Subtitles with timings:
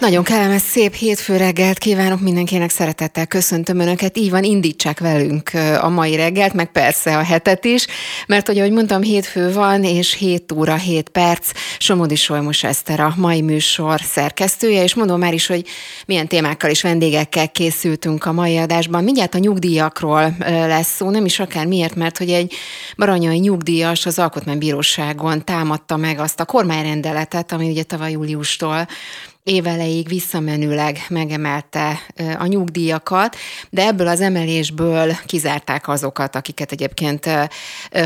[0.00, 4.16] Nagyon kellemes, szép hétfő reggelt kívánok mindenkinek, szeretettel köszöntöm Önöket.
[4.16, 5.50] Így van, indítsák velünk
[5.80, 7.86] a mai reggelt, meg persze a hetet is,
[8.26, 11.50] mert hogy ahogy mondtam, hétfő van, és 7 óra 7 perc.
[11.78, 15.66] Somodi Solymos Eszter a mai műsor szerkesztője, és mondom már is, hogy
[16.06, 19.04] milyen témákkal és vendégekkel készültünk a mai adásban.
[19.04, 22.54] Mindjárt a nyugdíjakról lesz szó, nem is akár miért, mert hogy egy
[22.96, 28.86] baranyai nyugdíjas az Alkotmánybíróságon támadta meg azt a kormányrendeletet, ami ugye tavaly júliustól
[29.44, 32.00] éveleig visszamenőleg megemelte
[32.38, 33.36] a nyugdíjakat,
[33.70, 37.28] de ebből az emelésből kizárták azokat, akiket egyébként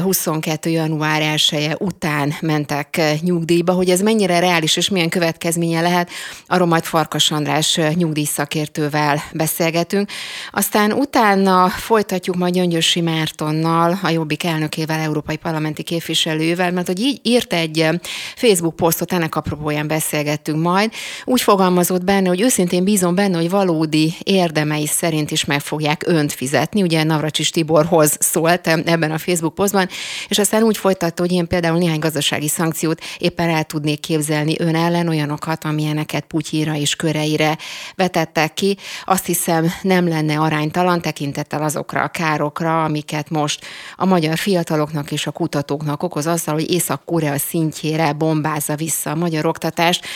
[0.02, 0.70] 22.
[0.70, 3.73] január 1 -e után mentek nyugdíjba.
[3.73, 6.10] Hogy ez mennyire reális és milyen következménye lehet,
[6.46, 10.10] arról majd Farkas András nyugdíjszakértővel beszélgetünk.
[10.51, 17.20] Aztán utána folytatjuk majd Gyöngyösi Mártonnal, a Jobbik elnökével, európai parlamenti képviselővel, mert hogy így
[17.23, 17.88] írt egy
[18.37, 20.93] Facebook posztot, ennek apropóján beszélgettünk majd,
[21.29, 26.32] úgy fogalmazott benne, hogy őszintén bízom benne, hogy valódi érdemei szerint is meg fogják önt
[26.32, 26.82] fizetni.
[26.82, 29.88] Ugye Navracsis Tiborhoz szólt ebben a Facebook posztban,
[30.29, 34.74] és aztán úgy folytatta, hogy én például néhány gazdasági szankciót éppen el tudnék képzelni ön
[34.74, 37.59] ellen, olyanokat, amilyeneket Putyira és köreire
[37.95, 38.76] vetettek ki.
[39.04, 43.65] Azt hiszem nem lenne aránytalan tekintettel azokra a károkra, amiket most
[43.96, 49.46] a magyar fiataloknak és a kutatóknak okoz azzal, hogy Észak-Korea szintjére bombázza vissza a magyar
[49.46, 50.07] oktatást.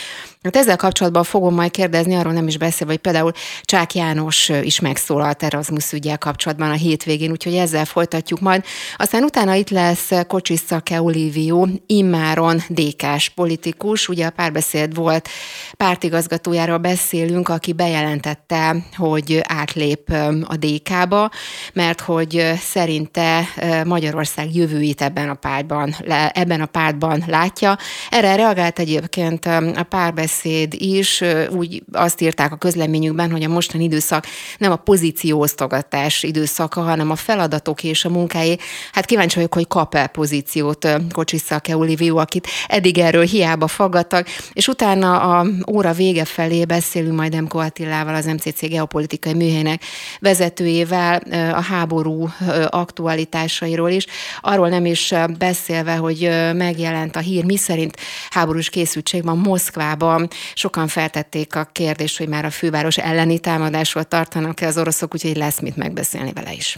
[0.43, 4.79] Hát ezzel kapcsolatban fogom majd kérdezni, arról nem is beszélve, hogy például Csák János is
[4.79, 8.63] megszólalt Erasmus ügyel kapcsolatban a hétvégén, úgyhogy ezzel folytatjuk majd.
[8.97, 15.29] Aztán utána itt lesz Kocsis Szake Olivio, immáron DK-s politikus, ugye a párbeszéd volt
[15.77, 20.09] pártigazgatójáról beszélünk, aki bejelentette, hogy átlép
[20.43, 21.31] a DK-ba,
[21.73, 23.43] mert hogy szerinte
[23.85, 25.95] Magyarország jövőjét ebben a pártban,
[26.33, 27.77] ebben a pártban látja.
[28.09, 33.83] Erre reagált egyébként a párbeszéd párbeszéd is, úgy azt írták a közleményükben, hogy a mostani
[33.83, 34.25] időszak
[34.57, 38.55] nem a pozícióosztogatás időszaka, hanem a feladatok és a munkáé.
[38.91, 45.37] Hát kíváncsi vagyok, hogy kap-e pozíciót Kocsiszake Olivio, akit eddig erről hiába faggattak, és utána
[45.37, 49.83] a óra vége felé beszélünk majd Emko Attilával, az MCC geopolitikai műhelynek
[50.19, 51.21] vezetőjével
[51.53, 52.29] a háború
[52.69, 54.05] aktualitásairól is.
[54.41, 57.97] Arról nem is beszélve, hogy megjelent a hír, miszerint
[58.29, 60.22] háborús készültség van Moszkvában,
[60.53, 65.59] sokan feltették a kérdést, hogy már a főváros elleni támadásról tartanak-e az oroszok, úgyhogy lesz
[65.59, 66.77] mit megbeszélni vele is.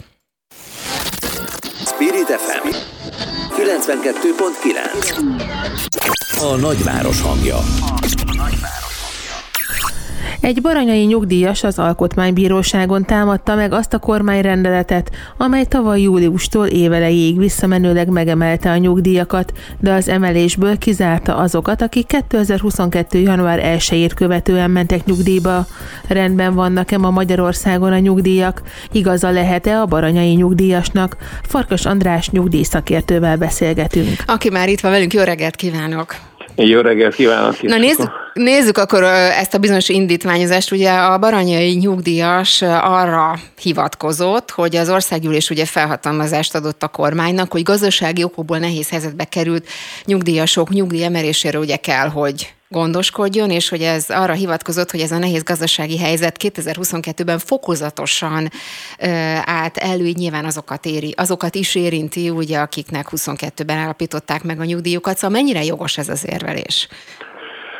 [1.86, 2.68] Spirit FM
[3.56, 7.56] 92.9 A nagyváros hangja.
[7.56, 7.64] A
[8.36, 8.85] nagyváros.
[10.40, 18.08] Egy baranyai nyugdíjas az Alkotmánybíróságon támadta meg azt a kormányrendeletet, amely tavaly júliustól évelejéig visszamenőleg
[18.08, 23.18] megemelte a nyugdíjakat, de az emelésből kizárta azokat, akik 2022.
[23.18, 25.66] január 1-ét követően mentek nyugdíjba.
[26.08, 28.62] Rendben vannak-e ma Magyarországon a nyugdíjak?
[28.92, 31.16] Igaza lehet-e a baranyai nyugdíjasnak?
[31.42, 34.22] Farkas András nyugdíjszakértővel beszélgetünk.
[34.26, 36.35] Aki már itt van velünk, jó reggelt kívánok!
[36.56, 37.62] Jó reggelt kívánok!
[37.62, 40.72] Na nézzük, nézzük akkor ezt a bizonyos indítványozást.
[40.72, 47.62] Ugye a baranyai nyugdíjas arra hivatkozott, hogy az országgyűlés ugye felhatalmazást adott a kormánynak, hogy
[47.62, 49.68] gazdasági okokból nehéz helyzetbe került
[50.04, 55.18] nyugdíjasok nyugdíj emeléséről ugye kell, hogy gondoskodjon, és hogy ez arra hivatkozott, hogy ez a
[55.18, 58.48] nehéz gazdasági helyzet 2022-ben fokozatosan
[59.00, 59.06] ö,
[59.44, 64.64] állt elő, így nyilván azokat, éri, azokat is érinti, ugye, akiknek 22-ben állapították meg a
[64.64, 65.16] nyugdíjukat.
[65.16, 66.88] Szóval mennyire jogos ez az érvelés?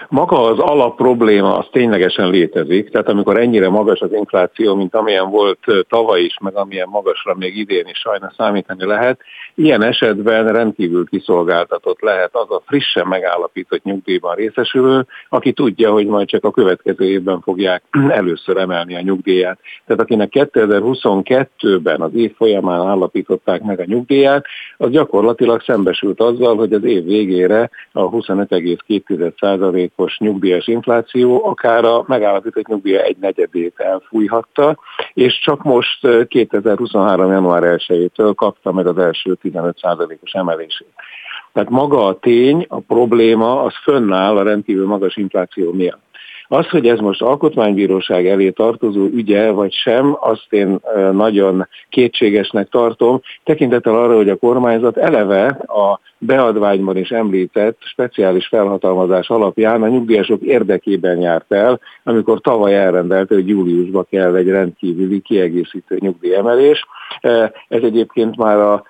[0.08, 5.30] Maga az alap probléma az ténylegesen létezik, tehát amikor ennyire magas az infláció, mint amilyen
[5.30, 5.58] volt
[5.88, 9.20] tavaly is, meg amilyen magasra még idén is sajnos számítani lehet,
[9.58, 16.28] Ilyen esetben rendkívül kiszolgáltatott lehet az a frissen megállapított nyugdíjban részesülő, aki tudja, hogy majd
[16.28, 19.58] csak a következő évben fogják először emelni a nyugdíját.
[19.86, 24.44] Tehát akinek 2022-ben az év folyamán állapították meg a nyugdíját,
[24.76, 32.66] az gyakorlatilag szembesült azzal, hogy az év végére a 25,2%-os nyugdíjas infláció akár a megállapított
[32.66, 34.78] nyugdíja egy negyedét elfújhatta,
[35.14, 37.30] és csak most 2023.
[37.30, 40.92] január 1-től kapta meg az első 15%-os emelését.
[41.52, 46.04] Tehát maga a tény, a probléma, az fönnáll a rendkívül magas infláció miatt.
[46.48, 50.80] Az, hogy ez most alkotmánybíróság elé tartozó ügye, vagy sem, azt én
[51.12, 59.28] nagyon kétségesnek tartom, tekintettel arra, hogy a kormányzat eleve a beadványban is említett speciális felhatalmazás
[59.28, 65.96] alapján a nyugdíjasok érdekében járt el, amikor tavaly elrendelte, hogy júliusba kell egy rendkívüli kiegészítő
[66.00, 66.86] nyugdíjemelés.
[67.68, 68.84] Ez egyébként már a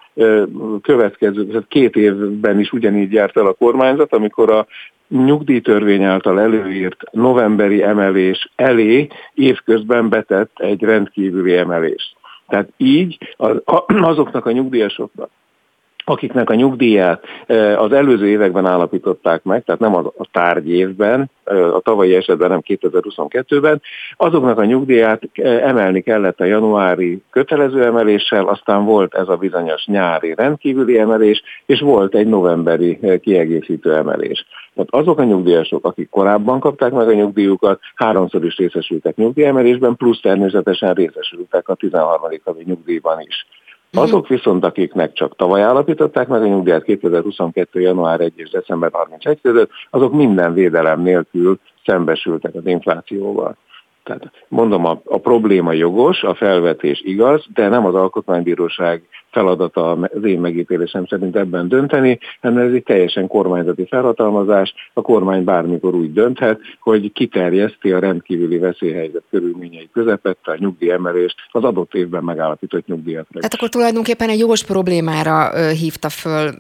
[0.83, 4.67] következő, két évben is ugyanígy járt el a kormányzat, amikor a
[5.09, 12.17] nyugdíjtörvény által előírt novemberi emelés elé évközben betett egy rendkívüli emelést.
[12.49, 15.31] Tehát így az, azoknak a nyugdíjasoknak,
[16.09, 17.25] akiknek a nyugdíját
[17.77, 21.31] az előző években állapították meg, tehát nem a tárgy évben,
[21.73, 23.83] a tavalyi esetben nem 2022-ben,
[24.17, 30.35] azoknak a nyugdíját emelni kellett a januári kötelező emeléssel, aztán volt ez a bizonyos nyári
[30.35, 34.47] rendkívüli emelés, és volt egy novemberi kiegészítő emelés.
[34.75, 40.21] Tehát azok a nyugdíjasok, akik korábban kapták meg a nyugdíjukat, háromszor is részesültek nyugdíjemelésben, plusz
[40.21, 42.21] természetesen részesültek a 13.
[42.45, 43.47] havi nyugdíjban is.
[43.97, 44.05] Mhm.
[44.05, 47.81] Azok viszont, akiknek csak tavaly állapították meg a nyugdíjat 2022.
[47.81, 53.57] január 1 és december 31 között, azok minden védelem nélkül szembesültek az inflációval.
[54.05, 59.03] Tehát mondom, a, a probléma jogos, a felvetés igaz, de nem az alkotmánybíróság
[59.37, 64.75] feladata az én megítélésem szerint ebben dönteni, hanem ez egy teljesen kormányzati felhatalmazás.
[64.93, 71.65] A kormány bármikor úgy dönthet, hogy kiterjeszti a rendkívüli veszélyhelyzet körülményei közepette a nyugdíjemelést az
[71.65, 73.27] adott évben megállapított nyugdíjat.
[73.33, 76.51] Tehát akkor tulajdonképpen egy jogos problémára hívta föl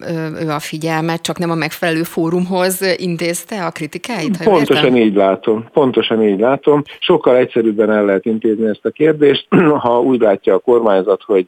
[0.42, 4.44] ő a figyelmet, csak nem a megfelelő fórumhoz intézte a kritikáit?
[4.44, 4.96] Pontosan értem?
[4.96, 5.66] így látom.
[5.72, 6.82] Pontosan így látom.
[6.98, 9.46] Sokkal egyszerűbben el lehet intézni ezt a kérdést,
[9.84, 11.46] ha úgy látja a kormányzat, hogy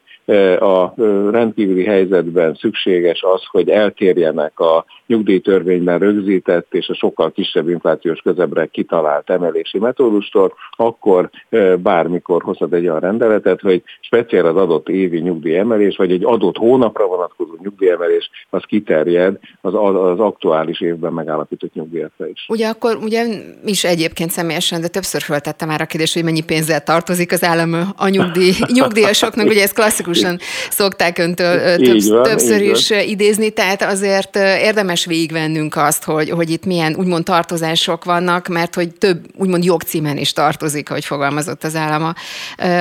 [0.58, 0.94] a
[1.30, 8.66] rendkívüli helyzetben szükséges az, hogy eltérjenek a nyugdíjtörvényben rögzített és a sokkal kisebb inflációs közebbre
[8.66, 11.30] kitalált emelési metódustól, akkor
[11.78, 17.06] bármikor hozhat egy olyan rendeletet, hogy speciál az adott évi nyugdíjemelés, vagy egy adott hónapra
[17.06, 22.46] vonatkozó nyugdíjemelés, az kiterjed az, az aktuális évben megállapított nyugdíjakra is.
[22.48, 23.25] Ugye akkor ugye
[23.64, 27.92] is egyébként személyesen, de többször föltette már a kérdést, hogy mennyi pénzzel tartozik az állam
[27.96, 29.72] a nyugdíj, nyugdíjasoknak, ugye ez
[30.18, 30.38] klasszikusan
[30.70, 33.00] szokták öntől több, van, többször is van.
[33.00, 38.88] idézni, tehát azért érdemes végigvennünk azt, hogy, hogy itt milyen úgymond tartozások vannak, mert hogy
[38.98, 42.14] több úgymond jogcímen is tartozik, hogy fogalmazott az állam a,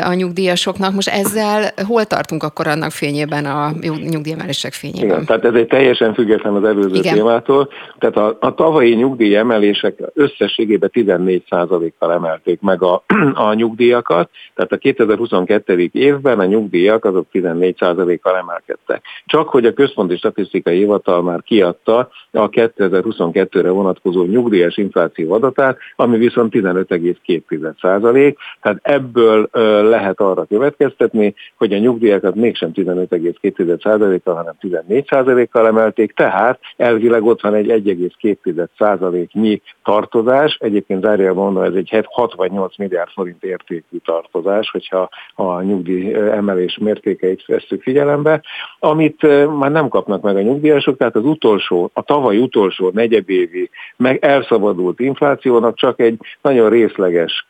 [0.10, 0.94] a nyugdíjasoknak.
[0.94, 3.72] Most ezzel hol tartunk akkor annak fényében, a
[4.10, 5.10] nyugdíjemelések fényében?
[5.10, 7.14] Igen, tehát ez egy teljesen független az előző Igen.
[7.14, 7.70] témától.
[8.00, 13.04] Tehát a, a tavalyi nyugdíjemelések összességében 14%-kal emelték meg a,
[13.48, 15.90] a nyugdíjakat, tehát a 2022.
[15.92, 19.04] évben a nyugdíjak azok 14%-kal emelkedtek.
[19.26, 26.18] Csak hogy a Központi Statisztikai Hivatal már kiadta a 2022-re vonatkozó nyugdíjas infláció adatát, ami
[26.18, 28.36] viszont 15,2%.
[28.62, 29.50] Tehát ebből
[29.90, 37.54] lehet arra következtetni, hogy a nyugdíjakat mégsem 15,2%-kal, hanem 14%-kal emelték, tehát elvileg ott van
[37.54, 45.62] egy 1,2%-nyi tartozás, egyébként zárjában mondom, ez egy 68 milliárd forint értékű tartozás, hogyha a
[45.62, 46.78] nyugdíj emelés
[47.20, 48.42] mértékeit veszük figyelembe,
[48.80, 49.22] amit
[49.58, 55.00] már nem kapnak meg a nyugdíjasok, tehát az utolsó, a tavaly utolsó negyedévi meg elszabadult
[55.00, 57.48] inflációnak csak egy nagyon részleges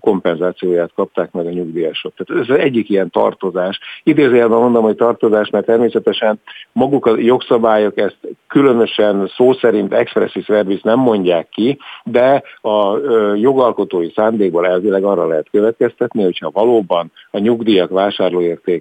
[0.00, 2.12] kompenzációját kapták meg a nyugdíjasok.
[2.16, 3.78] Tehát ez egyik ilyen tartozás.
[4.02, 6.40] Idézőjelben mondom, hogy tartozás, mert természetesen
[6.72, 12.98] maguk a jogszabályok ezt különösen szó szerint expressis verbis nem mondják ki, de a
[13.34, 17.90] jogalkotói szándékból elvileg arra lehet következtetni, hogyha valóban a nyugdíjak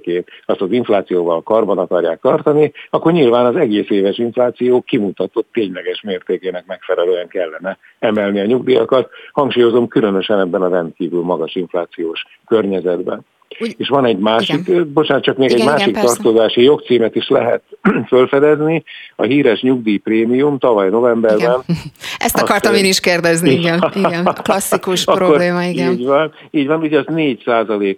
[0.01, 6.01] vásárlóértékét azt az inflációval karban akarják tartani, akkor nyilván az egész éves infláció kimutatott tényleges
[6.01, 9.09] mértékének megfelelően kellene emelni a nyugdíjakat.
[9.31, 13.25] Hangsúlyozom különösen ebben a rendkívül magas inflációs környezetben.
[13.59, 14.91] Úgy, és van egy másik, igen.
[14.93, 17.61] bocsánat, csak még igen, egy másik igen, tartozási jogcímet is lehet
[18.07, 18.83] fölfedezni,
[19.15, 21.39] a híres nyugdíjprémium tavaly novemberben.
[21.39, 21.61] Igen.
[22.17, 24.23] Ezt akartam én is kérdezni, igen, igen.
[24.41, 25.91] Klasszikus probléma, igen.
[25.91, 27.43] Így van, így van, ugye az 4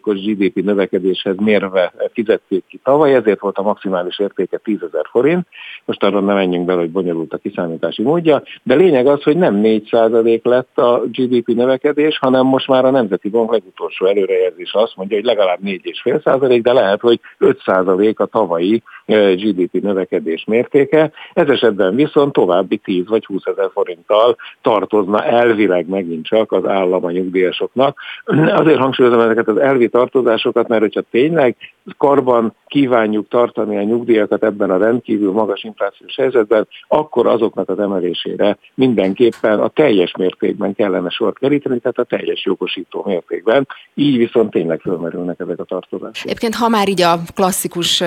[0.01, 5.47] os GDP növekedéshez mérve fizették ki tavaly, ezért volt a maximális értéke 10 ezer forint,
[5.85, 9.61] most arra nem menjünk bele, hogy bonyolult a kiszámítási módja, de lényeg az, hogy nem
[9.63, 15.15] 4% lett a GDP növekedés, hanem most már a Nemzeti Bank legutolsó előrejelzés azt mondja,
[15.17, 21.11] hogy legalább legalább 4,5 százalék, de lehet, hogy 5 százalék a tavalyi GDP növekedés mértéke.
[21.33, 27.05] Ez esetben viszont további 10 vagy 20 ezer forinttal tartozna elvileg megint csak az állam
[27.05, 27.97] a nyugdíjasoknak.
[28.61, 31.55] Azért hangsúlyozom ezeket az elvi tartozásokat, mert hogyha tényleg
[31.97, 38.57] karban kívánjuk tartani a nyugdíjakat ebben a rendkívül magas inflációs helyzetben, akkor azoknak az emelésére
[38.73, 43.67] mindenképpen a teljes mértékben kellene sort keríteni, tehát a teljes jogosító mértékben.
[43.93, 46.25] Így viszont tényleg fölmerülnek ezek a tartozások.
[46.25, 48.03] Egyébként, ha már így a klasszikus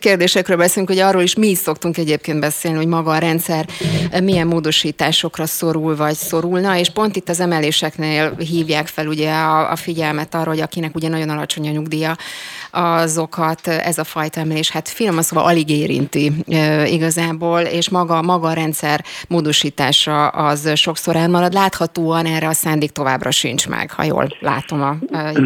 [0.00, 3.66] kérdésekről beszélünk, hogy arról is mi is szoktunk egyébként beszélni, hogy maga a rendszer
[4.22, 9.76] milyen módosításokra szorul vagy szorulna, és pont itt az emeléseknél hívják fel ugye a, a
[9.76, 12.16] figyelmet arra, hogy akinek ugye nagyon alacsony a nyugdíja,
[12.70, 18.48] azokat ez a fajta emelés, hát finoman szóval alig érinti e, igazából, és maga, maga
[18.48, 21.52] a rendszer módosítása az sokszor elmarad.
[21.52, 24.96] Láthatóan erre a szándék továbbra sincs meg, ha jól látom a,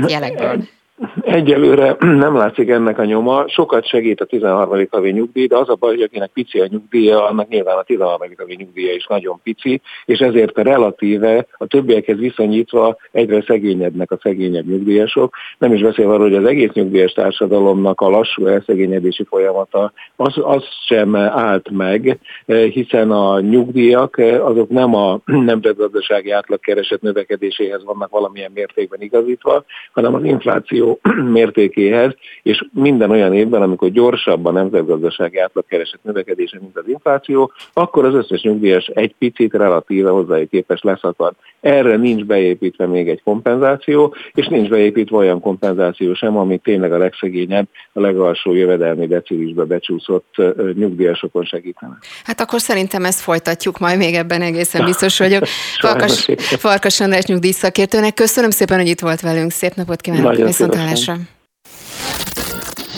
[0.07, 0.74] jelekből.
[1.23, 4.87] Egyelőre nem látszik ennek a nyoma, sokat segít a 13.
[4.91, 8.19] havi nyugdíj, de az a baj, hogy akinek pici a nyugdíja, annak nyilván a 13.
[8.39, 14.19] havi nyugdíja is nagyon pici, és ezért a relatíve a többiekhez viszonyítva egyre szegényednek a
[14.23, 15.35] szegényebb nyugdíjasok.
[15.59, 20.65] Nem is beszél arról, hogy az egész nyugdíjas társadalomnak a lassú elszegényedési folyamata az, az
[20.87, 25.19] sem állt meg, hiszen a nyugdíjak azok nem a
[25.53, 33.35] nemzetgazdasági átlagkereset növekedéséhez vannak valamilyen mértékben igazítva, hanem az infláció infláció mértékéhez, és minden olyan
[33.35, 39.15] évben, amikor gyorsabb a nemzetgazdasági átlagkereset növekedése, mint az infláció, akkor az összes nyugdíjas egy
[39.19, 41.35] picit relatíve hozzájuk képes leszakad.
[41.61, 46.99] Erre nincs beépítve még egy kompenzáció, és nincs beépítve olyan kompenzáció sem, ami tényleg a
[46.99, 50.35] legszegényebb, a legalsó jövedelmi decilisbe becsúszott
[50.75, 51.99] nyugdíjasokon segítene.
[52.25, 55.45] Hát akkor szerintem ezt folytatjuk majd még ebben egészen biztos vagyok.
[55.81, 59.51] Farkas, Farkas András nyugdíjszakértőnek köszönöm szépen, hogy itt volt velünk.
[59.51, 60.25] Szép napot kívánok!
[60.25, 60.53] Nagyon
[60.91, 61.33] Viszontlátásra!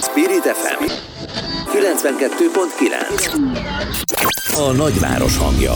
[0.01, 0.85] Spirit FM
[1.73, 5.75] 92.9 A nagyváros hangja.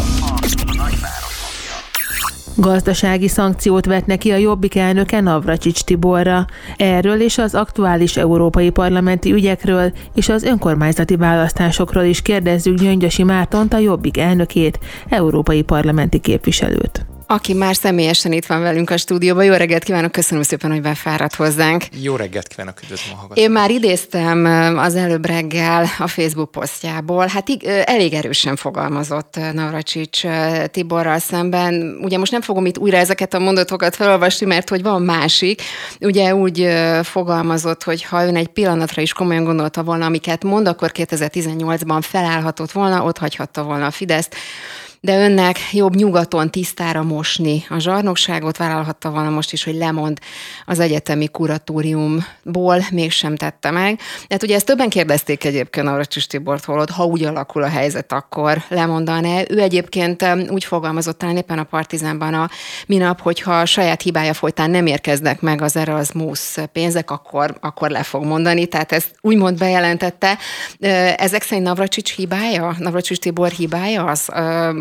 [2.56, 6.46] Gazdasági szankciót vet neki a Jobbik elnöke Navracsics Tiborra.
[6.76, 13.72] Erről és az aktuális európai parlamenti ügyekről és az önkormányzati választásokról is kérdezzük Gyöngyösi Mártont,
[13.72, 19.44] a Jobbik elnökét, európai parlamenti képviselőt aki már személyesen itt van velünk a stúdióban.
[19.44, 21.84] Jó reggelt kívánok, köszönöm szépen, hogy befáradt hozzánk.
[22.02, 23.44] Jó reggelt kívánok, üdvözlöm a hallgatókat.
[23.44, 24.44] Én már idéztem
[24.78, 27.48] az előbb reggel a Facebook posztjából, hát
[27.84, 30.22] elég erősen fogalmazott Navracsics
[30.70, 31.98] Tiborral szemben.
[32.02, 35.62] Ugye most nem fogom itt újra ezeket a mondatokat felolvasni, mert hogy van másik.
[36.00, 36.68] Ugye úgy
[37.02, 42.72] fogalmazott, hogy ha ön egy pillanatra is komolyan gondolta volna, amiket mond, akkor 2018-ban felállhatott
[42.72, 44.36] volna, ott hagyhatta volna a Fideszt
[45.00, 50.18] de önnek jobb nyugaton tisztára mosni a zsarnokságot, vállalhatta volna most is, hogy lemond
[50.64, 54.00] az egyetemi kuratóriumból, mégsem tette meg.
[54.28, 58.62] Hát ugye ezt többen kérdezték egyébként arra Tibort Holod, ha úgy alakul a helyzet, akkor
[58.68, 59.40] lemondaná.
[59.48, 62.50] Ő egyébként úgy fogalmazott talán éppen a Partizánban a
[62.86, 68.02] minap, hogyha a saját hibája folytán nem érkeznek meg az Erasmus pénzek, akkor, akkor le
[68.02, 68.66] fog mondani.
[68.66, 70.38] Tehát ezt úgymond bejelentette.
[71.16, 72.74] Ezek szerint Navracsics hibája?
[72.78, 74.28] Navracsics Tibor hibája az,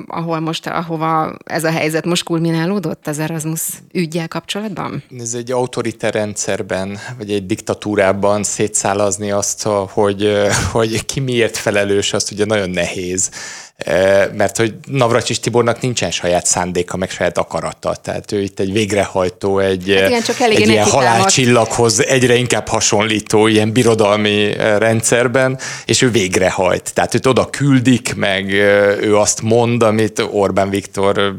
[0.09, 3.61] ahol most, ahova ez a helyzet most kulminálódott az Erasmus
[3.91, 5.03] ügyjel kapcsolatban?
[5.19, 10.31] Ez egy autoriter rendszerben, vagy egy diktatúrában szétszálazni azt, hogy,
[10.71, 13.29] hogy ki miért felelős, azt ugye nagyon nehéz
[14.33, 17.95] mert hogy Navracsis Tibornak nincsen saját szándéka, meg saját akarata.
[17.95, 23.47] Tehát ő itt egy végrehajtó, egy, hát igen, csak egy ilyen halálcsillaghoz egyre inkább hasonlító
[23.47, 26.93] ilyen birodalmi rendszerben, és ő végrehajt.
[26.93, 28.51] Tehát őt oda küldik, meg
[29.01, 31.35] ő azt mond, amit Orbán Viktor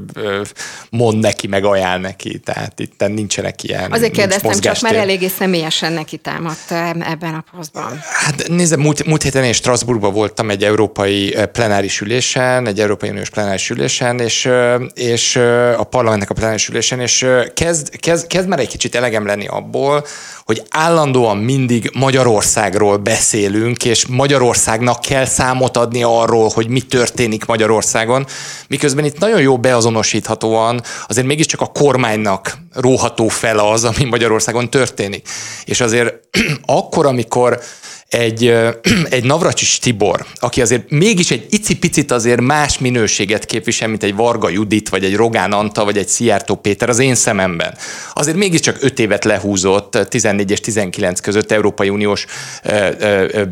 [0.90, 2.38] mond neki, meg ajánl neki.
[2.38, 6.70] Tehát itt nincsenek ilyen Azért kérdeztem, csak már eléggé személyesen neki támadt
[7.10, 8.00] ebben a posztban.
[8.02, 13.08] Hát nézd, múlt, múlt héten én Strasbourgban voltam egy európai plenáris ülés, ülésen, egy Európai
[13.08, 14.50] Uniós plenáris ülésen, és,
[14.94, 15.36] és
[15.76, 20.06] a parlamentnek a plenáris ülésen, és kezd, kezd, kezd már egy kicsit elegem lenni abból,
[20.44, 28.26] hogy állandóan mindig Magyarországról beszélünk, és Magyarországnak kell számot adni arról, hogy mi történik Magyarországon,
[28.68, 35.28] miközben itt nagyon jó beazonosíthatóan azért mégiscsak a kormánynak róható fel az, ami Magyarországon történik.
[35.64, 36.14] És azért
[36.66, 37.60] akkor, amikor
[38.10, 38.54] egy,
[39.16, 44.48] egy Navracsis Tibor, aki azért mégis egy icipicit azért más minőséget képvisel, mint egy Varga
[44.48, 47.74] Judit, vagy egy Rogán Anta, vagy egy Szijjártó Péter az én szememben.
[48.14, 52.26] Azért mégiscsak öt évet lehúzott 14 és 19 között Európai Uniós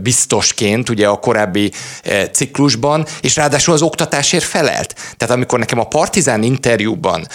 [0.02, 1.72] biztosként, ugye a korábbi
[2.32, 4.94] ciklusban, és ráadásul az oktatásért felelt.
[5.16, 7.26] Tehát amikor nekem a Partizán interjúban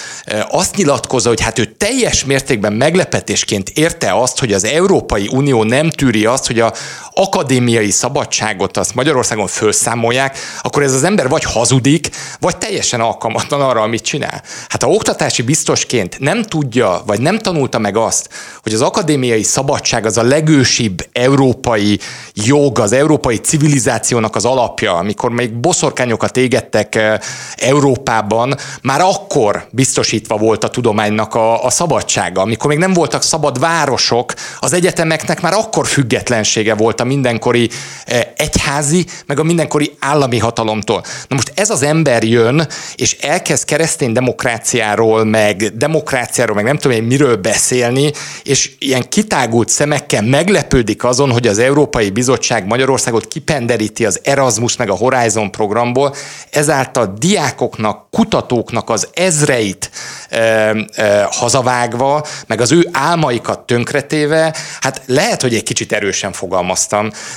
[0.49, 5.89] azt nyilatkozza, hogy hát ő teljes mértékben meglepetésként érte azt, hogy az Európai Unió nem
[5.89, 6.73] tűri azt, hogy a,
[7.15, 13.81] akadémiai szabadságot azt Magyarországon felszámolják, akkor ez az ember vagy hazudik, vagy teljesen alkalmatlan arra,
[13.81, 14.41] amit csinál.
[14.67, 18.29] Hát ha oktatási biztosként nem tudja, vagy nem tanulta meg azt,
[18.61, 21.99] hogy az akadémiai szabadság az a legősibb európai
[22.33, 27.19] jog, az európai civilizációnak az alapja, amikor még boszorkányokat égettek eh,
[27.55, 32.41] Európában, már akkor biztosítva volt a tudománynak a, a szabadsága.
[32.41, 37.69] Amikor még nem voltak szabad városok, az egyetemeknek már akkor függetlensége volt a mindenkori
[38.05, 41.03] eh, egyházi, meg a mindenkori állami hatalomtól.
[41.27, 46.97] Na most ez az ember jön, és elkezd keresztény demokráciáról, meg demokráciáról, meg nem tudom
[46.97, 48.11] én miről beszélni,
[48.43, 54.89] és ilyen kitágult szemekkel meglepődik azon, hogy az Európai Bizottság Magyarországot kipenderíti az Erasmus meg
[54.89, 56.15] a Horizon programból,
[56.49, 59.91] ezáltal diákoknak, kutatóknak az ezreit
[60.29, 66.92] e, e, hazavágva, meg az ő álmaikat tönkretéve, hát lehet, hogy egy kicsit erősen fogalmaztam,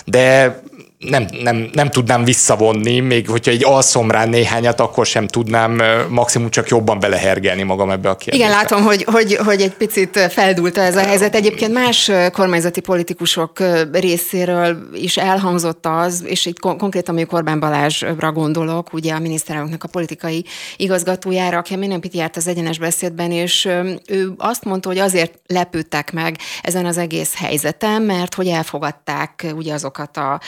[0.06, 0.52] de
[0.98, 6.50] nem, nem, nem tudnám visszavonni, még hogyha egy alszom rá néhányat, akkor sem tudnám maximum
[6.50, 8.46] csak jobban belehergelni magam ebbe a kérdésbe.
[8.46, 11.34] Igen, látom, hogy, hogy, hogy egy picit feldúlta ez a helyzet.
[11.34, 13.52] Egyébként más kormányzati politikusok
[13.92, 19.88] részéről is elhangzott az, és itt konkrétan még Orbán Balázsra gondolok, ugye a miniszterelnöknek a
[19.88, 20.44] politikai
[20.76, 23.68] igazgatójára, aki minden piti járt az egyenes beszédben, és
[24.08, 29.72] ő azt mondta, hogy azért lepődtek meg ezen az egész helyzeten, mert hogy elfogadták ugye
[29.72, 30.40] azokat a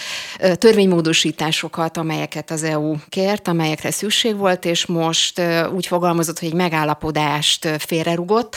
[0.54, 5.42] törvénymódosításokat, amelyeket az EU kért, amelyekre szükség volt, és most
[5.74, 8.56] úgy fogalmazott, hogy egy megállapodást félrerugott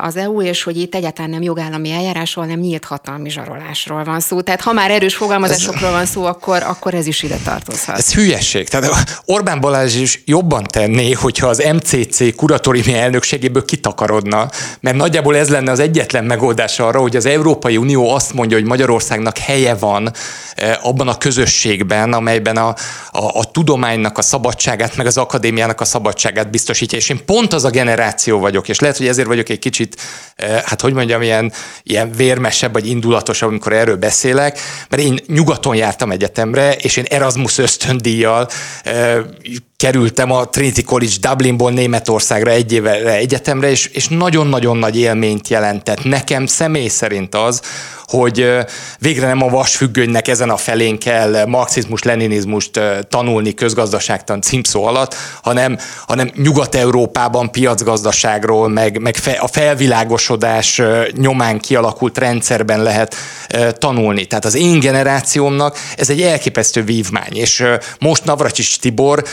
[0.00, 4.40] az EU, és hogy itt egyáltalán nem jogállami eljárásról, hanem nyílt hatalmi zsarolásról van szó.
[4.40, 7.98] Tehát ha már erős fogalmazásokról van szó, akkor, akkor ez is ide tartozhat.
[7.98, 8.68] Ez hülyeség.
[8.68, 14.48] Tehát Orbán Balázs is jobban tenné, hogyha az MCC kuratóriumi elnökségéből kitakarodna,
[14.80, 18.66] mert nagyjából ez lenne az egyetlen megoldás arra, hogy az Európai Unió azt mondja, hogy
[18.66, 20.12] Magyarországnak helye van
[20.96, 22.68] abban a közösségben, amelyben a,
[23.10, 26.98] a, a tudománynak a szabadságát, meg az akadémiának a szabadságát biztosítja.
[26.98, 29.96] És én pont az a generáció vagyok, és lehet, hogy ezért vagyok egy kicsit,
[30.36, 35.76] eh, hát hogy mondjam, ilyen, ilyen vérmesebb vagy indulatosabb, amikor erről beszélek, mert én nyugaton
[35.76, 38.48] jártam egyetemre, és én Erasmus ösztöndíjjal
[38.82, 39.18] eh,
[39.76, 46.04] kerültem a Trinity College Dublinból Németországra egy évre egyetemre, és, és nagyon-nagyon nagy élményt jelentett
[46.04, 47.60] nekem személy szerint az,
[48.06, 48.48] hogy
[48.98, 56.30] végre nem a vasfüggönynek ezen a felén kell marxizmus-leninizmust tanulni közgazdaságtan címszó alatt, hanem, hanem
[56.34, 60.82] Nyugat-Európában piacgazdaságról, meg, meg a felvilágosodás
[61.16, 63.14] nyomán kialakult rendszerben lehet
[63.78, 64.24] tanulni.
[64.24, 67.64] Tehát az én generációmnak ez egy elképesztő vívmány, és
[67.98, 69.24] most Navracsics Tibor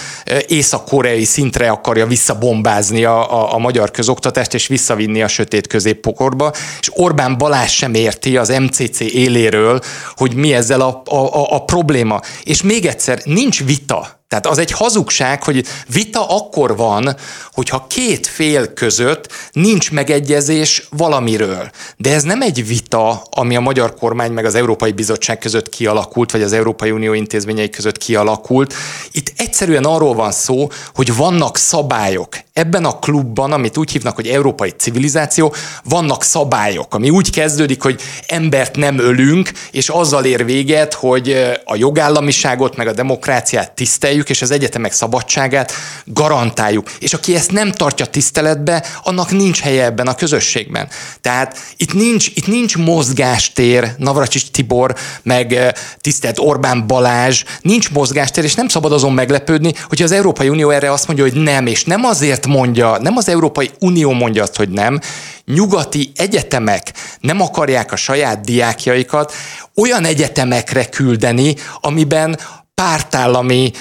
[0.48, 6.90] észak-koreai szintre akarja visszabombázni a, a, a magyar közoktatást, és visszavinni a sötét középpokorba, és
[6.94, 9.82] Orbán Balázs sem érti az MCC éléről,
[10.16, 12.22] hogy mi ezzel a, a, a, a probléma.
[12.44, 17.16] És még egyszer, nincs vita tehát az egy hazugság, hogy vita akkor van,
[17.52, 21.70] hogyha két fél között nincs megegyezés valamiről.
[21.98, 26.32] De ez nem egy vita, ami a magyar kormány meg az Európai Bizottság között kialakult,
[26.32, 28.74] vagy az Európai Unió intézményei között kialakult.
[29.12, 32.38] Itt egyszerűen arról van szó, hogy vannak szabályok.
[32.54, 38.02] Ebben a klubban, amit úgy hívnak, hogy európai civilizáció, vannak szabályok, ami úgy kezdődik, hogy
[38.28, 44.30] embert nem ölünk, és azzal ér véget, hogy a jogállamiságot meg a demokráciát tiszteljük, tiszteljük,
[44.30, 45.74] és az egyetemek szabadságát
[46.06, 46.92] garantáljuk.
[47.00, 50.88] És aki ezt nem tartja tiszteletbe, annak nincs helye ebben a közösségben.
[51.22, 58.56] Tehát itt nincs, itt nincs mozgástér, Navracsics Tibor, meg tisztelt Orbán Balázs, nincs mozgástér, és
[58.56, 62.04] nem szabad azon meglepődni, hogy az Európai Unió erre azt mondja, hogy nem, és nem
[62.04, 65.00] azért mondja, nem az Európai Unió mondja azt, hogy nem,
[65.46, 69.34] nyugati egyetemek nem akarják a saját diákjaikat
[69.76, 72.38] olyan egyetemekre küldeni, amiben
[72.76, 73.72] pártállami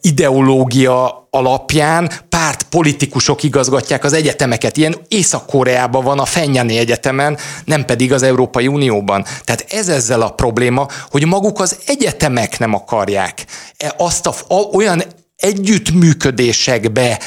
[0.00, 4.76] ideológia alapján pártpolitikusok igazgatják az egyetemeket.
[4.76, 9.24] Ilyen Észak-Koreában van a Fenyani Egyetemen, nem pedig az Európai Unióban.
[9.44, 13.44] Tehát ez ezzel a probléma, hogy maguk az egyetemek nem akarják
[13.76, 15.02] e, azt a, olyan
[15.36, 17.18] együttműködésekbe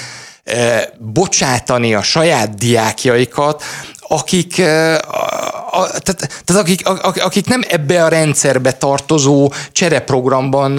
[1.00, 3.64] bocsátani a saját diákjaikat,
[4.08, 4.62] akik,
[5.76, 6.88] a, tehát, tehát akik,
[7.24, 10.76] akik nem ebbe a rendszerbe tartozó csereprogramban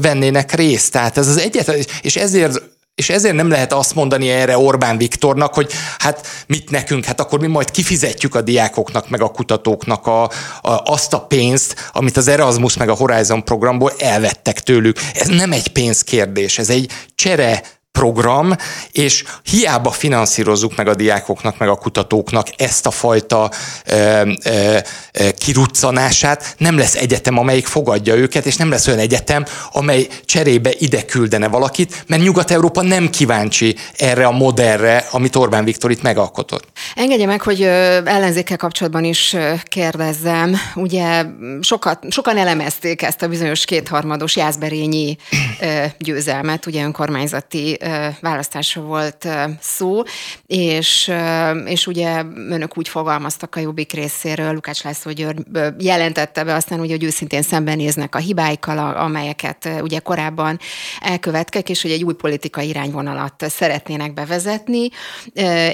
[0.00, 0.92] vennének részt.
[0.92, 2.62] Tehát ez az egyetlen, és ezért
[3.00, 7.40] és ezért nem lehet azt mondani erre Orbán Viktornak, hogy hát mit nekünk, hát akkor
[7.40, 10.30] mi majd kifizetjük a diákoknak, meg a kutatóknak a, a,
[10.62, 14.98] azt a pénzt, amit az Erasmus meg a Horizon programból elvettek tőlük.
[15.14, 17.62] Ez nem egy pénzkérdés, ez egy csere
[18.00, 18.56] program,
[18.92, 23.50] és hiába finanszírozzuk meg a diákoknak, meg a kutatóknak ezt a fajta
[23.86, 24.78] ö, ö,
[25.38, 31.04] kiruccanását, nem lesz egyetem, amelyik fogadja őket, és nem lesz olyan egyetem, amely cserébe ide
[31.04, 36.64] küldene valakit, mert Nyugat-Európa nem kíváncsi erre a modellre, amit Orbán Viktor itt megalkotott.
[36.94, 40.56] Engedje meg, hogy ellenzékkel kapcsolatban is kérdezzem.
[40.74, 41.24] Ugye
[41.60, 45.16] sokat, sokan elemezték ezt a bizonyos kétharmados Jászberényi
[45.98, 47.78] győzelmet, ugye önkormányzati
[48.20, 49.28] választásra volt
[49.60, 50.02] szó,
[50.46, 51.12] és,
[51.64, 55.42] és ugye önök úgy fogalmaztak a Jobbik részéről, Lukács László György
[55.78, 60.58] jelentette be aztán, ugye, hogy őszintén szembenéznek a hibáikkal, amelyeket ugye korábban
[61.00, 64.88] elkövettek, és hogy egy új politikai irányvonalat szeretnének bevezetni,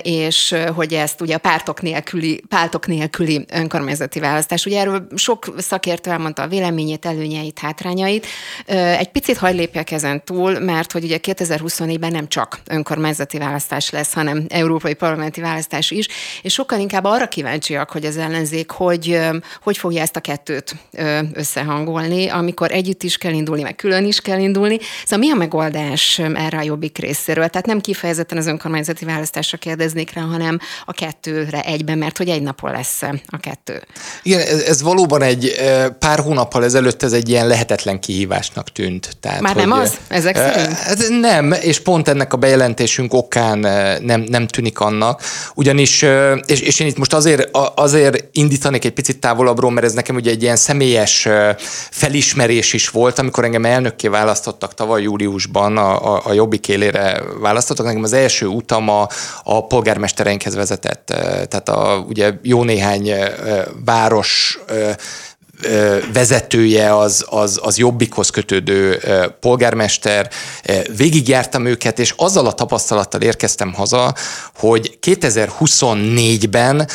[0.03, 4.67] és hogy ezt ugye a pártok nélküli, pártok nélküli önkormányzati választás.
[4.67, 8.27] Ugye erről sok szakértő elmondta a véleményét, előnyeit, hátrányait.
[8.99, 14.13] Egy picit hagy lépjek ezen túl, mert hogy ugye 2024-ben nem csak önkormányzati választás lesz,
[14.13, 16.09] hanem európai parlamenti választás is,
[16.43, 19.21] és sokkal inkább arra kíváncsiak, hogy az ellenzék hogy,
[19.63, 20.77] hogy fogja ezt a kettőt
[21.33, 24.79] összehangolni, amikor együtt is kell indulni, meg külön is kell indulni.
[25.05, 27.49] Szóval mi a megoldás erre a jobbik részéről?
[27.49, 32.43] Tehát nem kifejezetten az önkormányzati választásra kérdeznék rá, hanem a kettőre egyben, mert hogy egy
[32.43, 33.83] napon lesz a kettő.
[34.23, 35.55] Igen, ez, ez valóban egy
[35.99, 39.17] pár hónappal ezelőtt ez egy ilyen lehetetlen kihívásnak tűnt.
[39.21, 39.97] Tehát, Már hogy, nem az?
[40.09, 40.79] Ezek szerint?
[40.79, 43.59] Hát nem, és pont ennek a bejelentésünk okán
[44.03, 45.23] nem, nem tűnik annak,
[45.55, 46.05] ugyanis,
[46.47, 50.31] és, és én itt most azért, azért indítanék egy picit távolabbról, mert ez nekem ugye
[50.31, 51.29] egy ilyen személyes
[51.91, 57.87] felismerés is volt, amikor engem elnökké választottak tavaly júliusban, a, a, a Jobbik élére választottak,
[57.87, 59.09] nekem az első utam a,
[59.45, 61.07] a polgármestereinkhez vezetett.
[61.49, 63.13] Tehát a, ugye jó néhány
[63.85, 64.59] város
[66.13, 69.01] vezetője az, az, az jobbikhoz kötődő
[69.41, 70.31] polgármester,
[70.97, 74.15] végigjártam őket, és azzal a tapasztalattal érkeztem haza,
[74.55, 76.89] hogy 2024-ben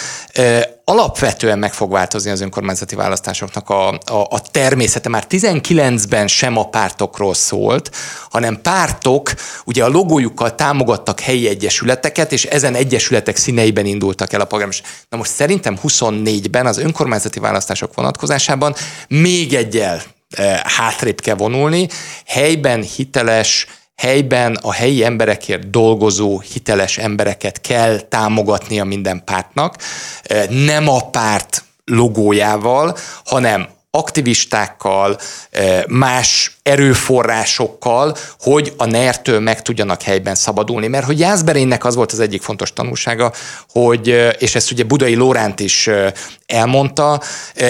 [0.84, 5.10] alapvetően meg fog változni az önkormányzati választásoknak a, a, a természete.
[5.10, 7.92] Már 19-ben sem a pártokról szólt,
[8.30, 9.34] hanem pártok
[9.66, 14.90] ugye a logójukkal támogattak helyi egyesületeket, és ezen egyesületek színeiben indultak el a polgármester.
[15.10, 18.76] Na most szerintem 24-ben az önkormányzati választások vonatkozásában
[19.08, 21.88] még egyel e, hátrébb kell vonulni,
[22.26, 23.68] helyben hiteles,
[24.02, 29.76] helyben a helyi emberekért dolgozó hiteles embereket kell támogatnia minden pártnak,
[30.50, 35.20] nem a párt logójával, hanem aktivistákkal,
[35.88, 40.88] más erőforrásokkal, hogy a NER-től meg tudjanak helyben szabadulni.
[40.88, 43.34] Mert hogy Jászberénynek az volt az egyik fontos tanulsága,
[43.70, 44.08] hogy,
[44.40, 45.90] és ezt ugye Budai Lóránt is
[46.46, 47.22] elmondta,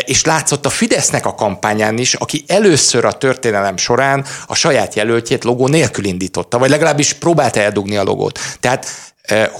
[0.05, 5.43] és látszott a Fidesznek a kampányán is, aki először a történelem során a saját jelöltjét
[5.43, 8.39] logó nélkül indította, vagy legalábbis próbálta eldugni a logót.
[8.59, 9.10] Tehát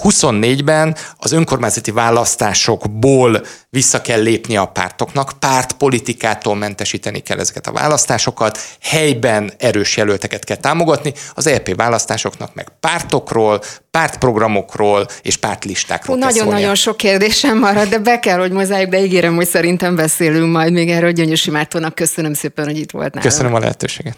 [0.04, 8.60] 24-ben az önkormányzati választásokból vissza kell lépni a pártoknak, pártpolitikától mentesíteni kell ezeket a választásokat,
[8.82, 16.98] helyben erős jelölteket kell támogatni, az EP választásoknak meg pártokról, pártprogramokról és pártlistákról Nagyon-nagyon sok
[16.98, 21.12] kérdésem marad, de be kell, hogy mozájuk, de ígérem, hogy szerintem beszélünk majd még erről.
[21.12, 23.30] Gyöngyösi Mártónak köszönöm szépen, hogy itt volt nálam.
[23.30, 24.18] Köszönöm a lehetőséget.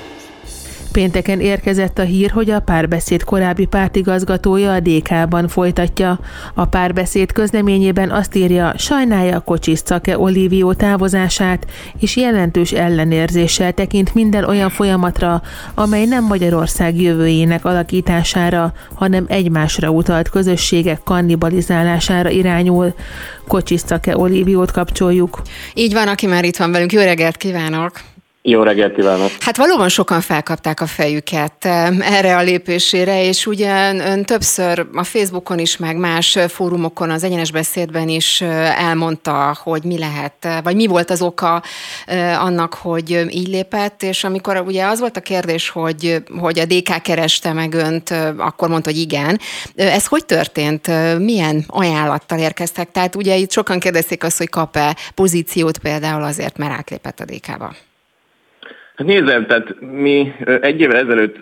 [0.91, 6.19] Pénteken érkezett a hír, hogy a párbeszéd korábbi pártigazgatója a DK-ban folytatja.
[6.53, 11.67] A párbeszéd közleményében azt írja, sajnálja a kocsis Cake Olivió távozását,
[11.99, 15.41] és jelentős ellenérzéssel tekint minden olyan folyamatra,
[15.73, 22.93] amely nem Magyarország jövőjének alakítására, hanem egymásra utalt közösségek kannibalizálására irányul.
[23.47, 25.41] Kocsis Cake Oliviót kapcsoljuk.
[25.73, 26.91] Így van, aki már itt van velünk.
[26.91, 28.10] Jó reggelt kívánok!
[28.43, 29.29] Jó reggelt kívánok!
[29.39, 31.65] Hát valóban sokan felkapták a fejüket
[31.99, 37.51] erre a lépésére, és ugye ön többször a Facebookon is, meg más fórumokon, az egyenes
[37.51, 41.63] beszédben is elmondta, hogy mi lehet, vagy mi volt az oka
[42.39, 47.01] annak, hogy így lépett, és amikor ugye az volt a kérdés, hogy, hogy a DK
[47.01, 49.39] kereste meg önt, akkor mondta, hogy igen.
[49.75, 50.87] Ez hogy történt?
[51.17, 52.91] Milyen ajánlattal érkeztek?
[52.91, 57.75] Tehát ugye itt sokan kérdezték azt, hogy kap-e pozíciót például azért, mert átlépett a DK-ba.
[58.95, 61.35] Hát nézem, tehát mi egy évvel ezelőtt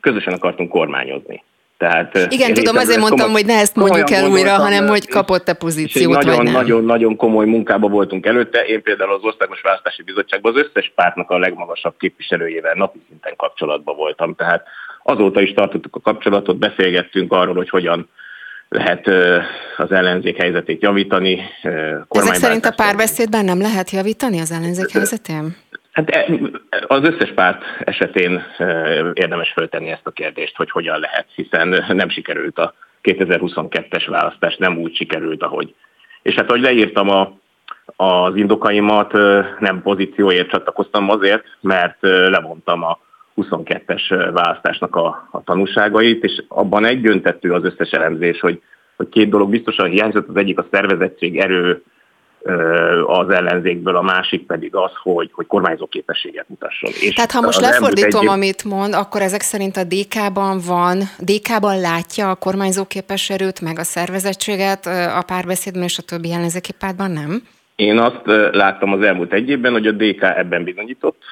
[0.00, 1.44] közösen akartunk kormányozni.
[1.78, 5.52] Tehát, Igen, tudom, azért mondtam, komoly, hogy ne ezt mondjuk el újra, hanem hogy kapott-e
[5.52, 6.52] pozíciót, nagyon, vagy nem.
[6.52, 8.60] Nagyon, nagyon komoly munkába voltunk előtte.
[8.60, 13.96] Én például az Országos Választási Bizottságban az összes pártnak a legmagasabb képviselőjével napi szinten kapcsolatban
[13.96, 14.34] voltam.
[14.34, 14.66] Tehát
[15.02, 18.08] azóta is tartottuk a kapcsolatot, beszélgettünk arról, hogy hogyan
[18.68, 19.06] lehet
[19.76, 21.40] az ellenzék helyzetét javítani.
[22.08, 25.56] Ezek szerint a párbeszédben nem lehet javítani az ellenzék helyzetén?
[25.92, 26.26] Hát e,
[26.86, 28.42] az összes párt esetén
[29.12, 34.78] érdemes föltenni ezt a kérdést, hogy hogyan lehet, hiszen nem sikerült a 2022-es választás, nem
[34.78, 35.74] úgy sikerült, ahogy.
[36.22, 37.38] És hát, hogy leírtam a,
[37.96, 39.12] az indokaimat,
[39.58, 42.98] nem pozícióért csatlakoztam azért, mert levontam a
[43.36, 48.62] 22-es választásnak a, a tanúságait, és abban egyöntető az összes elemzés, hogy,
[48.96, 51.82] hogy két dolog biztosan hiányzott, az egyik a szervezettség erő
[53.06, 56.90] az ellenzékből, a másik pedig az, hogy, hogy kormányzó képességet mutasson.
[57.00, 58.28] És Tehát ha most lefordítom, egy...
[58.28, 63.78] amit mond, akkor ezek szerint a DK-ban van, DK-ban látja a kormányzó képes erőt, meg
[63.78, 67.42] a szervezettséget, a párbeszédben és a többi ellenzéki pártban nem?
[67.82, 71.22] Én azt láttam az elmúlt egy évben, hogy a DK ebben bizonyított.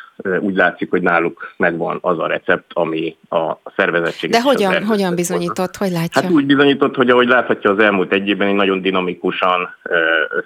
[0.40, 4.30] Úgy látszik, hogy náluk megvan az a recept, ami a szervezettség.
[4.30, 5.76] De hogyan, hogyan bizonyított?
[5.76, 6.22] Hogy látja?
[6.22, 9.74] Hát úgy bizonyított, hogy ahogy láthatja az elmúlt egy évben, egy nagyon dinamikusan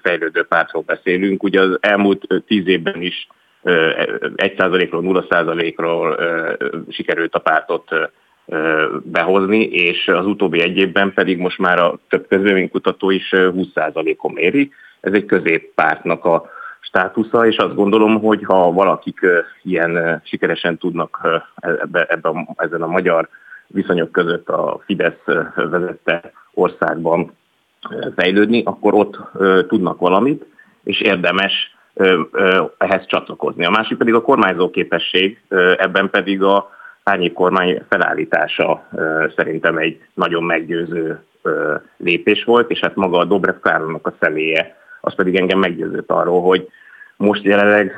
[0.03, 1.43] fejlődő pártról beszélünk.
[1.43, 3.29] Ugye az elmúlt tíz évben is
[3.65, 6.17] 1%-ról, 0%-ról
[6.89, 7.89] sikerült a pártot
[9.03, 14.71] behozni, és az utóbbi egy évben pedig most már a több közvéleménykutató is 20%-on méri
[15.05, 16.45] ez egy középpártnak a
[16.81, 19.21] státusza, és azt gondolom, hogy ha valakik
[19.63, 21.21] ilyen sikeresen tudnak
[21.57, 23.29] ebbe, ebbe a, ezen a magyar
[23.67, 27.33] viszonyok között a Fidesz vezette országban
[28.17, 29.19] fejlődni, akkor ott
[29.69, 30.45] tudnak valamit,
[30.85, 31.77] és érdemes
[32.79, 33.65] ehhez csatlakozni.
[33.65, 35.41] A másik pedig a kormányzó képesség,
[35.77, 36.71] ebben pedig a
[37.03, 38.89] árnyék kormány felállítása
[39.37, 41.23] szerintem egy nagyon meggyőző
[41.97, 46.43] lépés volt, és hát maga a Dobrev Károlnak a személye az pedig engem meggyőzött arról,
[46.43, 46.69] hogy
[47.17, 47.93] most jelenleg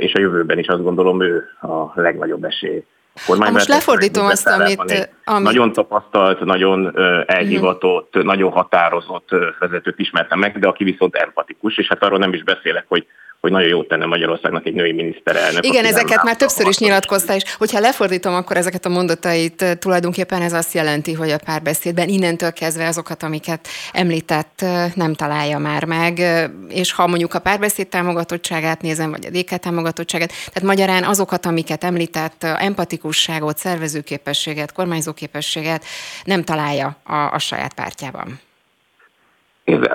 [0.00, 2.84] és a jövőben is azt gondolom ő a legnagyobb esély.
[3.26, 4.80] Ha most lefordítom azt, amit,
[5.24, 5.42] amit...
[5.42, 6.92] Nagyon tapasztalt, nagyon
[7.26, 8.30] elhivatott, uh-huh.
[8.30, 12.84] nagyon határozott vezetőt ismertem meg, de aki viszont empatikus, és hát arról nem is beszélek,
[12.88, 13.06] hogy
[13.40, 15.66] hogy nagyon jót tenne Magyarországnak egy női miniszterelnök.
[15.66, 20.42] Igen, ezeket már többször is nyilatkozta, és hogyha lefordítom, akkor ezeket a mondatait eh, tulajdonképpen
[20.42, 25.84] ez azt jelenti, hogy a párbeszédben innentől kezdve azokat, amiket említett, eh, nem találja már
[25.84, 31.04] meg, eh, és ha mondjuk a párbeszéd támogatottságát nézem, vagy a DK támogatottságát, tehát magyarán
[31.04, 35.84] azokat, amiket említett, empatikusságot, szervezőképességet, kormányzóképességet
[36.24, 38.40] nem találja a, a saját pártjában.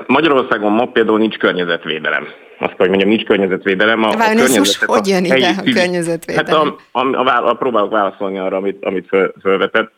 [0.07, 2.27] Magyarországon ma például nincs környezetvédelem
[2.59, 4.03] azt hogy mondjam, nincs környezetvédelem.
[4.03, 6.45] A, Várj, a most hogy jön ide a környezetvédelem?
[6.45, 9.91] Hát a, a, a, a, próbálok válaszolni arra, amit, amit föl, fölvetett.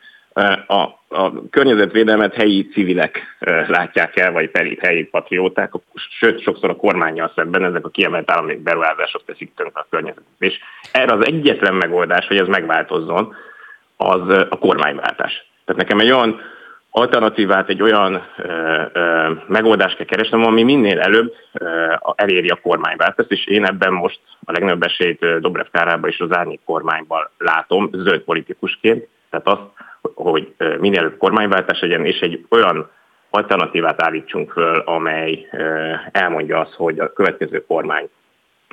[0.66, 3.20] A, a környezetvédelmet helyi civilek
[3.66, 5.72] látják el, vagy pedig helyi patrióták,
[6.18, 10.24] sőt, sokszor a kormányjal szemben ezek a kiemelt állami beruházások teszik tönkre a környezetet.
[10.38, 10.58] És
[10.92, 13.34] erre az egyetlen megoldás, hogy ez megváltozzon,
[13.96, 15.46] az a kormányváltás.
[15.64, 16.40] Tehát nekem egy olyan
[16.90, 23.30] alternatívát, egy olyan ö, ö, megoldást kell keresnem, ami minél előbb ö, eléri a kormányváltást,
[23.30, 28.20] és én ebben most a legnagyobb esélyt Dobrev Kárába és az árnyék kormányban látom, zöld
[28.20, 29.62] politikusként, tehát azt,
[30.14, 32.90] hogy minél előbb kormányváltás legyen, és egy olyan
[33.30, 35.46] alternatívát állítsunk föl, amely
[36.12, 38.08] elmondja azt, hogy a következő kormány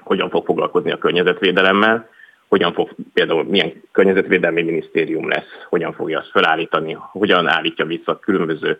[0.03, 2.09] hogyan fog foglalkozni a környezetvédelemmel,
[2.47, 8.19] hogyan fog például milyen környezetvédelmi minisztérium lesz, hogyan fogja azt felállítani, hogyan állítja vissza a
[8.19, 8.77] különböző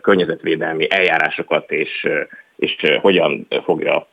[0.00, 2.08] környezetvédelmi eljárásokat, és,
[2.56, 4.08] és hogyan fogja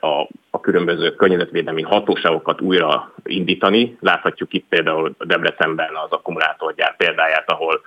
[0.00, 3.96] a, a különböző környezetvédelmi hatóságokat újra indítani.
[4.00, 7.80] Láthatjuk itt például Debrecenben az akkumulátorgyár példáját, ahol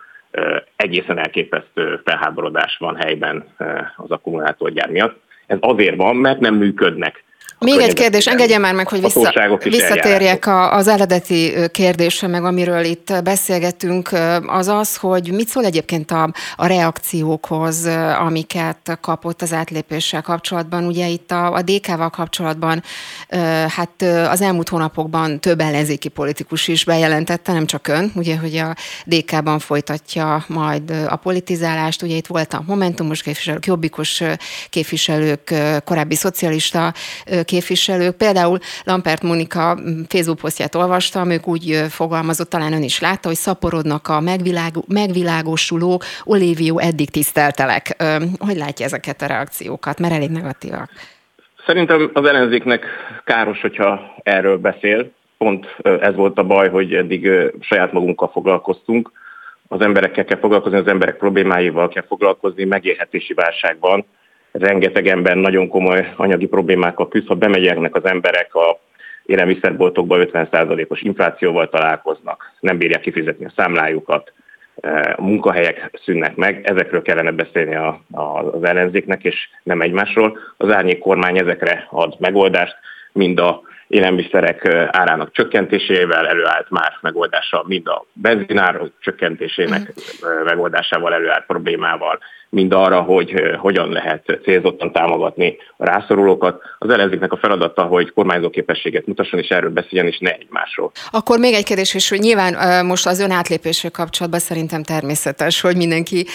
[0.76, 3.48] egészen elképesztő felháborodás van helyben
[3.96, 5.20] az akkumulátorgyár miatt.
[5.48, 7.24] Ez azért van, mert nem működnek
[7.60, 13.14] még egy kérdés, engedje már meg, hogy vissza, visszatérjek az eredeti kérdésre, meg amiről itt
[13.24, 14.10] beszélgetünk,
[14.48, 17.86] az az, hogy mit szól egyébként a, a reakciókhoz,
[18.20, 20.86] amiket kapott az átlépéssel kapcsolatban.
[20.86, 22.84] Ugye itt a, a DK-val kapcsolatban
[23.68, 28.76] hát az elmúlt hónapokban több ellenzéki politikus is bejelentette, nem csak ön, ugye, hogy a
[29.06, 32.02] DK-ban folytatja majd a politizálást.
[32.02, 34.22] Ugye itt volt a Momentumos képviselők, Jobbikos
[34.70, 36.94] képviselők, korábbi szocialista
[37.46, 43.38] képviselők, például Lampert Monika Facebook posztját olvastam, ők úgy fogalmazott, talán ön is látta, hogy
[43.38, 48.04] szaporodnak a megvilág, megvilágosuló Olivió eddig tiszteltelek.
[48.38, 50.00] Hogy látja ezeket a reakciókat?
[50.00, 50.90] Mert elég negatívak.
[51.66, 52.86] Szerintem az ellenzéknek
[53.24, 55.12] káros, hogyha erről beszél.
[55.38, 57.30] Pont ez volt a baj, hogy eddig
[57.60, 59.12] saját magunkkal foglalkoztunk.
[59.68, 64.06] Az emberekkel kell foglalkozni, az emberek problémáival kell foglalkozni, megélhetési válságban
[64.60, 68.80] rengeteg ember nagyon komoly anyagi problémákkal küzd, ha bemegyeknek az emberek a
[69.26, 74.34] élelmiszerboltokba 50%-os inflációval találkoznak, nem bírják kifizetni a számlájukat,
[74.82, 78.22] e, a munkahelyek szűnnek meg, ezekről kellene beszélni a, a,
[78.54, 80.38] az ellenzéknek, és nem egymásról.
[80.58, 82.76] Az árnyék kormány ezekre ad megoldást,
[83.12, 90.44] mind a élelmiszerek árának csökkentésével előállt más megoldása, mind a benzinár csökkentésének mm.
[90.44, 92.20] megoldásával előállt problémával,
[92.56, 96.62] mind arra, hogy hogyan lehet célzottan támogatni a rászorulókat.
[96.78, 100.92] Az ellenzéknek a feladata, hogy kormányzóképességet mutasson, és erről beszéljen, és ne egymásról.
[101.12, 105.76] Akkor még egy kérdés, és hogy nyilván most az ön átlépésről kapcsolatban szerintem természetes, hogy
[105.76, 106.26] mindenki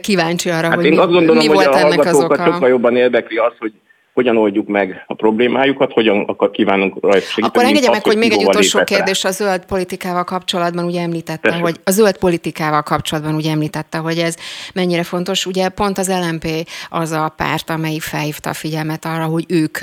[0.00, 2.44] kíváncsi arra, hát hogy én mi, azt gondolom, mi volt hogy a ennek az oka.
[2.44, 3.72] sokkal jobban érdekli az, hogy
[4.18, 7.46] hogyan oldjuk meg a problémájukat, hogyan akar kívánunk rajta segíteni.
[7.46, 11.58] Akkor engedje meg, hogy még egy utolsó kérdés a zöld politikával kapcsolatban ugye említette, Persze.
[11.58, 14.36] hogy a zöld politikával kapcsolatban ugye említette, hogy ez
[14.74, 15.46] mennyire fontos.
[15.46, 16.46] Ugye pont az LMP
[16.90, 19.78] az a párt, amelyik felhívta a figyelmet arra, hogy ők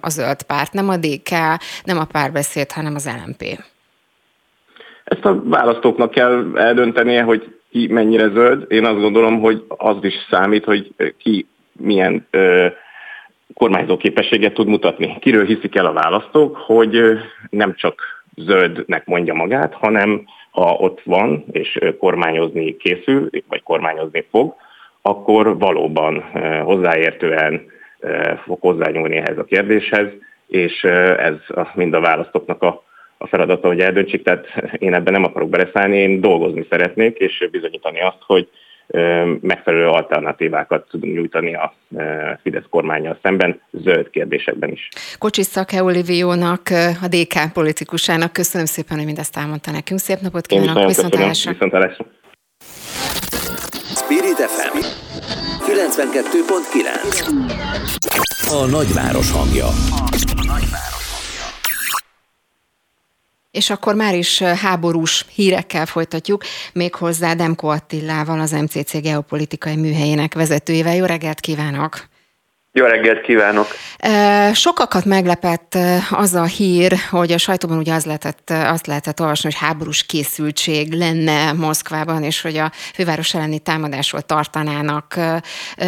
[0.00, 1.30] a zöld párt, nem a DK,
[1.84, 3.42] nem a párbeszéd, hanem az LMP.
[5.04, 8.64] Ezt a választóknak kell eldöntenie, hogy ki mennyire zöld.
[8.68, 12.66] Én azt gondolom, hogy az is számít, hogy ki milyen ö,
[13.56, 15.16] kormányzó képességet tud mutatni.
[15.20, 17.00] Kiről hiszik el a választók, hogy
[17.50, 24.54] nem csak zöldnek mondja magát, hanem ha ott van és kormányozni készül, vagy kormányozni fog,
[25.02, 26.24] akkor valóban
[26.62, 27.66] hozzáértően
[28.44, 30.08] fog hozzányúlni ehhez a kérdéshez,
[30.46, 30.82] és
[31.18, 31.34] ez
[31.74, 32.82] mind a választóknak a,
[33.18, 34.46] a feladata, hogy eldöntsék, tehát
[34.78, 38.48] én ebben nem akarok beleszállni, én dolgozni szeretnék, és bizonyítani azt, hogy
[39.40, 41.74] megfelelő alternatívákat tudunk nyújtani a
[42.42, 44.88] Fidesz kormányjal szemben, zöld kérdésekben is.
[45.18, 46.60] Kocsis Szake Oliviónak,
[47.02, 50.00] a DK politikusának köszönöm szépen, hogy mindezt elmondta nekünk.
[50.00, 51.52] Szép napot kívánok, viszontlátásra!
[51.52, 52.06] Viszontlátásra!
[53.94, 54.78] Spirit FM
[55.66, 57.26] 92.9
[58.50, 59.66] A nagyváros hangja.
[63.56, 70.94] És akkor már is háborús hírekkel folytatjuk, méghozzá Demko Attillával, az MCC geopolitikai műhelyének vezetőjével.
[70.94, 72.08] Jó reggelt kívánok!
[72.78, 73.66] Jó reggelt kívánok!
[74.52, 75.78] Sokakat meglepett
[76.10, 80.92] az a hír, hogy a sajtóban ugye az lehetett, azt lehetett olvasni, hogy háborús készültség
[80.92, 85.18] lenne Moszkvában, és hogy a főváros elleni támadásról tartanának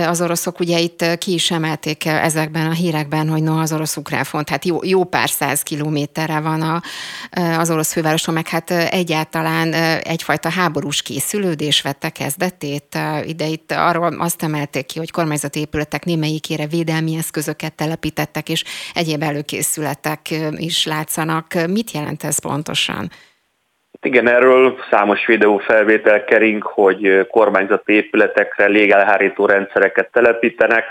[0.06, 0.60] az oroszok.
[0.60, 4.78] Ugye itt ki is emelték ezekben a hírekben, hogy no, az orosz-ukrán font, hát jó,
[4.82, 6.82] jó pár száz kilométerre van a,
[7.58, 9.72] az orosz fővároson, meg hát egyáltalán
[10.02, 12.98] egyfajta háborús készülődés vette kezdetét.
[13.24, 18.64] Ide itt arról azt emelték ki, hogy kormányzati épületek némelyikére védelmi eszközöket telepítettek, és
[18.94, 20.20] egyéb előkészületek
[20.56, 21.46] is látszanak.
[21.68, 23.10] Mit jelent ez pontosan?
[24.02, 30.84] Igen, erről számos videófelvétel kering, hogy kormányzati épületekre légelhárító rendszereket telepítenek.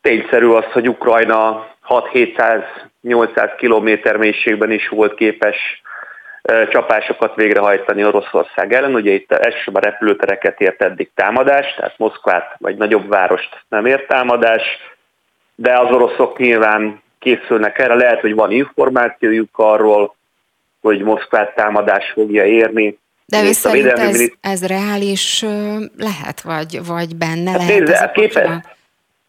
[0.00, 5.56] Tényszerű az, hogy Ukrajna 6-700-800 kilométer mélységben is volt képes
[6.42, 8.94] csapásokat végrehajtani Oroszország ellen.
[8.94, 14.62] Ugye itt elsősorban repülőtereket ért eddig támadás, tehát Moszkvát vagy nagyobb várost nem ért támadás,
[15.54, 17.94] de az oroszok nyilván készülnek erre.
[17.94, 20.14] Lehet, hogy van információjuk arról,
[20.80, 22.98] hogy Moszkvát támadás fogja érni.
[23.26, 25.44] De ő szerint ez, ez reális
[25.96, 27.78] lehet, vagy, vagy benne hát lehet?
[27.78, 28.64] Nézze, a képe,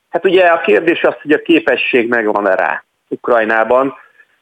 [0.09, 3.95] hát ugye a kérdés az, hogy a képesség megvan-e rá Ukrajnában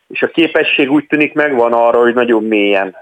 [0.10, 2.96] és a képesség úgy tűnik megvan arra, hogy nagyon mélyen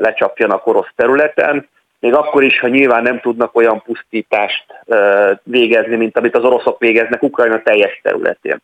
[0.00, 1.68] lecsapjanak orosz területen,
[2.00, 4.64] még akkor is, ha nyilván nem tudnak olyan pusztítást
[5.42, 8.58] végezni, mint amit az oroszok végeznek Ukrajna teljes területén.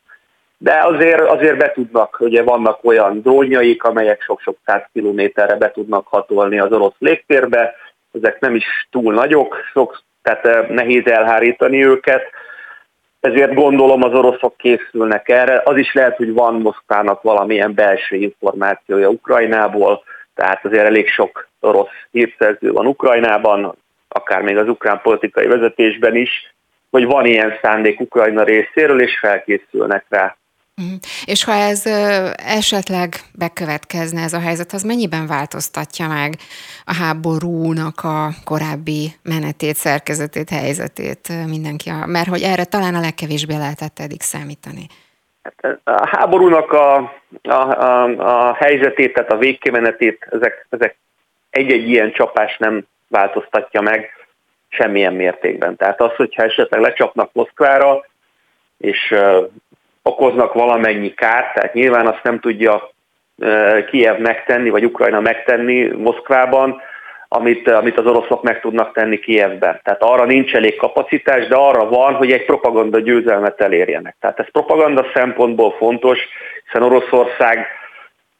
[0.58, 6.06] De azért, azért be tudnak, ugye vannak olyan drónjaik, amelyek sok-sok száz kilométerre be tudnak
[6.06, 7.74] hatolni az orosz légtérbe,
[8.12, 12.22] ezek nem is túl nagyok, sok, tehát nehéz elhárítani őket,
[13.20, 15.62] ezért gondolom az oroszok készülnek erre.
[15.64, 20.02] Az is lehet, hogy van Moszkvának valamilyen belső információja Ukrajnából,
[20.34, 23.76] tehát azért elég sok orosz hírszerző van Ukrajnában,
[24.08, 26.54] akár még az ukrán politikai vezetésben is,
[26.90, 30.36] hogy van ilyen szándék Ukrajna részéről, és felkészülnek rá.
[30.82, 30.94] Mhm.
[31.24, 31.86] És ha ez
[32.36, 33.08] esetleg
[33.38, 36.34] bekövetkezne ez a helyzet, az mennyiben változtatja meg
[36.84, 41.90] a háborúnak a korábbi menetét, szerkezetét, helyzetét mindenki?
[42.06, 44.86] Mert hogy erre talán a legkevésbé lehetett eddig számítani.
[45.42, 46.96] Hát a háborúnak a,
[47.42, 48.02] a, a,
[48.48, 50.96] a helyzetét, tehát a végkimenetét, ezek, ezek
[51.50, 54.10] egy-egy ilyen csapás nem változtatja meg
[54.68, 55.76] semmilyen mértékben.
[55.76, 58.04] Tehát az, hogyha esetleg lecsapnak Moszkvára,
[58.78, 59.14] és
[60.06, 62.90] okoznak valamennyi kárt, tehát nyilván azt nem tudja
[63.90, 66.80] Kiev megtenni, vagy Ukrajna megtenni Moszkvában,
[67.28, 69.80] amit, amit az oroszok meg tudnak tenni Kievben.
[69.82, 74.16] Tehát arra nincs elég kapacitás, de arra van, hogy egy propaganda győzelmet elérjenek.
[74.20, 76.18] Tehát ez propaganda szempontból fontos,
[76.64, 77.66] hiszen Oroszország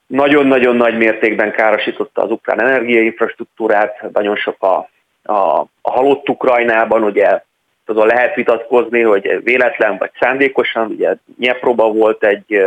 [0.07, 4.88] nagyon-nagyon nagy mértékben károsította az ukrán energiainfrastruktúrát, nagyon sok a,
[5.33, 7.40] a, a halott Ukrajnában, ugye
[7.88, 12.62] azon lehet vitatkozni, hogy véletlen vagy szándékosan, ugye Nyepróba volt egy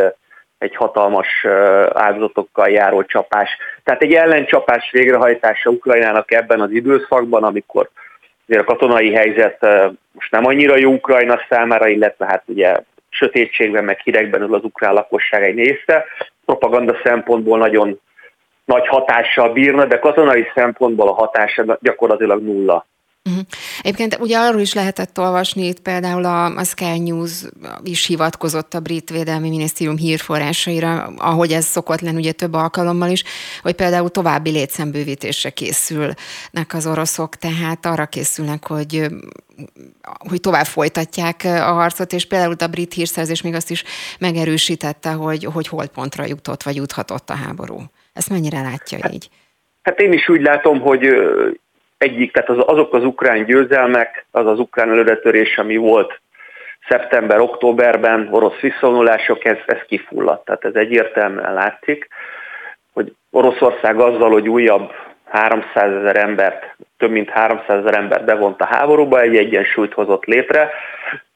[0.60, 1.44] egy hatalmas
[1.92, 3.56] áldozatokkal járó csapás.
[3.84, 7.90] Tehát egy ellencsapás végrehajtása Ukrajnának ebben az időszakban, amikor
[8.46, 9.66] azért a katonai helyzet
[10.12, 12.76] most nem annyira jó Ukrajna számára, illetve hát ugye
[13.08, 16.04] sötétségben, meg hidegben ül az ukrán lakosság egy része.
[16.44, 18.00] Propaganda szempontból nagyon
[18.64, 22.86] nagy hatással bírna, de katonai szempontból a hatása gyakorlatilag nulla.
[23.28, 23.44] Uh-huh.
[23.82, 27.44] Egyébként ugye arról is lehetett olvasni, itt például a, a Sky News
[27.82, 33.24] is hivatkozott a brit védelmi minisztérium hírforrásaira, ahogy ez szokott lenni ugye több alkalommal is,
[33.62, 39.08] hogy például további létszembővítésre készülnek az oroszok, tehát arra készülnek, hogy
[40.28, 43.84] hogy tovább folytatják a harcot, és például a brit hírszerzés még azt is
[44.18, 47.82] megerősítette, hogy, hogy holdpontra jutott, vagy juthatott a háború.
[48.12, 49.28] Ezt mennyire látja hát, így?
[49.82, 51.06] Hát én is úgy látom, hogy
[52.00, 56.20] egyik, tehát az, azok az ukrán győzelmek, az az ukrán előretörés, ami volt
[56.88, 60.44] szeptember-októberben, orosz visszavonulások, ez, ez kifulladt.
[60.44, 62.08] Tehát ez egyértelműen látszik,
[62.92, 64.92] hogy Oroszország azzal, hogy újabb
[65.24, 70.70] 300 ezer embert, több mint 300 ezer embert bevont a háborúba, egy egyensúlyt hozott létre.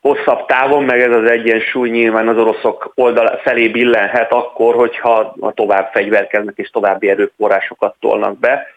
[0.00, 5.90] Hosszabb távon meg ez az egyensúly nyilván az oroszok oldal felé billenhet akkor, hogyha tovább
[5.92, 8.73] fegyverkeznek és további erőforrásokat tolnak be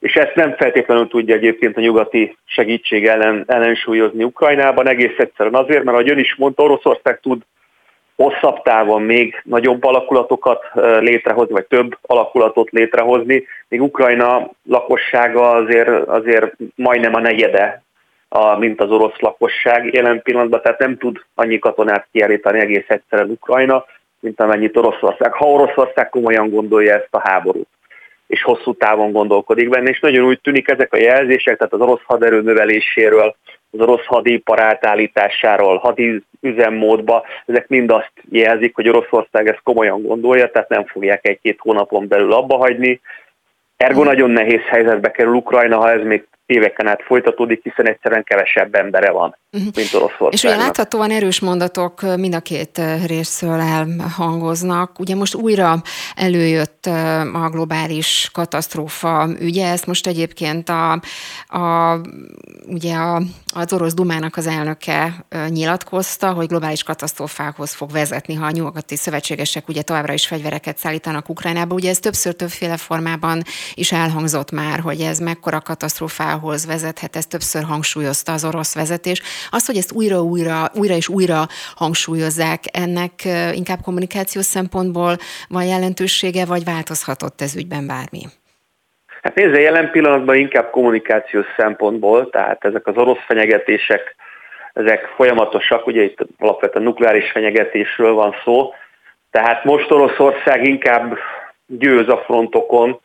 [0.00, 5.84] és ezt nem feltétlenül tudja egyébként a nyugati segítség ellen, ellensúlyozni Ukrajnában, egész egyszerűen azért,
[5.84, 7.42] mert ahogy ön is mondta, Oroszország tud
[8.16, 10.64] hosszabb távon még nagyobb alakulatokat
[11.00, 17.82] létrehozni, vagy több alakulatot létrehozni, még Ukrajna lakossága azért, azért majdnem a negyede,
[18.28, 23.30] a, mint az orosz lakosság jelen pillanatban, tehát nem tud annyi katonát kiállítani egész egyszerűen
[23.30, 23.84] Ukrajna,
[24.20, 25.32] mint amennyit Oroszország.
[25.32, 27.68] Ha Oroszország komolyan gondolja ezt a háborút
[28.26, 32.02] és hosszú távon gondolkodik benne, és nagyon úgy tűnik ezek a jelzések, tehát az orosz
[32.04, 33.36] haderő növeléséről,
[33.70, 40.50] az orosz hadipar átállításáról, hadi üzemmódba, ezek mind azt jelzik, hogy Oroszország ezt komolyan gondolja,
[40.50, 43.00] tehát nem fogják egy-két hónapon belül abba hagyni.
[43.76, 48.74] Ergo nagyon nehéz helyzetbe kerül Ukrajna, ha ez még éveken át folytatódik, hiszen egyszerűen kevesebb
[48.74, 49.70] embere van, uh-huh.
[49.74, 50.32] mint Oroszországnak.
[50.32, 54.98] És ugye láthatóan erős mondatok mind a két részről elhangoznak.
[54.98, 55.82] Ugye most újra
[56.14, 56.86] előjött
[57.32, 60.92] a globális katasztrófa ügye, ezt most egyébként a,
[61.46, 62.00] a,
[62.66, 63.22] ugye a,
[63.54, 69.68] az orosz dumának az elnöke nyilatkozta, hogy globális katasztrófákhoz fog vezetni, ha a nyugati szövetségesek
[69.68, 71.74] ugye továbbra is fegyvereket szállítanak Ukrajnába.
[71.74, 73.42] Ugye ez többször többféle formában
[73.74, 79.22] is elhangzott már, hogy ez mekkora katasztrófá halálához vezethet, ezt többször hangsúlyozta az orosz vezetés.
[79.50, 81.40] Az, hogy ezt újra-újra, újra és újra
[81.74, 83.12] hangsúlyozzák, ennek
[83.52, 85.16] inkább kommunikációs szempontból
[85.48, 88.22] van jelentősége, vagy változhatott ez ügyben bármi?
[89.22, 94.14] Hát nézze, jelen pillanatban inkább kommunikációs szempontból, tehát ezek az orosz fenyegetések,
[94.72, 98.72] ezek folyamatosak, ugye itt alapvetően nukleáris fenyegetésről van szó,
[99.30, 101.18] tehát most Oroszország inkább
[101.66, 103.00] győz a frontokon,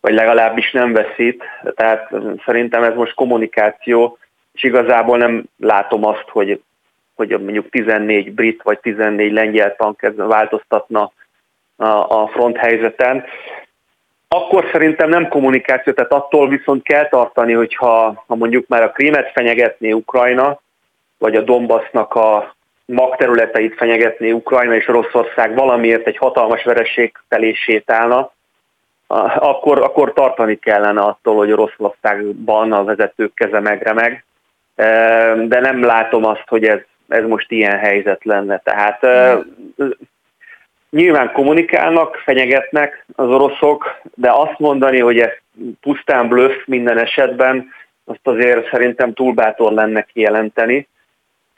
[0.00, 1.44] vagy legalábbis nem veszít.
[1.74, 2.10] Tehát
[2.44, 4.18] szerintem ez most kommunikáció,
[4.52, 6.62] és igazából nem látom azt, hogy,
[7.14, 11.12] hogy mondjuk 14 brit vagy 14 lengyel tank változtatna
[11.76, 13.24] a, front helyzeten.
[14.28, 19.30] Akkor szerintem nem kommunikáció, tehát attól viszont kell tartani, hogyha ha mondjuk már a krímet
[19.32, 20.60] fenyegetné Ukrajna,
[21.18, 28.32] vagy a Donbassnak a magterületeit fenyegetné Ukrajna, és Oroszország valamiért egy hatalmas vereség felé sétálna,
[29.38, 34.24] akkor, akkor tartani kellene attól, hogy Oroszországban a vezetők keze megremeg,
[35.46, 38.58] de nem látom azt, hogy ez, ez most ilyen helyzet lenne.
[38.58, 39.06] Tehát
[40.90, 45.30] nyilván kommunikálnak, fenyegetnek az oroszok, de azt mondani, hogy ez
[45.80, 47.68] pusztán bluff minden esetben,
[48.04, 50.88] azt azért szerintem túl bátor lenne kijelenteni.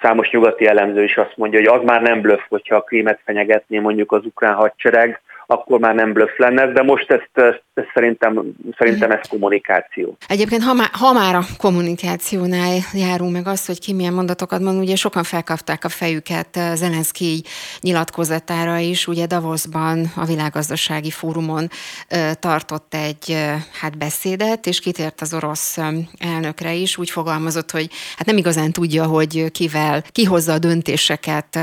[0.00, 3.78] Számos nyugati elemző is azt mondja, hogy az már nem bluff, hogyha a krímet fenyegetné
[3.78, 8.42] mondjuk az ukrán hadsereg, akkor már nem blöff lenne, de most ezt, ezt, szerintem,
[8.78, 10.16] szerintem ez kommunikáció.
[10.26, 14.78] Egyébként ha már, ha már a kommunikációnál járunk meg azt, hogy ki milyen mondatokat mond,
[14.78, 17.42] ugye sokan felkapták a fejüket eh, Zelenszky
[17.80, 21.68] nyilatkozatára is, ugye Davosban a világgazdasági fórumon
[22.08, 25.78] eh, tartott egy eh, hát beszédet, és kitért az orosz
[26.18, 31.58] elnökre is, úgy fogalmazott, hogy hát nem igazán tudja, hogy kivel, ki hozza a döntéseket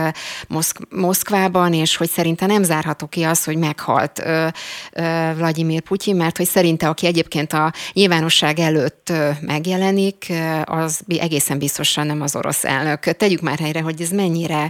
[0.47, 4.47] Moszk- Moszkvában, és hogy szerinte nem zárható ki az, hogy meg meghalt ö,
[4.93, 9.07] ö, Vladimir Putyin, mert hogy szerinte, aki egyébként a nyilvánosság előtt
[9.41, 10.25] megjelenik,
[10.65, 12.99] az egészen biztosan nem az orosz elnök.
[12.99, 14.63] Tegyük már helyre, hogy ez mennyire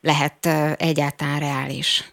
[0.00, 2.12] lehet egyáltalán reális.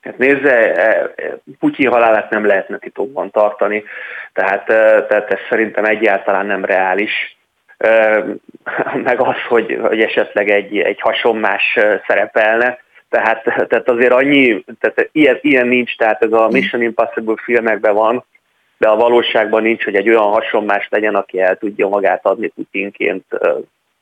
[0.00, 1.10] Hát nézze, e,
[1.58, 3.84] Putyin halálát nem lehetne titokban tartani,
[4.32, 4.66] tehát,
[5.08, 7.36] tehát ez szerintem egyáltalán nem reális.
[9.08, 12.78] Meg az, hogy, hogy esetleg egy, egy hasonmás szerepelne,
[13.14, 18.24] Tehát, tehát azért annyi, tehát ilyen, ilyen nincs, tehát ez a Mission Impossible filmekben van,
[18.78, 23.24] de a valóságban nincs, hogy egy olyan hasonlás legyen, aki el tudja magát adni Putinként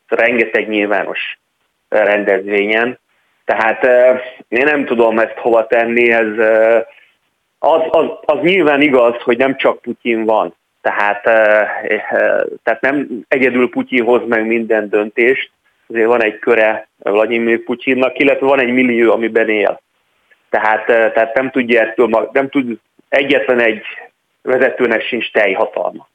[0.07, 1.39] rengeteg nyilvános
[1.89, 2.99] rendezvényen.
[3.45, 3.85] Tehát
[4.49, 6.39] én nem tudom ezt hova tenni, ez
[7.59, 10.55] az, az, az nyilván igaz, hogy nem csak Putyin van.
[10.81, 11.23] Tehát,
[12.63, 15.51] tehát nem egyedül Putyin hoz meg minden döntést,
[15.89, 19.81] azért van egy köre Vladimir Putyinnak, illetve van egy millió, amiben él.
[20.51, 22.79] Tehát, tehát nem tudja ettől, nem tud
[23.09, 23.85] egyetlen egy
[24.43, 26.09] vezetőnek sincs teljhatalma.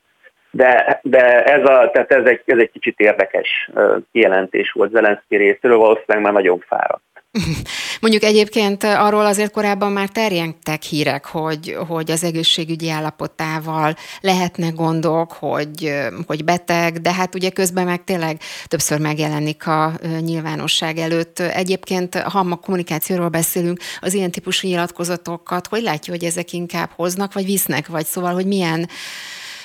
[0.52, 3.70] De, de ez, a, tehát ez, egy, ez egy kicsit érdekes
[4.12, 7.04] kijelentés volt Zelenszky részéről, valószínűleg már nagyon fáradt.
[8.02, 15.32] Mondjuk egyébként arról azért korábban már terjedtek hírek, hogy, hogy az egészségügyi állapotával lehetnek gondok,
[15.32, 15.94] hogy,
[16.28, 21.40] hogy beteg, de hát ugye közben meg tényleg többször megjelenik a nyilvánosság előtt.
[21.40, 27.34] Egyébként, ha ma kommunikációról beszélünk, az ilyen típusú nyilatkozatokat, hogy látja, hogy ezek inkább hoznak,
[27.34, 28.90] vagy visznek, vagy szóval, hogy milyen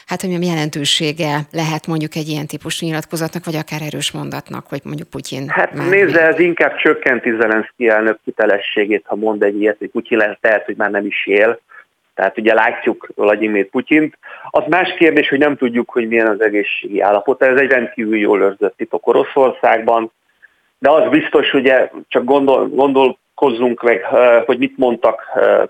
[0.07, 4.80] hát hogy milyen jelentősége lehet mondjuk egy ilyen típusú nyilatkozatnak, vagy akár erős mondatnak, hogy
[4.84, 5.48] mondjuk Putyin.
[5.48, 10.38] Hát nézze, ez inkább csökkenti Zelenszky elnök hitelességét, ha mond egy ilyet, hogy Putyin lehet,
[10.40, 11.61] tehát, hogy már nem is él.
[12.14, 14.18] Tehát ugye látjuk Vladimir Putyint.
[14.50, 17.46] Az más kérdés, hogy nem tudjuk, hogy milyen az egészségi állapota.
[17.46, 20.12] Ez egy rendkívül jól őrzött titok Oroszországban.
[20.78, 24.05] De az biztos, ugye csak gondol, gondol nyilatkozzunk meg,
[24.47, 25.22] hogy mit mondtak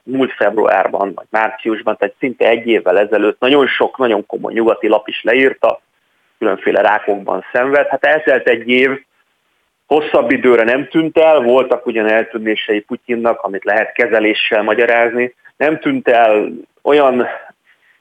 [0.02, 5.08] múlt februárban, vagy márciusban, tehát szinte egy évvel ezelőtt nagyon sok, nagyon komoly nyugati lap
[5.08, 5.80] is leírta,
[6.38, 7.86] különféle rákokban szenved.
[7.88, 8.90] Hát eltelt egy év,
[9.86, 16.08] hosszabb időre nem tűnt el, voltak ugyan eltűnései Putyinnak, amit lehet kezeléssel magyarázni, nem tűnt
[16.08, 16.48] el
[16.82, 17.26] olyan,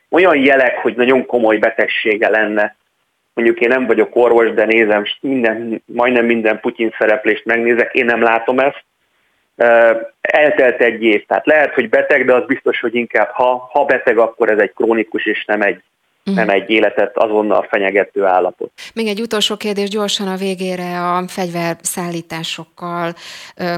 [0.10, 2.76] olyan jelek, hogy nagyon komoly betegsége lenne.
[3.34, 8.22] Mondjuk én nem vagyok orvos, de nézem, minden, majdnem minden Putyin szereplést megnézek, én nem
[8.22, 8.84] látom ezt,
[10.22, 14.18] Eltelt egy év, tehát lehet, hogy beteg, de az biztos, hogy inkább ha, ha beteg,
[14.18, 15.84] akkor ez egy krónikus és nem egy.
[16.24, 18.72] Nem egy életet azonnal fenyegető állapot.
[18.94, 23.16] Még egy utolsó kérdés gyorsan a végére a fegyverszállításokkal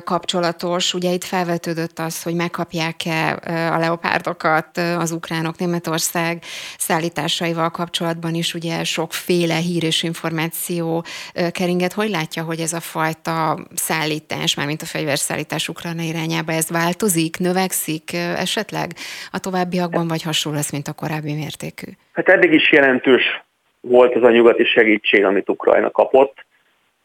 [0.03, 0.93] kapcsolatos.
[0.93, 3.39] Ugye itt felvetődött az, hogy megkapják-e
[3.73, 6.43] a leopárdokat az ukránok Németország
[6.77, 11.05] szállításaival kapcsolatban is ugye sokféle hír és információ
[11.51, 11.93] keringet.
[11.93, 18.13] Hogy látja, hogy ez a fajta szállítás, mármint a fegyverszállítás Ukrajna irányába, ez változik, növekszik
[18.13, 18.91] esetleg
[19.31, 21.91] a továbbiakban, vagy hasonló lesz, mint a korábbi mértékű?
[22.13, 23.43] Hát eddig is jelentős
[23.81, 26.45] volt az a nyugati segítség, amit Ukrajna kapott.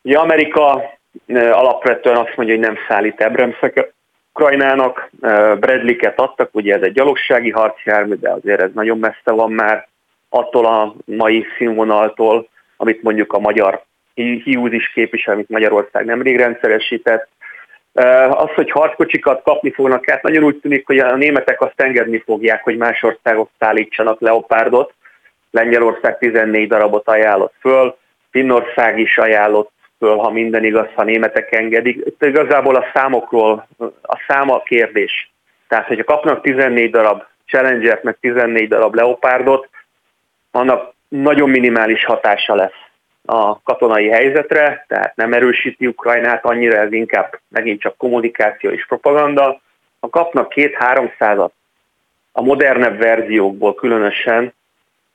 [0.02, 0.82] Ugye Amerika
[1.34, 3.92] alapvetően azt mondja, hogy nem szállít Ebremszeket
[4.32, 5.11] Ukrajnának,
[5.61, 9.88] Bradley-ket adtak, ugye ez egy gyalogsági harcjármű, de azért ez nagyon messze van már
[10.28, 13.82] attól a mai színvonaltól, amit mondjuk a magyar
[14.14, 17.28] hiúz is képvisel, amit Magyarország nemrég rendszeresített.
[18.28, 22.64] Az, hogy harckocsikat kapni fognak, hát nagyon úgy tűnik, hogy a németek azt engedni fogják,
[22.64, 24.94] hogy más országok szállítsanak leopárdot,
[25.51, 27.96] Lengyelország 14 darabot ajánlott föl,
[28.30, 31.96] Finnország is ajánlott föl, ha minden igaz, ha németek engedik.
[32.07, 33.68] Itt igazából a számokról,
[34.03, 35.30] a száma a kérdés.
[35.68, 39.68] Tehát, hogyha kapnak 14 darab Challenger-t, meg 14 darab Leopardot,
[40.51, 42.86] annak nagyon minimális hatása lesz
[43.24, 49.61] a katonai helyzetre, tehát nem erősíti Ukrajnát annyira, ez inkább megint csak kommunikáció és propaganda.
[50.01, 51.53] Ha kapnak két-háromszázat
[52.32, 54.53] a modernebb verziókból különösen,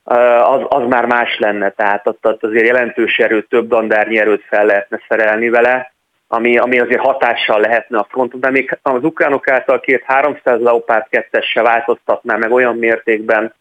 [0.03, 4.99] az, az már más lenne, tehát ott, azért jelentős erőt, több dandárnyi erőt fel lehetne
[5.07, 5.93] szerelni vele,
[6.27, 11.05] ami, ami azért hatással lehetne a fronton, de még az ukránok által két 300 Leopard
[11.09, 13.53] 2 se változtatná meg olyan mértékben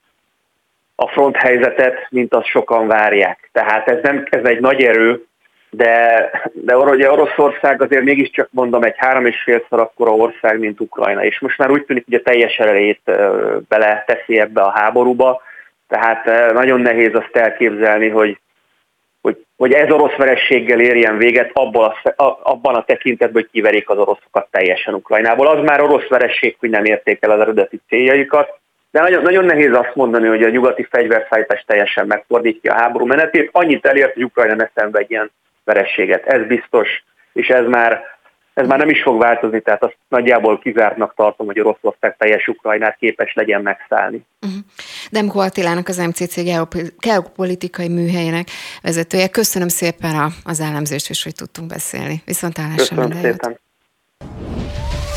[0.95, 3.49] a front helyzetet, mint azt sokan várják.
[3.53, 5.25] Tehát ez nem ez egy nagy erő,
[5.71, 11.25] de, de ugye Oroszország azért mégiscsak mondom egy három és félszer akkora ország, mint Ukrajna,
[11.25, 13.01] és most már úgy tűnik, hogy a teljes erejét
[13.69, 15.43] bele teszi ebbe a háborúba,
[15.93, 18.39] tehát eh, nagyon nehéz azt elképzelni, hogy,
[19.21, 23.99] hogy, hogy ez orosz verességgel érjen véget abban a, abban a tekintetben, hogy kiverik az
[23.99, 25.47] oroszokat teljesen Ukrajnából.
[25.47, 28.59] Az már orosz veresség, hogy nem érték el az eredeti céljaikat,
[28.91, 33.49] de nagyon, nagyon nehéz azt mondani, hogy a nyugati fegyverszállítás teljesen megfordítja a háború menetét.
[33.53, 35.31] Annyit elért, hogy Ukrajna ne szenvedjen
[35.65, 36.27] verességet.
[36.27, 38.12] Ez biztos, és ez már
[38.55, 42.97] ez már nem is fog változni, tehát azt nagyjából kizártnak tartom, hogy Oroszország teljes Ukrajnát
[42.97, 44.27] képes legyen megszállni.
[44.43, 44.61] Uh-huh.
[45.11, 46.43] Demko Attilának, az MCC
[46.99, 48.49] geopolitikai műhelyének
[48.83, 49.29] vezetője.
[49.29, 52.23] Köszönöm szépen a, az elemzést, és hogy tudtunk beszélni.
[52.25, 53.59] Viszont Köszönöm szépen.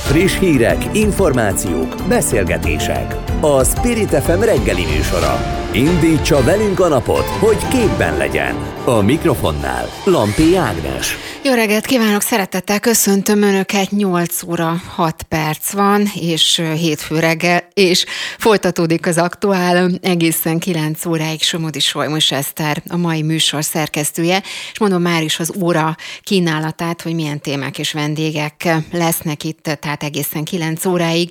[0.08, 3.14] Friss hírek, információk, beszélgetések.
[3.42, 5.65] A Spirit FM reggeli műsora.
[5.76, 8.56] Indítsa velünk a napot, hogy képben legyen.
[8.86, 11.18] A mikrofonnál Lampi Ágnes.
[11.44, 18.06] Jó reggelt kívánok, szeretettel köszöntöm Önöket, 8 óra 6 perc van, és hétfő reggel, és
[18.38, 25.02] folytatódik az aktuál egészen 9 óráig Somodi Solymos Eszter, a mai műsor szerkesztője, és mondom
[25.02, 30.86] már is az óra kínálatát, hogy milyen témák és vendégek lesznek itt, tehát egészen 9
[30.86, 31.30] óráig.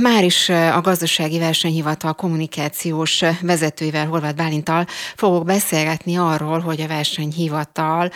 [0.00, 4.86] Már is a Gazdasági Versenyhivatal kommunikációs vezetőivel, Horváth Bálintal
[5.16, 8.10] fogok beszélgetni arról, hogy a versenyhivatal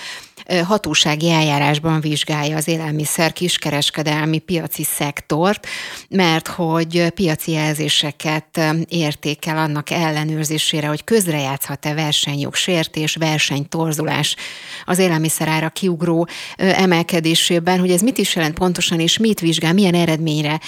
[0.65, 5.67] hatósági eljárásban vizsgálja az élelmiszer kiskereskedelmi piaci szektort,
[6.09, 14.37] mert hogy piaci jelzéseket értékel annak ellenőrzésére, hogy közrejátszhat-e versenyjog sértés, versenytorzulás
[14.85, 20.61] az élelmiszerára kiugró emelkedésében, hogy ez mit is jelent pontosan, és mit vizsgál, milyen eredményre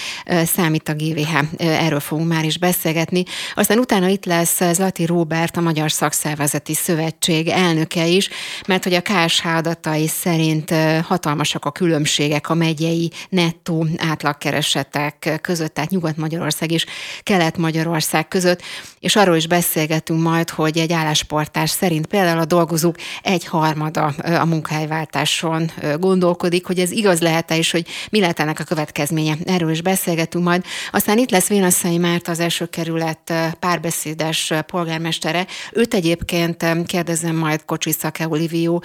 [0.45, 1.35] számít a GVH.
[1.57, 3.23] Erről fogunk már is beszélgetni.
[3.55, 8.29] Aztán utána itt lesz Zlati Róbert, a Magyar Szakszervezeti Szövetség elnöke is,
[8.67, 15.89] mert hogy a KSH adatai szerint hatalmasak a különbségek a megyei nettó átlagkeresetek között, tehát
[15.89, 16.85] Nyugat-Magyarország és
[17.23, 18.61] Kelet-Magyarország között,
[18.99, 24.05] és arról is beszélgetünk majd, hogy egy állásportás szerint például a dolgozók egy harmada
[24.39, 29.35] a munkahelyváltáson gondolkodik, hogy ez igaz lehet-e, és hogy mi lehet ennek a következménye.
[29.45, 30.63] Erről is beszélgetünk majd.
[30.91, 35.47] Aztán itt lesz Vénasszai Márta, az első kerület párbeszédes polgármestere.
[35.73, 38.83] Őt egyébként kérdezem majd Kocsiszake Olivió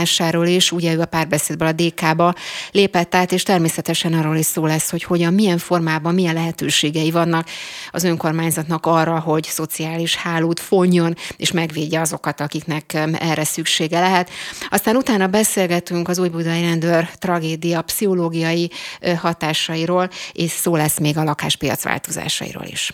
[0.00, 2.34] távozásáról is, ugye ő a párbeszédből a DK-ba
[2.70, 7.48] lépett át, és természetesen arról is szó lesz, hogy hogyan, milyen formában, milyen lehetőségei vannak
[7.90, 14.30] az önkormányzatnak arra, hogy szociális hálót fonjon, és megvédje azokat, akiknek erre szüksége lehet.
[14.70, 18.70] Aztán utána beszélgetünk az újbudai rendőr tragédia pszichológiai
[19.16, 22.92] hatásairól, és szó lesz még a lakáspiac változásairól is.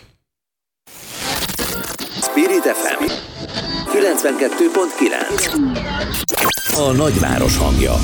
[2.21, 7.95] Spirit FM 92.9 A nagyváros hangja.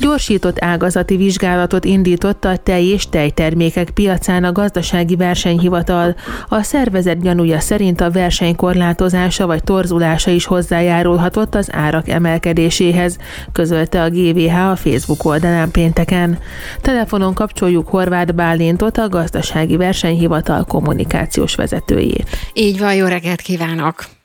[0.00, 6.14] Gyorsított ágazati vizsgálatot indította a tej és tejtermékek piacán a gazdasági versenyhivatal.
[6.48, 13.18] A szervezet gyanúja szerint a verseny korlátozása vagy torzulása is hozzájárulhatott az árak emelkedéséhez,
[13.52, 16.38] közölte a GVH a Facebook oldalán pénteken.
[16.80, 22.28] Telefonon kapcsoljuk Horváth Bálintot, a gazdasági versenyhivatal kommunikációs vezetőjét.
[22.52, 24.17] Így van, jó reggelt kívánok!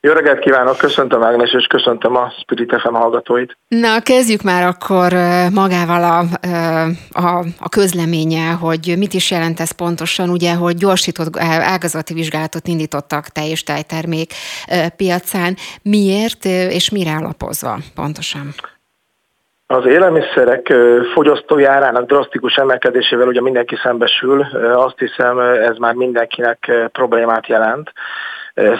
[0.00, 3.56] Jó reggelt kívánok, köszöntöm Ágnes, és köszöntöm a Spirit FM hallgatóit.
[3.68, 5.12] Na, kezdjük már akkor
[5.54, 6.18] magával a,
[7.26, 11.36] a, a közleménye, hogy mit is jelent ez pontosan, ugye, hogy gyorsított
[11.74, 14.32] ágazati vizsgálatot indítottak tej és tejtermék
[14.96, 15.56] piacán.
[15.82, 18.54] Miért és mire alapozva pontosan?
[19.66, 20.72] Az élelmiszerek
[21.14, 24.40] fogyasztói árának drasztikus emelkedésével ugye mindenki szembesül,
[24.74, 27.92] azt hiszem ez már mindenkinek problémát jelent.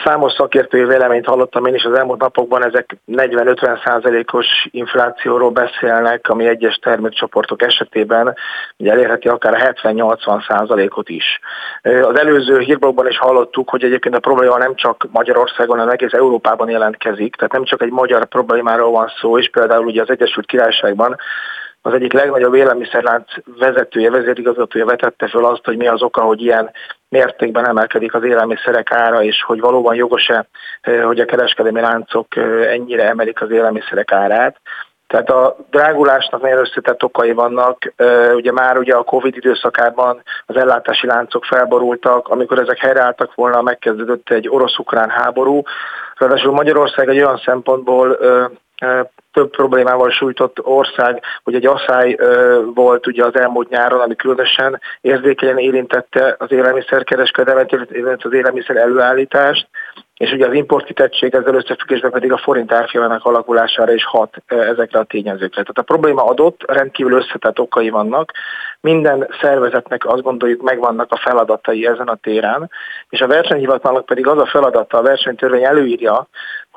[0.05, 6.47] Számos szakértői véleményt hallottam én is az elmúlt napokban, ezek 40-50 százalékos inflációról beszélnek, ami
[6.47, 8.35] egyes termékcsoportok esetében
[8.76, 11.41] ugye elérheti akár a 70-80 százalékot is.
[11.83, 16.68] Az előző hírblogban is hallottuk, hogy egyébként a probléma nem csak Magyarországon, hanem egész Európában
[16.70, 21.16] jelentkezik, tehát nem csak egy magyar problémáról van szó, és például ugye az Egyesült Királyságban
[21.83, 26.70] az egyik legnagyobb élelmiszerlánc vezetője, vezérigazgatója vetette föl azt, hogy mi az oka, hogy ilyen
[27.09, 30.47] mértékben emelkedik az élelmiszerek ára, és hogy valóban jogos-e,
[30.81, 34.61] eh, hogy a kereskedelmi láncok eh, ennyire emelik az élelmiszerek árát.
[35.07, 37.93] Tehát a drágulásnak nagyon összetett okai vannak.
[37.97, 43.62] Eh, ugye már ugye a Covid időszakában az ellátási láncok felborultak, amikor ezek helyreálltak volna,
[43.62, 45.62] megkezdődött egy orosz-ukrán háború.
[46.16, 48.18] Ráadásul Magyarország egy olyan szempontból
[49.33, 52.18] több problémával sújtott ország, hogy egy asszály
[52.74, 59.68] volt ugye az elmúlt nyáron, ami különösen érzékenyen érintette az élelmiszerkereskedelmet, illetve az élelmiszer előállítást,
[60.18, 65.05] és ugye az importkitettség ezzel összefüggésben pedig a forint árfolyamának alakulására is hat ezekre a
[65.05, 65.62] tényezőkre.
[65.62, 68.33] Tehát a probléma adott, rendkívül összetett okai vannak,
[68.81, 72.70] minden szervezetnek azt gondoljuk megvannak a feladatai ezen a téren,
[73.09, 76.29] és a versenyhivatalnak pedig az a feladata, a versenytörvény előírja,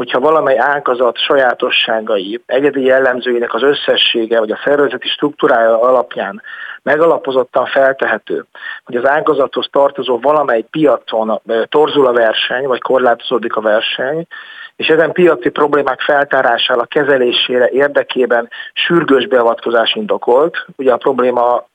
[0.02, 6.42] hogyha valamely ágazat sajátosságai, egyedi jellemzőinek az összessége, vagy a szervezeti struktúrája alapján
[6.84, 8.46] megalapozottan feltehető,
[8.86, 14.28] hogy az ágazathoz tartozó valamely piacon torzul a verseny, vagy korlátozódik a verseny,
[14.76, 21.68] és ezen piaci problémák feltárására, kezelésére érdekében sürgős beavatkozás indokolt, ugye a probléma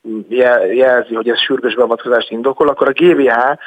[0.70, 3.58] jelzi, hogy ez sürgős beavatkozást indokol, akkor a GVH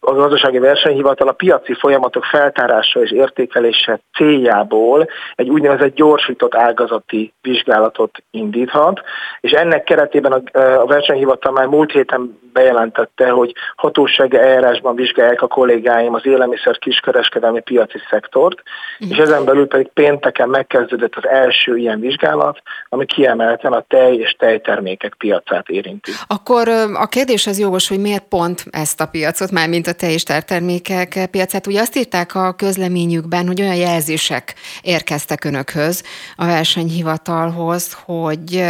[0.00, 8.18] a gazdasági versenyhivatal a piaci folyamatok feltárása és értékelése céljából egy úgynevezett gyorsított ágazati vizsgálatot
[8.30, 9.00] indíthat,
[9.40, 16.14] és ennek keretében a, versenyhivatal már múlt héten bejelentette, hogy hatósági eljárásban vizsgálják a kollégáim
[16.14, 18.62] az élelmiszer kiskereskedelmi piaci szektort,
[18.98, 24.36] és ezen belül pedig pénteken megkezdődött az első ilyen vizsgálat, ami kiemelten a tej és
[24.38, 26.10] tejtermékek piacát érinti.
[26.26, 30.12] Akkor a kérdés az jogos, hogy miért pont ezt a piacot, már mint a tej
[30.12, 31.66] és tejtermékek piacát.
[31.66, 36.04] Ugye azt írták a közleményükben, hogy olyan jelzések érkeztek önökhöz
[36.36, 38.64] a versenyhivatalhoz, hogy,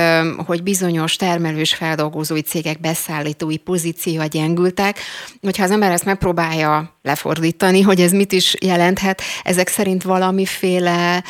[0.47, 4.97] hogy bizonyos termelős feldolgozói cégek beszállítói pozícióa gyengültek.
[5.43, 11.23] Hogyha az ember ezt megpróbálja lefordítani, hogy ez mit is jelenthet, ezek szerint valamiféle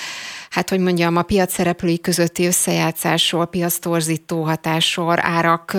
[0.50, 5.72] hát hogy mondjam, a piac szereplői közötti összejátszásról, piasztorzító hatásról, árak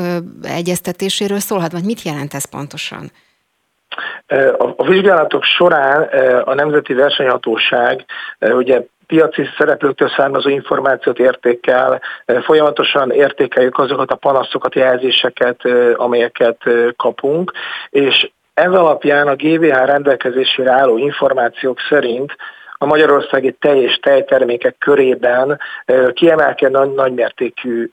[0.44, 3.12] egyeztetéséről szólhat, vagy mit jelent ez pontosan?
[4.78, 6.02] A vizsgálatok során
[6.44, 8.06] a Nemzeti Versenyhatóság
[8.40, 12.02] ugye piaci szereplőktől származó információt értékel,
[12.42, 15.62] folyamatosan értékeljük azokat a panaszokat, jelzéseket,
[15.96, 16.58] amelyeket
[16.96, 17.52] kapunk,
[17.90, 22.36] és ez alapján a GVH rendelkezésére álló információk szerint
[22.74, 25.60] a magyarországi tej és tejtermékek körében
[26.14, 27.90] kiemelkedő nagy, nagymértékű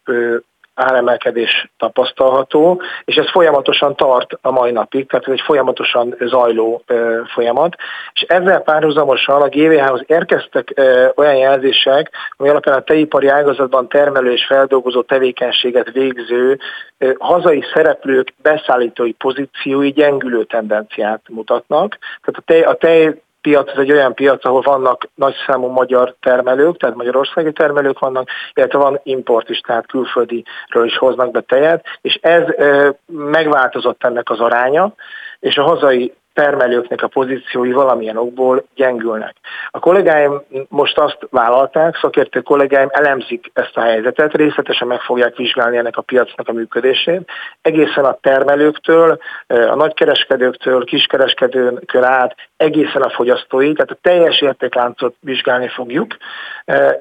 [0.77, 6.83] áremelkedés tapasztalható, és ez folyamatosan tart a mai napig, tehát ez egy folyamatosan zajló
[7.35, 7.75] folyamat,
[8.13, 10.75] és ezzel párhuzamosan a GVH-hoz érkeztek
[11.15, 16.59] olyan jelzések, ami alapján a tejipari ágazatban termelő és feldolgozó tevékenységet végző
[17.19, 21.99] hazai szereplők beszállítói pozíciói gyengülő tendenciát mutatnak.
[22.23, 26.77] Tehát a tej, a tej piac, ez egy olyan piac, ahol vannak nagyszámú magyar termelők,
[26.77, 32.19] tehát magyarországi termelők vannak, illetve van import is, tehát külföldiről is hoznak be tejet, és
[32.23, 32.43] ez
[33.07, 34.95] megváltozott ennek az aránya,
[35.41, 39.37] és a hazai termelőknek a pozíciói valamilyen okból gyengülnek.
[39.71, 45.77] A kollégáim most azt vállalták, szakértő kollégáim elemzik ezt a helyzetet, részletesen meg fogják vizsgálni
[45.77, 47.31] ennek a piacnak a működését,
[47.63, 55.69] egészen a termelőktől, a nagykereskedőktől, kiskereskedőkön át, egészen a fogyasztói, tehát a teljes értékláncot vizsgálni
[55.69, 56.17] fogjuk,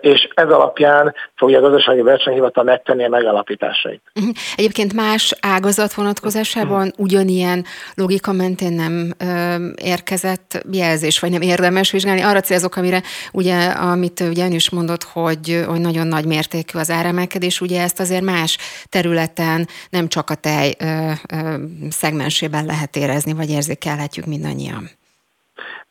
[0.01, 4.01] és ez alapján fogja a gazdasági versenyhivatal megtenni a megalapításait.
[4.13, 4.29] Mhm.
[4.55, 7.65] Egyébként más ágazat vonatkozásában ugyanilyen
[7.95, 9.13] logika mentén nem
[9.75, 12.21] érkezett jelzés, vagy nem érdemes vizsgálni.
[12.21, 16.89] Arra célzok, amire ugye, amit ugye ön is mondott, hogy, hogy nagyon nagy mértékű az
[16.89, 18.57] áremelkedés, ugye ezt azért más
[18.89, 21.55] területen, nem csak a tej ö, ö,
[21.89, 24.89] szegmensében lehet érezni, vagy érzékelhetjük mindannyian.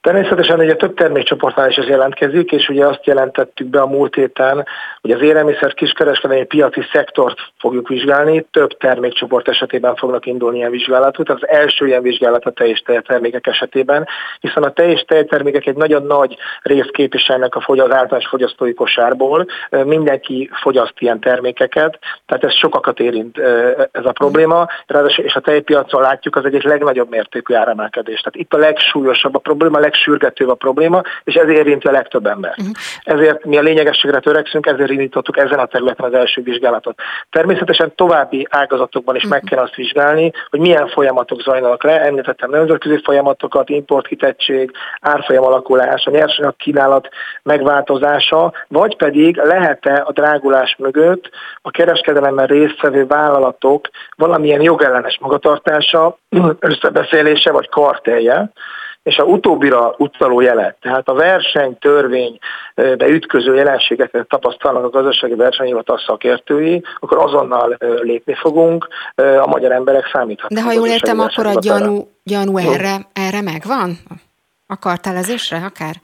[0.05, 4.67] Természetesen ugye több termékcsoportnál is ez jelentkezik, és ugye azt jelentettük be a múlt héten,
[5.01, 11.27] hogy az élelmiszer kiskereskedelmi piaci szektort fogjuk vizsgálni, több termékcsoport esetében fognak indulni ilyen vizsgálatok,
[11.27, 14.07] tehát az első ilyen vizsgálat a teljes tejtermékek esetében,
[14.41, 19.47] hiszen a teljes tejtermékek egy nagyon nagy részt képviselnek a fogy, az általános fogyasztói kosárból,
[19.71, 23.39] mindenki fogyaszt ilyen termékeket, tehát ez sokakat érint
[23.93, 24.67] ez a probléma,
[25.17, 28.21] és a tejpiacon látjuk az egyik legnagyobb mértékű áremelkedés.
[28.21, 32.27] Tehát itt a legsúlyosabb a probléma, a legsürgetőbb a probléma, és ez érinti a legtöbb
[32.27, 32.55] ember.
[32.59, 32.75] Uh-huh.
[33.03, 37.01] Ezért mi a lényegességre törekszünk, ezért indítottuk ezen a területen az első vizsgálatot.
[37.31, 39.41] Természetesen további ágazatokban is uh-huh.
[39.41, 42.01] meg kell azt vizsgálni, hogy milyen folyamatok zajlanak le.
[42.01, 44.71] Említettem nemzetközi folyamatokat, importkitettség,
[45.01, 47.09] árfolyam alakulás, a nyersanyag kínálat
[47.43, 51.31] megváltozása, vagy pedig lehet-e a drágulás mögött
[51.63, 56.19] a kereskedelemben résztvevő vállalatok valamilyen jogellenes magatartása,
[56.59, 58.53] összebeszélése vagy kartelje,
[59.05, 66.83] és a utóbbira utaló jelet, tehát a versenytörvénybe ütköző jelenségeket tapasztalnak a gazdasági versenyhivatal szakértői,
[67.01, 70.59] akkor azonnal lépni fogunk, a magyar emberek számíthatnak.
[70.59, 73.99] De ha jól értem, akkor a gyanú, gyanú erre, erre megvan?
[74.67, 75.95] A kartelezésre akár?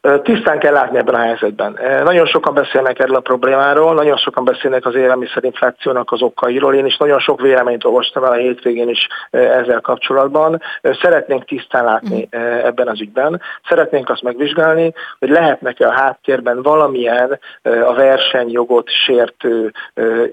[0.00, 1.78] Tisztán kell látni ebben a helyzetben.
[2.04, 6.74] Nagyon sokan beszélnek erről a problémáról, nagyon sokan beszélnek az élelmiszerinflációnak az okairól.
[6.74, 10.62] Én is nagyon sok véleményt olvastam el a hétvégén is ezzel kapcsolatban.
[10.82, 12.40] Szeretnénk tisztán látni mm.
[12.42, 13.40] ebben az ügyben.
[13.68, 19.72] Szeretnénk azt megvizsgálni, hogy lehetnek-e a háttérben valamilyen a versenyjogot sértő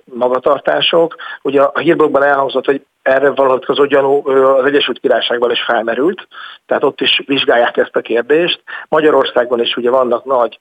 [0.03, 1.15] magatartások.
[1.41, 6.27] Ugye a hírblogban elhangzott, hogy erre vonatkozó gyanú az Egyesült Királyságban is felmerült,
[6.65, 8.61] tehát ott is vizsgálják ezt a kérdést.
[8.87, 10.57] Magyarországon is ugye vannak nagy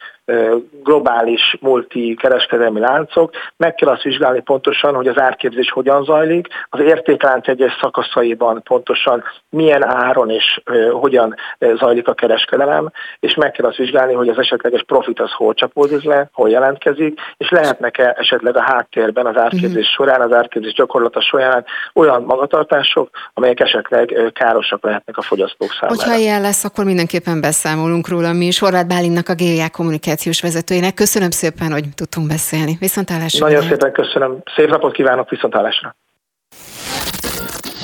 [0.82, 6.80] globális multi kereskedelmi láncok, meg kell azt vizsgálni pontosan, hogy az árképzés hogyan zajlik, az
[6.80, 10.61] értéklánc egyes szakaszaiban pontosan milyen áron és
[10.92, 12.90] hogyan zajlik a kereskedelem,
[13.20, 17.20] és meg kell azt vizsgálni, hogy az esetleges profit az hol csapódik le, hol jelentkezik,
[17.36, 20.07] és lehetnek-e esetleg a háttérben az árképzés uh-huh.
[20.07, 21.64] során, az árképzés gyakorlata során
[21.95, 26.03] olyan magatartások, amelyek esetleg károsak lehetnek a fogyasztók számára.
[26.03, 28.59] Hogyha ilyen lesz, akkor mindenképpen beszámolunk róla mi is.
[28.59, 30.95] Horváth Bálinnak a GIA kommunikációs vezetőjének.
[30.95, 32.76] Köszönöm szépen, hogy tudtunk beszélni.
[32.80, 33.47] Viszontlátásra.
[33.47, 34.43] Nagyon szépen köszönöm.
[34.57, 35.97] Szép napot kívánok, viszontlátásra.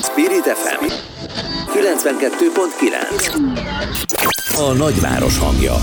[0.02, 0.84] Spirit FM
[1.72, 5.74] 92.9 A nagyváros hangja.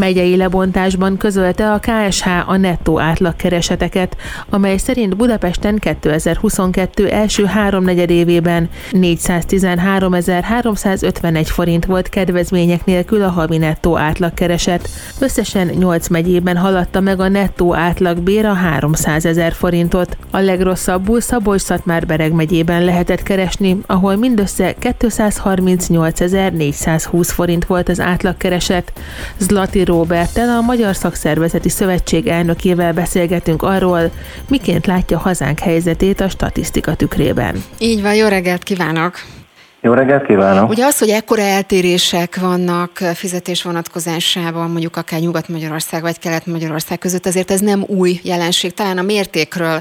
[0.00, 4.16] Megyei lebontásban közölte a KSH a nettó átlagkereseteket,
[4.50, 13.98] amely szerint Budapesten 2022 első háromnegyed évében 413.351 forint volt kedvezmények nélkül a havi nettó
[13.98, 14.88] átlagkereset.
[15.18, 20.16] Összesen 8 megyében haladta meg a nettó átlagbér a 300 ezer forintot.
[20.30, 28.92] A legrosszabbul Szabolcs-Szatmár-Bereg megyében lehetett keresni, ahol mindössze 238.420 forint volt az átlagkereset.
[29.38, 34.10] Zlati Zalati Róbertel, a Magyar Szakszervezeti Szövetség elnökével beszélgetünk arról,
[34.48, 37.62] miként látja hazánk helyzetét a statisztika tükrében.
[37.78, 39.14] Így van, jó reggelt kívánok!
[39.80, 40.70] Jó reggelt kívánok!
[40.70, 47.50] Ugye az, hogy ekkora eltérések vannak fizetés vonatkozásában, mondjuk akár Nyugat-Magyarország vagy Kelet-Magyarország között, azért
[47.50, 48.74] ez nem új jelenség.
[48.74, 49.80] Talán a mértékről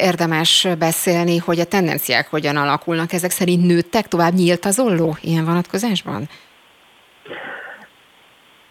[0.00, 3.12] érdemes beszélni, hogy a tendenciák hogyan alakulnak.
[3.12, 6.28] Ezek szerint nőttek, tovább nyílt az olló ilyen vonatkozásban?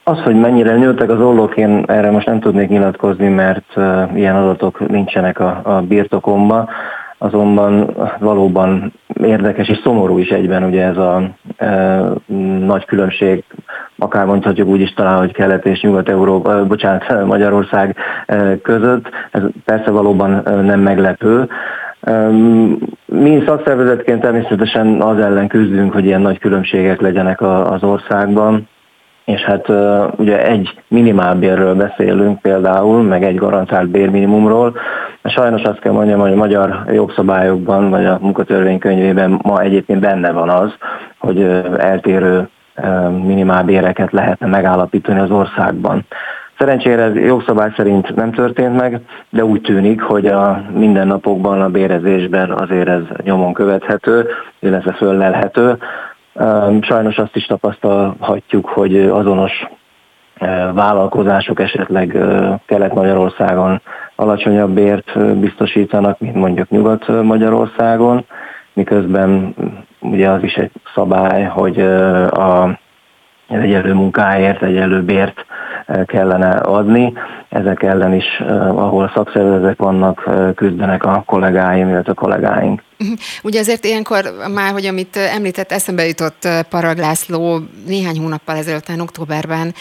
[0.07, 3.75] Az, hogy mennyire nőttek az ollók, én erre most nem tudnék nyilatkozni, mert
[4.15, 6.69] ilyen adatok nincsenek a, a birtokomba,
[7.17, 8.93] azonban valóban
[9.23, 11.29] érdekes és szomorú is egyben ugye ez a
[11.59, 12.35] uh,
[12.65, 13.43] nagy különbség,
[13.97, 17.95] akár mondhatjuk úgy is talán, hogy Kelet és Nyugat-Európa, bocsánat, Magyarország
[18.27, 19.09] uh, között.
[19.31, 21.49] Ez persze valóban nem meglepő.
[22.07, 28.67] Um, mi szakszervezetként természetesen az ellen küzdünk, hogy ilyen nagy különbségek legyenek a, az országban
[29.27, 29.67] és hát
[30.15, 34.75] ugye egy minimálbérről beszélünk például, meg egy garantált bérminimumról.
[35.23, 40.49] Sajnos azt kell mondjam, hogy a magyar jogszabályokban, vagy a munkatörvénykönyvében ma egyébként benne van
[40.49, 40.73] az,
[41.17, 41.41] hogy
[41.77, 42.49] eltérő
[43.23, 46.05] minimálbéreket lehetne megállapítani az országban.
[46.57, 48.99] Szerencsére ez jogszabály szerint nem történt meg,
[49.29, 54.27] de úgy tűnik, hogy a mindennapokban, a bérezésben azért ez nyomon követhető,
[54.59, 55.77] illetve föllelhető.
[56.81, 59.67] Sajnos azt is tapasztalhatjuk, hogy azonos
[60.73, 62.17] vállalkozások esetleg
[62.65, 63.81] Kelet-Magyarországon
[64.15, 68.25] alacsonyabb bért biztosítanak, mint mondjuk Nyugat-Magyarországon,
[68.73, 69.55] miközben
[69.99, 71.79] ugye az is egy szabály, hogy
[72.31, 72.79] a
[73.47, 75.45] egyenlő munkáért, egyenlő bért
[76.05, 77.13] kellene adni.
[77.49, 78.39] Ezek ellen is,
[78.75, 82.83] ahol szakszervezetek vannak, küzdenek a kollégáim, illetve a kollégáink.
[83.43, 89.75] Ugye azért ilyenkor már, hogy amit említett, eszembe jutott Parag László néhány hónappal ezelőtt, októberben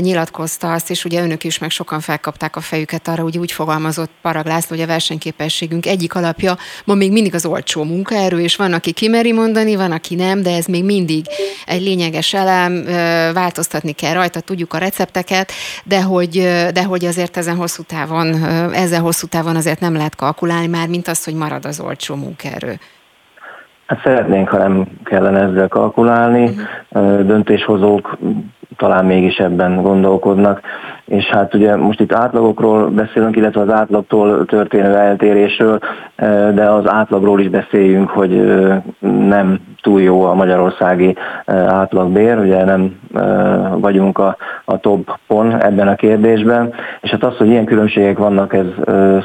[0.00, 4.10] nyilatkozta azt, és ugye önök is meg sokan felkapták a fejüket arra, hogy úgy fogalmazott
[4.22, 8.72] Parag László, hogy a versenyképességünk egyik alapja ma még mindig az olcsó munkaerő, és van,
[8.72, 11.26] aki kimeri mondani, van, aki nem, de ez még mindig
[11.66, 12.84] egy lényeges elem,
[13.34, 15.52] változtatni kell rajta, tudjuk a recepteket,
[15.84, 16.30] de hogy,
[16.72, 18.44] de hogy azért ezen hosszú távon,
[18.74, 22.47] ezzel hosszú távon azért nem lehet kalkulálni már, mint az, hogy marad az olcsó munkaerő
[22.48, 22.78] munkaerő?
[23.86, 26.50] Hát szeretnénk, ha nem kellene ezzel kalkulálni.
[26.92, 27.22] Uh-huh.
[27.22, 28.18] Döntéshozók
[28.76, 30.60] talán mégis ebben gondolkodnak.
[31.04, 35.78] És hát ugye most itt átlagokról beszélünk, illetve az átlagtól történő eltérésről,
[36.54, 38.30] de az átlagról is beszéljünk, hogy
[39.28, 41.16] nem túl jó a magyarországi
[41.66, 43.00] átlagbér, ugye nem
[43.80, 48.66] vagyunk a, a toppon ebben a kérdésben, és hát az, hogy ilyen különbségek vannak, ez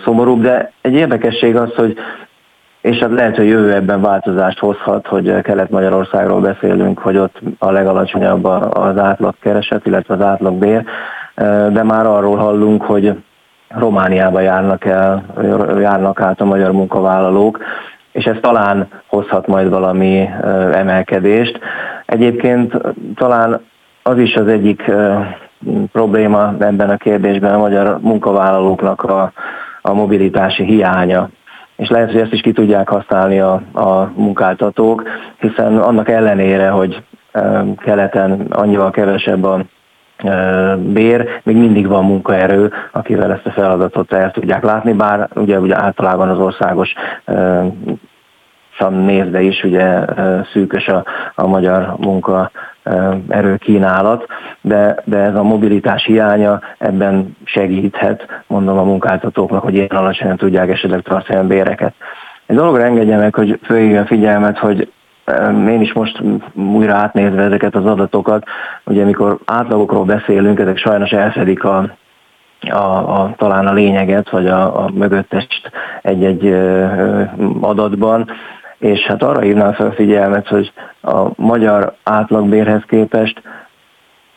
[0.04, 1.98] szomorúbb, de egy érdekesség az, hogy
[2.84, 8.46] és hát lehet, hogy jövő ebben változást hozhat, hogy Kelet-Magyarországról beszélünk, hogy ott a legalacsonyabb
[8.74, 10.84] az átlagkereset, illetve az átlagbér,
[11.72, 13.14] de már arról hallunk, hogy
[13.68, 15.26] Romániába járnak el,
[15.80, 17.60] járnak át a magyar munkavállalók,
[18.12, 20.30] és ez talán hozhat majd valami
[20.74, 21.60] emelkedést.
[22.06, 22.74] Egyébként
[23.16, 23.62] talán
[24.04, 24.92] az is az egyik
[25.92, 29.32] probléma ebben a kérdésben a magyar munkavállalóknak a,
[29.82, 31.30] a mobilitási hiánya
[31.76, 35.04] és lehet, hogy ezt is ki tudják használni a, a munkáltatók,
[35.40, 37.04] hiszen annak ellenére, hogy
[37.78, 39.62] keleten annyival kevesebb a
[40.78, 45.82] bér, még mindig van munkaerő, akivel ezt a feladatot el tudják látni, bár ugye, ugye
[45.82, 46.94] általában az országos
[48.80, 50.06] nézve is ugye
[50.52, 51.04] szűkös a,
[51.36, 52.52] a magyar munka
[53.30, 54.26] erőkínálat,
[54.62, 60.70] de, de ez a mobilitás hiánya ebben segíthet, mondom a munkáltatóknak, hogy ilyen alacsonyan tudják
[60.70, 61.94] esetleg tartani a béreket.
[62.46, 63.60] Egy dologra engedje meg, hogy
[63.98, 64.92] a figyelmet, hogy
[65.68, 66.22] én is most
[66.54, 68.44] újra átnézve ezeket az adatokat,
[68.84, 71.90] ugye amikor átlagokról beszélünk, ezek sajnos elszedik a,
[72.70, 72.76] a,
[73.22, 75.72] a, talán a lényeget, vagy a, a mögöttest
[76.02, 76.56] egy-egy
[77.62, 78.30] adatban,
[78.84, 80.72] és hát arra hívnám fel figyelmet, hogy
[81.02, 83.42] a magyar átlagbérhez képest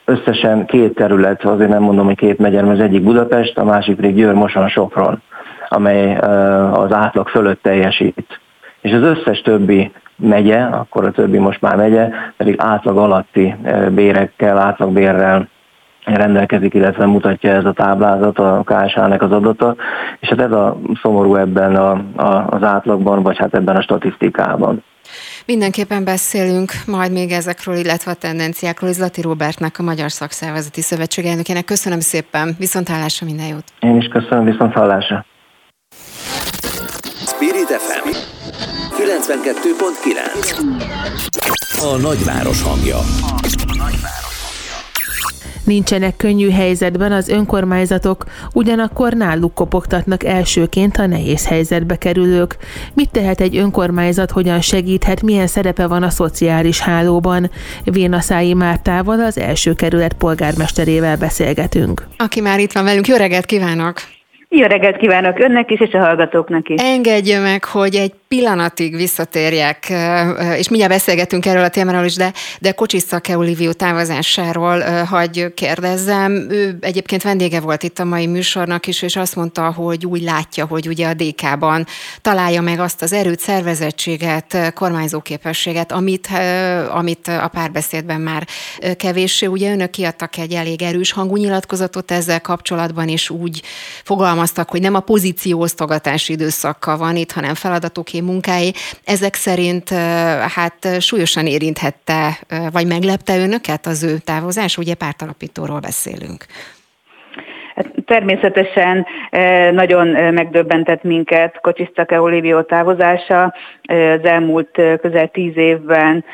[0.05, 4.15] összesen két terület, azért nem mondom, hogy két megyer, az egyik Budapest, a másik pedig
[4.15, 5.23] Győr, Moson, Sopron,
[5.69, 6.17] amely
[6.73, 8.41] az átlag fölött teljesít.
[8.81, 13.55] És az összes többi megye, akkor a többi most már megye, pedig átlag alatti
[13.91, 15.49] bérekkel, átlagbérrel
[16.15, 19.77] rendelkezik, illetve mutatja ez a táblázat, a KSH-nek az adata,
[20.21, 24.83] és hát ez a szomorú ebben a, a, az átlagban, vagy hát ebben a statisztikában.
[25.47, 28.93] Mindenképpen beszélünk majd még ezekről, illetve a tendenciákról.
[28.93, 31.65] Zlati Robertnek, a Magyar Szakszervezeti Szövetség elnökének.
[31.65, 33.65] Köszönöm szépen, viszont hallásra minden jót.
[33.81, 35.25] Én is köszönöm, viszont hallásra.
[37.27, 38.09] Spirit FM
[38.97, 40.59] 92.9
[41.81, 42.99] A nagyváros hangja.
[45.67, 52.57] Nincsenek könnyű helyzetben az önkormányzatok, ugyanakkor náluk kopogtatnak elsőként a nehéz helyzetbe kerülők.
[52.95, 57.51] Mit tehet egy önkormányzat, hogyan segíthet, milyen szerepe van a szociális hálóban?
[57.85, 62.07] Vénaszái Mártával, az első kerület polgármesterével beszélgetünk.
[62.17, 64.01] Aki már itt van velünk, jó reggelt kívánok!
[64.49, 66.83] Jó reggelt kívánok önnek is, és a hallgatóknak is.
[66.83, 69.93] Engedje meg, hogy egy pillanatig visszatérjek,
[70.57, 76.33] és mindjárt beszélgetünk erről a témáról is, de, de Kocsiszake Olivió távozásáról hagy kérdezzem.
[76.51, 80.67] Ő egyébként vendége volt itt a mai műsornak is, és azt mondta, hogy úgy látja,
[80.67, 81.87] hogy ugye a DK-ban
[82.21, 86.29] találja meg azt az erőt, szervezettséget, kormányzóképességet, amit,
[86.91, 88.47] amit a párbeszédben már
[88.97, 89.47] kevéssé.
[89.47, 93.63] Ugye önök kiadtak egy elég erős hangú nyilatkozatot ezzel kapcsolatban, és úgy
[94.05, 98.71] fogalmaztak, hogy nem a pozícióosztogatási időszakkal van itt, hanem feladatok munkáé.
[99.05, 99.89] Ezek szerint
[100.55, 102.39] hát súlyosan érinthette,
[102.73, 104.79] vagy meglepte önöket az ő távozás?
[104.79, 106.45] Ugye pártalapítóról beszélünk.
[107.75, 109.07] Hát természetesen
[109.73, 113.55] nagyon megdöbbentett minket Kocsisztake Olivió távozása.
[113.83, 116.25] Az elmúlt közel tíz évben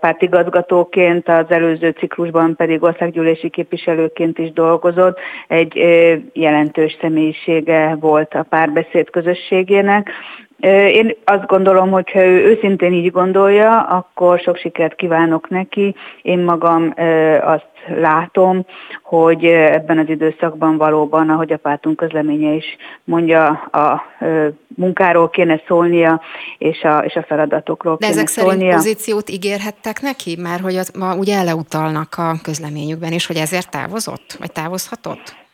[0.00, 5.18] pártigazgatóként, az előző ciklusban pedig országgyűlési képviselőként is dolgozott.
[5.48, 5.74] Egy
[6.32, 10.10] jelentős személyisége volt a párbeszéd közösségének,
[10.92, 15.94] én azt gondolom, hogy ha ő őszintén így gondolja, akkor sok sikert kívánok neki.
[16.22, 16.94] Én magam
[17.42, 18.66] azt látom,
[19.02, 22.64] hogy ebben az időszakban valóban, ahogy a pártunk közleménye is
[23.04, 24.02] mondja, a
[24.76, 26.20] munkáról kéne szólnia,
[26.58, 28.54] és a, és a feladatokról De kéne ezek szólnia.
[28.54, 30.36] szerint pozíciót ígérhettek neki?
[30.42, 34.36] Már hogy az, ma ugye eleutalnak a közleményükben, és hogy ezért távozott?
[34.38, 35.45] Vagy távozhatott?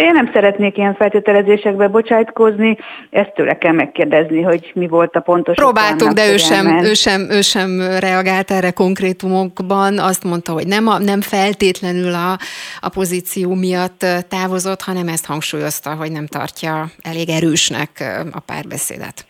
[0.00, 2.76] Én nem szeretnék ilyen feltételezésekbe bocsájtkozni,
[3.10, 5.54] ezt tőle kell megkérdezni, hogy mi volt a pontos.
[5.54, 9.98] Próbáltuk, de ő sem, ő, sem, ő sem reagált erre konkrétumokban.
[9.98, 12.38] Azt mondta, hogy nem, a, nem feltétlenül a,
[12.80, 17.90] a pozíció miatt távozott, hanem ezt hangsúlyozta, hogy nem tartja elég erősnek
[18.32, 19.26] a párbeszédet.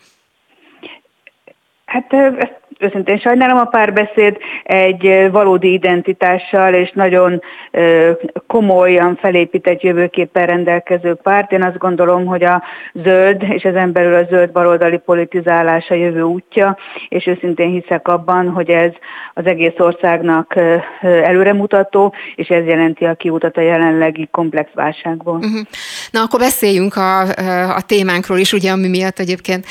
[1.85, 7.41] Hát ezt őszintén sajnálom a párbeszéd egy valódi identitással és nagyon
[8.47, 11.51] komolyan felépített jövőképpen rendelkező párt.
[11.51, 12.63] Én azt gondolom, hogy a
[12.93, 16.77] zöld és ezen belül a zöld baloldali politizálás a jövő útja,
[17.09, 18.91] és őszintén hiszek abban, hogy ez
[19.33, 20.55] az egész országnak
[21.01, 25.35] előremutató, és ez jelenti a kiutat a jelenlegi komplex válságból.
[25.35, 25.59] Uh-huh.
[26.11, 27.19] Na akkor beszéljünk a,
[27.75, 29.65] a témánkról is, ugye ami miatt egyébként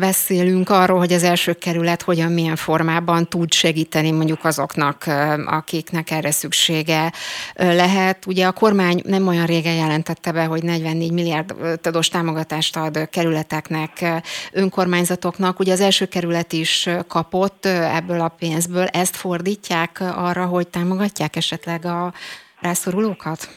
[0.00, 5.04] beszélünk arról, hogy az első kerület hogy hogyan, milyen formában tud segíteni mondjuk azoknak,
[5.46, 7.12] akiknek erre szüksége
[7.54, 8.26] lehet.
[8.26, 15.58] Ugye a kormány nem olyan régen jelentette be, hogy 44 milliárdos támogatást ad kerületeknek, önkormányzatoknak.
[15.58, 18.86] Ugye az első kerület is kapott ebből a pénzből.
[18.86, 22.12] Ezt fordítják arra, hogy támogatják esetleg a
[22.60, 23.48] rászorulókat?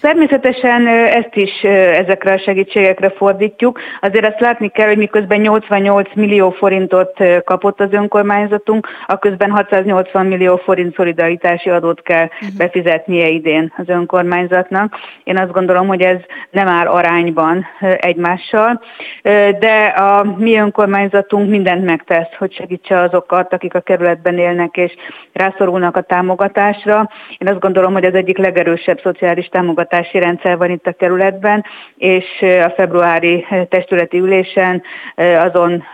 [0.00, 1.62] Természetesen ezt is
[1.92, 3.80] ezekre a segítségekre fordítjuk.
[4.00, 10.26] Azért azt látni kell, hogy miközben 88 millió forintot kapott az önkormányzatunk, a közben 680
[10.26, 12.48] millió forint szolidaritási adót kell uh-huh.
[12.56, 14.96] befizetnie idén az önkormányzatnak.
[15.24, 16.18] Én azt gondolom, hogy ez
[16.50, 17.66] nem áll arányban
[17.96, 18.80] egymással,
[19.58, 24.92] de a mi önkormányzatunk mindent megtesz, hogy segítse azokat, akik a kerületben élnek és
[25.32, 27.10] rászorulnak a támogatásra.
[27.38, 31.64] Én azt gondolom, hogy az egyik legerősebb szociális támogatás támogatási rendszer van itt a kerületben,
[31.96, 34.82] és a februári testületi ülésen
[35.16, 35.84] azon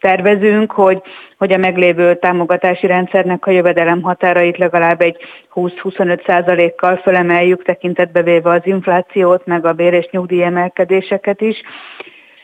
[0.00, 1.02] tervezünk, hogy,
[1.38, 5.16] hogy a meglévő támogatási rendszernek a jövedelem határait legalább egy
[5.54, 11.62] 20-25 százalékkal fölemeljük, tekintetbe véve az inflációt, meg a bér és nyugdíj emelkedéseket is.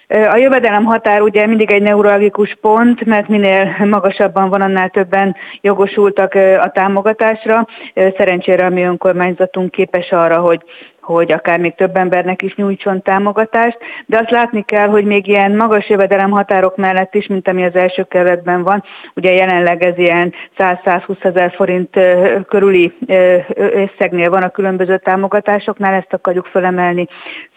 [0.08, 6.34] A jövedelem határ ugye mindig egy neuralgikus pont, mert minél magasabban van, annál többen jogosultak
[6.60, 7.66] a támogatásra.
[7.94, 10.62] Szerencsére a mi önkormányzatunk képes arra, hogy
[11.06, 15.56] hogy akár még több embernek is nyújtson támogatást, de azt látni kell, hogy még ilyen
[15.56, 18.84] magas jövedelem határok mellett is, mint ami az első kerületben van,
[19.14, 21.98] ugye jelenleg ez ilyen 100-120 ezer forint
[22.48, 22.92] körüli
[23.56, 27.06] összegnél van a különböző támogatásoknál, ezt akarjuk fölemelni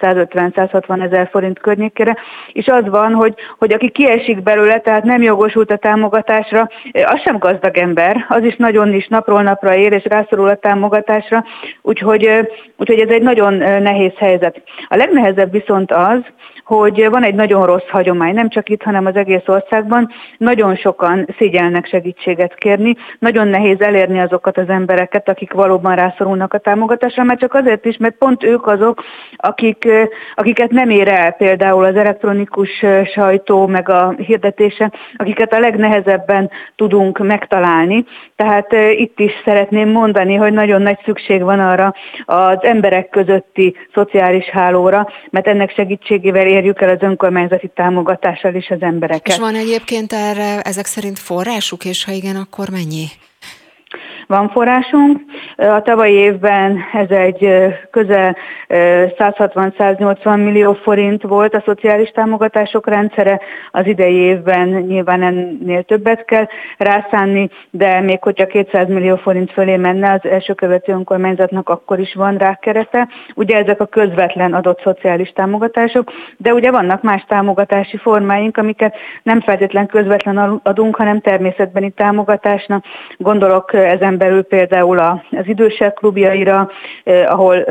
[0.01, 2.17] 150-160 ezer forint környékére,
[2.51, 7.37] és az van, hogy, hogy aki kiesik belőle, tehát nem jogosult a támogatásra, az sem
[7.37, 11.43] gazdag ember, az is nagyon is napról napra ér, és rászorul a támogatásra,
[11.81, 12.29] úgyhogy,
[12.77, 14.61] úgyhogy ez egy nagyon nagyon nehéz helyzet.
[14.87, 16.19] A legnehezebb viszont az,
[16.63, 20.09] hogy van egy nagyon rossz hagyomány, nem csak itt, hanem az egész országban.
[20.37, 26.57] Nagyon sokan szégyelnek segítséget kérni, nagyon nehéz elérni azokat az embereket, akik valóban rászorulnak a
[26.57, 29.03] támogatásra, mert csak azért is, mert pont ők azok,
[29.35, 29.87] akik,
[30.35, 37.17] akiket nem ér el például az elektronikus sajtó, meg a hirdetése, akiket a legnehezebben tudunk
[37.17, 38.05] megtalálni.
[38.43, 41.93] Tehát itt is szeretném mondani, hogy nagyon nagy szükség van arra
[42.25, 48.81] az emberek közötti szociális hálóra, mert ennek segítségével érjük el az önkormányzati támogatással is az
[48.81, 49.27] embereket.
[49.27, 53.05] És van egyébként erre ezek szerint forrásuk, és ha igen, akkor mennyi?
[54.29, 55.19] Van forrásunk.
[55.55, 57.49] A tavalyi évben ez egy
[57.91, 58.35] közel
[58.67, 63.39] 160-180 millió forint volt a szociális támogatások rendszere,
[63.71, 69.75] az idei évben nyilván ennél többet kell rászánni, de még hogyha 200 millió forint fölé
[69.75, 73.07] menne az első követő önkormányzatnak, akkor is van rá kerete.
[73.35, 79.41] Ugye ezek a közvetlen adott szociális támogatások, de ugye vannak más támogatási formáink, amiket nem
[79.41, 82.83] feltétlen közvetlen adunk, hanem természetbeni támogatásnak.
[83.17, 84.97] Gondolok ezen belül például
[85.31, 86.69] az idősek klubjaira,
[87.25, 87.65] ahol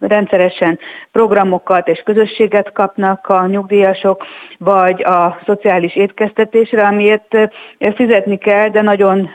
[0.00, 0.78] rendszeresen
[1.12, 4.24] programokat és közösséget kapnak a nyugdíjasok,
[4.58, 7.50] vagy a szociális étkeztetésre, amiért
[7.94, 9.30] fizetni kell, de nagyon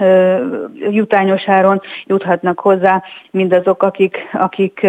[0.89, 4.87] jutányos áron juthatnak hozzá mindazok, akik, akik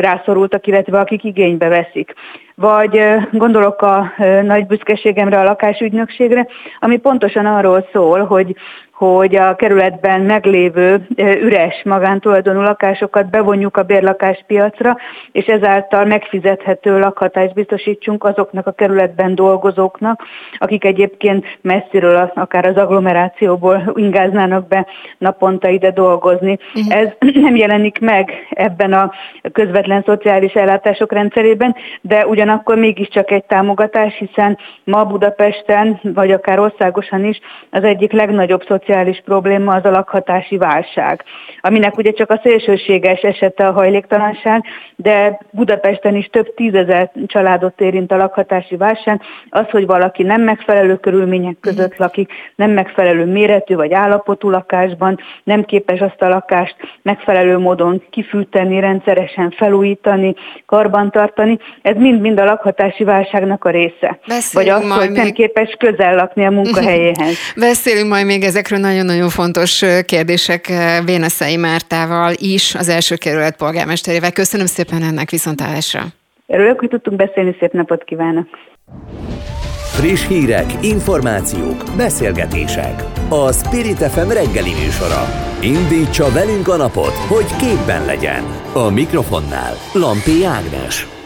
[0.00, 2.14] rászorultak, illetve akik igénybe veszik
[2.60, 3.00] vagy
[3.32, 6.46] gondolok a nagy büszkeségemre, a lakásügynökségre,
[6.80, 8.56] ami pontosan arról szól, hogy
[8.98, 14.96] hogy a kerületben meglévő üres magántulajdonú lakásokat bevonjuk a bérlakáspiacra,
[15.32, 20.22] és ezáltal megfizethető lakhatást biztosítsunk azoknak a kerületben dolgozóknak,
[20.58, 24.86] akik egyébként messziről, akár az agglomerációból ingáznának be
[25.18, 26.58] naponta ide dolgozni.
[26.74, 27.00] Uh-huh.
[27.00, 29.12] Ez nem jelenik meg ebben a
[29.52, 37.24] közvetlen szociális ellátások rendszerében, de ugyanakkor mégiscsak egy támogatás, hiszen ma Budapesten, vagy akár országosan
[37.24, 37.40] is
[37.70, 41.24] az egyik legnagyobb szociális probléma az a lakhatási válság,
[41.60, 44.64] aminek ugye csak a szélsőséges esete a hajléktalanság,
[44.96, 49.20] de Budapesten is több tízezer családot érint a lakhatási válság.
[49.50, 52.02] Az, hogy valaki nem megfelelő körülmények között mhm.
[52.02, 58.80] lakik, nem megfelelő méretű vagy állapotú lakásban, nem képes azt a lakást megfelelő módon kifűteni,
[58.80, 60.34] rendszeresen felújítani,
[60.66, 64.18] karbantartani, ez mind-mind a lakhatási válságnak a része.
[64.26, 65.22] Beszéljünk vagy az, hogy még...
[65.22, 67.34] nem képes közel lakni a munkahelyéhez.
[67.56, 70.72] Beszélünk majd még ezekről nagyon-nagyon fontos kérdések
[71.04, 74.32] Véneszei Mártával is, az első kerület polgármesterével.
[74.32, 76.02] Köszönöm szépen ennek viszontlátásra.
[76.46, 78.46] Örülök, hogy tudtunk beszélni, szép napot kívánok!
[79.98, 83.02] Friss hírek, információk, beszélgetések.
[83.28, 85.22] A Spirit FM reggeli műsora.
[85.60, 88.44] Indítsa velünk a napot, hogy képben legyen.
[88.72, 91.17] A mikrofonnál Lampi Ágnes.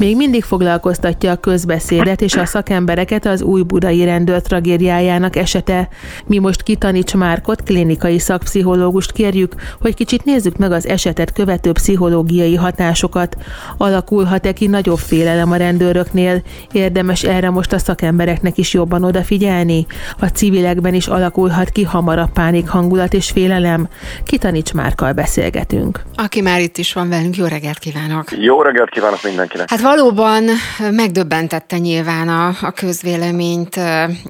[0.00, 5.88] Még mindig foglalkoztatja a közbeszédet és a szakembereket az új budai rendőr tragédiájának esete.
[6.26, 12.54] Mi most Kitanics Márkot, klinikai szakpszichológust kérjük, hogy kicsit nézzük meg az esetet követő pszichológiai
[12.54, 13.36] hatásokat.
[13.76, 16.42] Alakulhat-e ki nagyobb félelem a rendőröknél?
[16.72, 19.86] Érdemes erre most a szakembereknek is jobban odafigyelni?
[20.18, 23.88] A civilekben is alakulhat ki hamarabb pánik hangulat és félelem?
[24.24, 26.02] Kitanics Márkkal beszélgetünk.
[26.14, 28.24] Aki már itt is van velünk, jó reggelt kívánok!
[28.38, 29.70] Jó reggelt kívánok mindenkinek!
[29.70, 30.44] Hát valóban
[30.90, 33.76] megdöbbentette nyilván a, a közvéleményt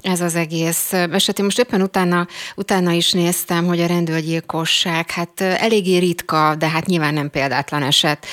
[0.01, 1.39] ez az egész eset.
[1.39, 6.85] Én most éppen utána, utána is néztem, hogy a rendőrgyilkosság hát eléggé ritka, de hát
[6.85, 8.25] nyilván nem példátlan eset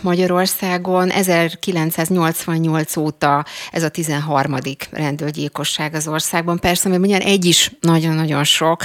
[0.00, 1.10] Magyarországon.
[1.10, 4.54] 1988 óta ez a 13.
[4.90, 6.58] rendőrgyilkosság az országban.
[6.58, 8.84] Persze, mert mondjam, egy is nagyon-nagyon sok,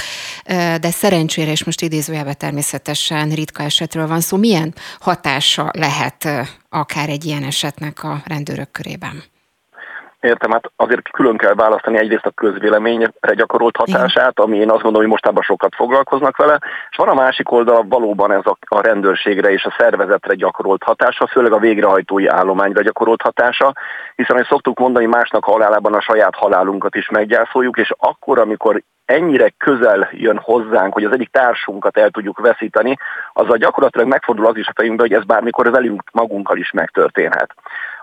[0.80, 4.36] de szerencsére, és most idézőjelben természetesen ritka esetről van szó.
[4.36, 6.28] Milyen hatása lehet
[6.74, 9.22] akár egy ilyen esetnek a rendőrök körében?
[10.24, 15.00] Értem, hát azért külön kell választani egyrészt a közvéleményre gyakorolt hatását, ami én azt gondolom,
[15.00, 16.58] hogy mostában sokat foglalkoznak vele,
[16.90, 21.26] és van a másik oldal valóban ez a, a rendőrségre és a szervezetre gyakorolt hatása,
[21.26, 23.72] főleg a végrehajtói állományra gyakorolt hatása,
[24.16, 29.48] hiszen, hogy szoktuk mondani, másnak halálában a saját halálunkat is meggyászoljuk, és akkor, amikor ennyire
[29.58, 32.96] közel jön hozzánk, hogy az egyik társunkat el tudjuk veszíteni,
[33.32, 37.54] azzal gyakorlatilag megfordul az is a fejünkbe, hogy ez bármikor velünk magunkkal is megtörténhet.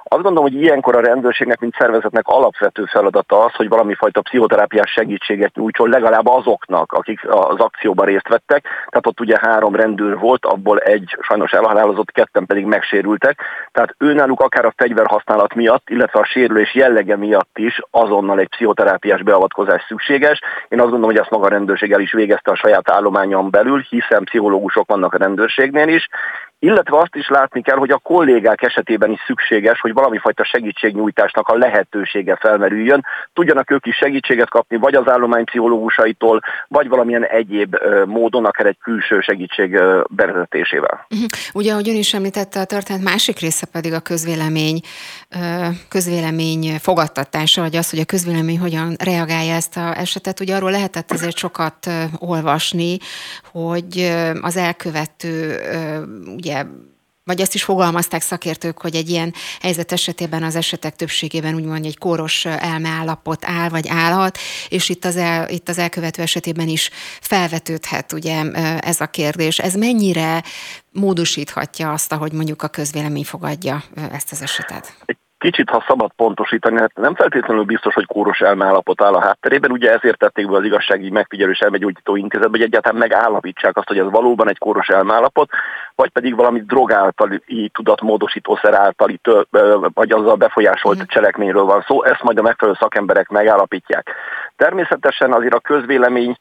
[0.03, 4.91] Azt gondolom, hogy ilyenkor a rendőrségnek, mint szervezetnek alapvető feladata az, hogy valami fajta pszichoterápiás
[4.91, 8.63] segítséget nyújtson legalább azoknak, akik az akcióban részt vettek.
[8.63, 13.39] Tehát ott ugye három rendőr volt, abból egy sajnos elhalálozott, ketten pedig megsérültek.
[13.71, 19.23] Tehát őnáluk akár a fegyverhasználat miatt, illetve a sérülés jellege miatt is azonnal egy pszichoterápiás
[19.23, 20.39] beavatkozás szükséges.
[20.69, 23.85] Én azt gondolom, hogy ezt maga a rendőrség el is végezte a saját állományon belül,
[23.89, 26.07] hiszen pszichológusok vannak a rendőrségnél is,
[26.63, 31.47] illetve azt is látni kell, hogy a kollégák esetében is szükséges, hogy valami fajta segítségnyújtásnak
[31.47, 33.05] a lehetősége felmerüljön.
[33.33, 37.75] Tudjanak ők is segítséget kapni, vagy az állomány pszichológusaitól, vagy valamilyen egyéb
[38.05, 39.79] módon, akár egy külső segítség
[40.09, 41.05] bevezetésével.
[41.09, 41.23] Mhm.
[41.53, 44.79] Ugye, ahogy ön is említette, a történet másik része pedig a közvélemény,
[45.89, 50.39] közvélemény fogadtatása, vagy az, hogy a közvélemény hogyan reagálja ezt a esetet.
[50.39, 51.89] Ugye arról lehetett azért sokat
[52.19, 52.97] olvasni,
[53.51, 54.11] hogy
[54.41, 55.59] az elkövető
[56.25, 56.65] ugye ugye
[57.23, 61.97] vagy azt is fogalmazták szakértők, hogy egy ilyen helyzet esetében az esetek többségében úgymond egy
[61.97, 64.37] kóros elmeállapot áll, vagy állhat,
[64.69, 66.89] és itt az, el, itt az elkövető esetében is
[67.21, 69.59] felvetődhet ugye ez a kérdés.
[69.59, 70.43] Ez mennyire
[70.91, 74.95] módosíthatja azt, ahogy mondjuk a közvélemény fogadja ezt az esetet?
[75.05, 79.71] Egy kicsit, ha szabad pontosítani, hát nem feltétlenül biztos, hogy kóros elmeállapot áll a hátterében.
[79.71, 83.97] Ugye ezért tették be az igazsági megfigyelő és elmegyógyító intézetbe, hogy egyáltalán megállapítsák azt, hogy
[83.97, 85.49] ez valóban egy kóros elmeállapot,
[85.95, 89.19] vagy pedig valami drog általi tudatmódosítószer általi,
[89.93, 91.05] vagy azzal befolyásolt mm.
[91.07, 92.03] cselekményről van szó.
[92.03, 94.09] Ezt majd a megfelelő szakemberek megállapítják.
[94.55, 96.37] Természetesen azért a közvélemény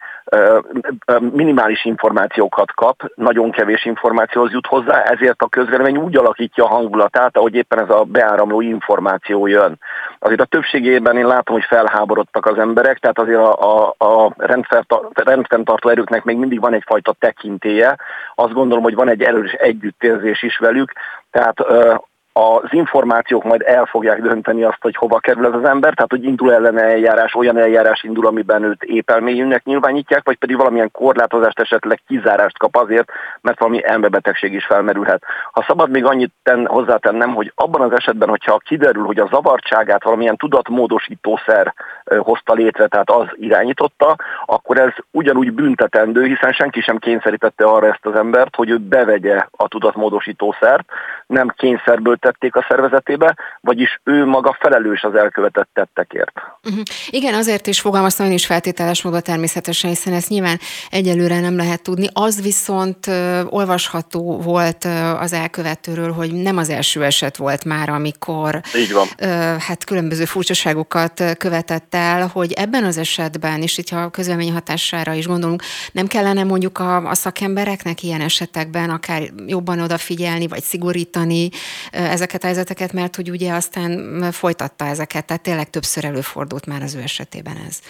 [1.33, 7.37] minimális információkat kap, nagyon kevés információhoz jut hozzá, ezért a közvélemény úgy alakítja a hangulatát,
[7.37, 8.89] ahogy éppen ez a beáramló információ
[9.47, 9.79] jön.
[10.19, 14.35] Azért a többségében én látom, hogy felháborodtak az emberek, tehát azért a, a, a
[15.15, 17.97] rendfenntartó erőknek még mindig van egyfajta tekintéje.
[18.35, 20.93] Azt gondolom, hogy van egy erős együttérzés is velük,
[21.31, 21.61] tehát
[22.41, 26.25] az információk majd el fogják dönteni azt, hogy hova kerül ez az ember, tehát hogy
[26.25, 32.01] indul ellene eljárás, olyan eljárás indul, amiben őt épelmélyűnek nyilvánítják, vagy pedig valamilyen korlátozást, esetleg
[32.07, 33.11] kizárást kap azért,
[33.41, 35.23] mert valami elmebetegség is felmerülhet.
[35.53, 40.05] Ha szabad még annyit ten, hozzátennem, hogy abban az esetben, hogyha kiderül, hogy a zavartságát
[40.05, 41.75] valamilyen tudatmódosítószer
[42.19, 48.07] hozta létre, tehát az irányította, akkor ez ugyanúgy büntetendő, hiszen senki sem kényszerítette arra ezt
[48.07, 50.85] az embert, hogy ő bevegye a tudatmódosítószert,
[51.27, 56.33] nem kényszerből tették a szervezetébe, vagyis ő maga felelős az elkövetett tettekért.
[56.63, 56.83] Uh-huh.
[57.11, 60.59] Igen, azért is fogalmaztam én is feltételes módon természetesen, hiszen ezt nyilván
[60.91, 62.09] egyelőre nem lehet tudni.
[62.13, 67.89] Az viszont uh, olvasható volt uh, az elkövetőről, hogy nem az első eset volt már,
[67.89, 69.07] amikor Így van.
[69.21, 75.13] Uh, hát különböző furcsaságokat követett el, hogy ebben az esetben, és itt a közlemény hatására
[75.13, 75.63] is gondolunk,
[75.93, 81.49] nem kellene mondjuk a, a szakembereknek ilyen esetekben akár jobban odafigyelni, vagy szigorítani
[82.11, 86.95] ezeket a helyzeteket, mert hogy ugye aztán folytatta ezeket, tehát tényleg többször előfordult már az
[86.95, 87.81] ő esetében ez.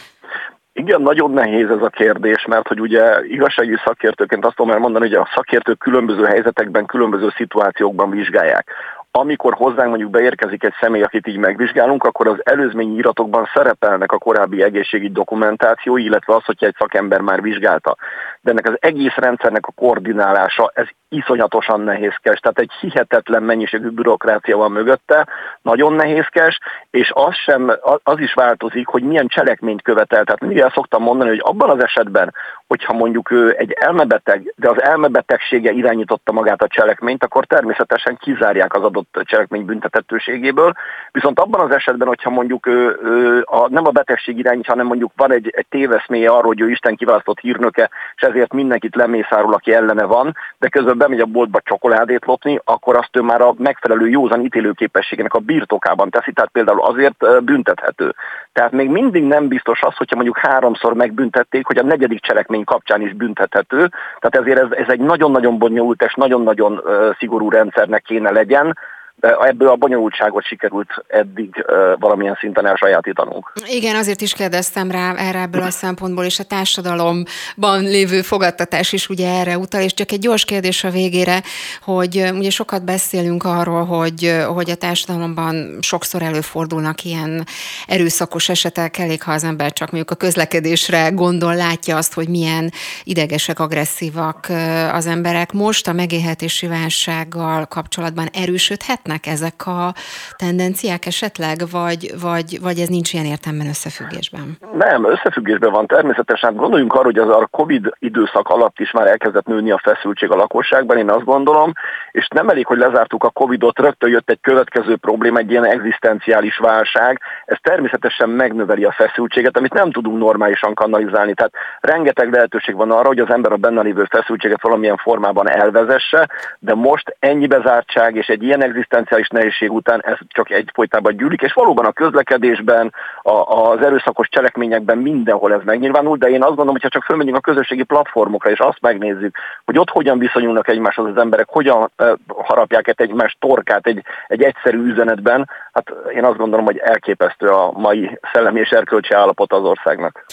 [0.73, 5.17] Igen, nagyon nehéz ez a kérdés, mert hogy ugye igazságügyi szakértőként azt tudom elmondani, hogy
[5.17, 8.67] a szakértők különböző helyzetekben, különböző szituációkban vizsgálják
[9.13, 14.19] amikor hozzánk mondjuk beérkezik egy személy, akit így megvizsgálunk, akkor az előzményi iratokban szerepelnek a
[14.19, 17.97] korábbi egészségügyi dokumentációi, illetve az, hogyha egy szakember már vizsgálta.
[18.43, 24.57] De ennek az egész rendszernek a koordinálása, ez iszonyatosan nehézkes, tehát egy hihetetlen mennyiségű bürokrácia
[24.57, 25.27] van mögötte,
[25.63, 26.59] nagyon nehézkes,
[26.91, 27.73] és az, sem,
[28.03, 30.25] az is változik, hogy milyen cselekményt követel.
[30.25, 32.35] Tehát mindig el szoktam mondani, hogy abban az esetben,
[32.67, 38.75] hogyha mondjuk ő egy elmebeteg, de az elmebetegsége irányította magát a cselekményt, akkor természetesen kizárják
[38.75, 40.73] az adott cselekmény büntetettőségéből.
[41.11, 45.13] Viszont abban az esetben, hogyha mondjuk ő, ő a, nem a betegség irányít, hanem mondjuk
[45.17, 49.73] van egy, egy téveszméje arról, hogy ő Isten kiválasztott hírnöke, és ezért mindenkit lemészárul, aki
[49.73, 54.09] ellene van, de közben bemegy a boltba csokoládét lopni, akkor azt ő már a megfelelő
[54.09, 58.15] józan ítélőképességének a birtokában teszi, tehát például azért büntethető.
[58.53, 63.01] Tehát még mindig nem biztos az, hogyha mondjuk háromszor megbüntették, hogy a negyedik cselekmény kapcsán
[63.01, 63.89] is büntethető.
[64.19, 66.83] Tehát ezért ez, ez egy nagyon-nagyon bonyolult és nagyon-nagyon
[67.19, 68.77] szigorú rendszernek kéne legyen,
[69.21, 71.65] ebből a bonyolultságot sikerült eddig
[71.99, 73.53] valamilyen szinten elsajátítanunk.
[73.67, 79.09] Igen, azért is kérdeztem rá erre ebből a szempontból, és a társadalomban lévő fogadtatás is
[79.09, 81.43] ugye erre utal, és csak egy gyors kérdés a végére,
[81.83, 87.45] hogy ugye sokat beszélünk arról, hogy, hogy a társadalomban sokszor előfordulnak ilyen
[87.87, 92.73] erőszakos esetek, elég ha az ember csak mondjuk a közlekedésre gondol, látja azt, hogy milyen
[93.05, 94.49] idegesek, agresszívak
[94.93, 95.53] az emberek.
[95.53, 99.93] Most a megélhetési válsággal kapcsolatban erősödhetnek ezek a
[100.37, 104.59] tendenciák esetleg, vagy, vagy, vagy ez nincs ilyen értelemben összefüggésben?
[104.77, 106.57] Nem, összefüggésben van természetesen.
[106.57, 110.37] Gondoljunk arra, hogy az a Covid időszak alatt is már elkezdett nőni a feszültség a
[110.37, 111.73] lakosságban, én azt gondolom,
[112.11, 116.57] és nem elég, hogy lezártuk a Covidot, rögtön jött egy következő probléma, egy ilyen egzisztenciális
[116.57, 117.21] válság.
[117.45, 121.35] Ez természetesen megnöveli a feszültséget, amit nem tudunk normálisan kanalizálni.
[121.35, 126.29] Tehát rengeteg lehetőség van arra, hogy az ember a benne lévő feszültséget valamilyen formában elvezesse,
[126.59, 131.53] de most ennyi bezártság és egy ilyen egzisztenciális nehézség után ez csak egyfolytában gyűlik, és
[131.53, 136.83] valóban a közlekedésben, a, az erőszakos cselekményekben mindenhol ez megnyilvánul, de én azt gondolom, hogy
[136.83, 141.17] ha csak fölmegyünk a közösségi platformokra, és azt megnézzük, hogy ott hogyan viszonyulnak egymáshoz az
[141.17, 146.65] emberek, hogyan uh, harapják egy egymás torkát egy, egy egyszerű üzenetben, hát én azt gondolom,
[146.65, 150.25] hogy elképesztő a mai szellemi és erkölcsi állapot az országnak.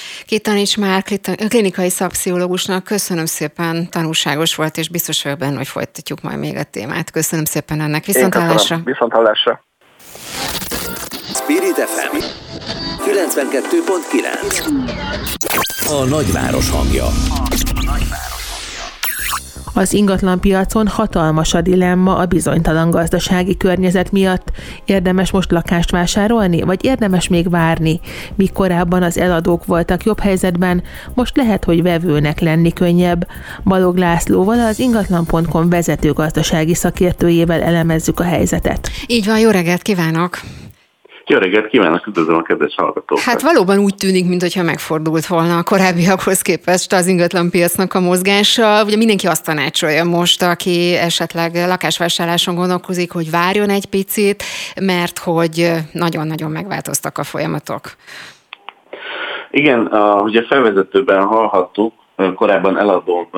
[0.42, 1.04] Taníts már
[1.48, 6.64] klinikai szakpszichológusnak, köszönöm szépen, tanulságos volt, és biztos vagyok benne, hogy folytatjuk majd még a
[6.64, 7.12] témát.
[7.12, 8.06] Köszönöm szépen ennek.
[8.06, 8.78] Viszonthallásra.
[8.84, 9.62] Viszonthallásra.
[11.34, 12.18] Spirit FM
[13.08, 14.68] 92.9
[15.90, 17.06] A nagyváros hangja.
[19.78, 24.52] Az ingatlanpiacon hatalmas a dilemma a bizonytalan gazdasági környezet miatt.
[24.86, 28.00] Érdemes most lakást vásárolni, vagy érdemes még várni?
[28.36, 30.84] Míg korábban az eladók voltak jobb helyzetben,
[31.14, 33.28] most lehet, hogy vevőnek lenni könnyebb.
[33.64, 38.90] Balog Lászlóval az ingatlan.com vezető gazdasági szakértőjével elemezzük a helyzetet.
[39.08, 40.40] Így van, jó reggelt kívánok!
[41.30, 43.24] Jó reggelt kívánok, üdvözlöm a kedves hallgatókat.
[43.24, 48.84] Hát valóban úgy tűnik, mintha megfordult volna a korábbiakhoz képest az ingatlanpiacnak a mozgása.
[48.84, 54.44] Ugye mindenki azt tanácsolja most, aki esetleg lakásvásárláson gondolkozik, hogy várjon egy picit,
[54.82, 57.82] mert hogy nagyon-nagyon megváltoztak a folyamatok.
[59.52, 61.94] Igen, a, ugye felvezetőben hallhattuk,
[62.36, 63.30] korábban eladó,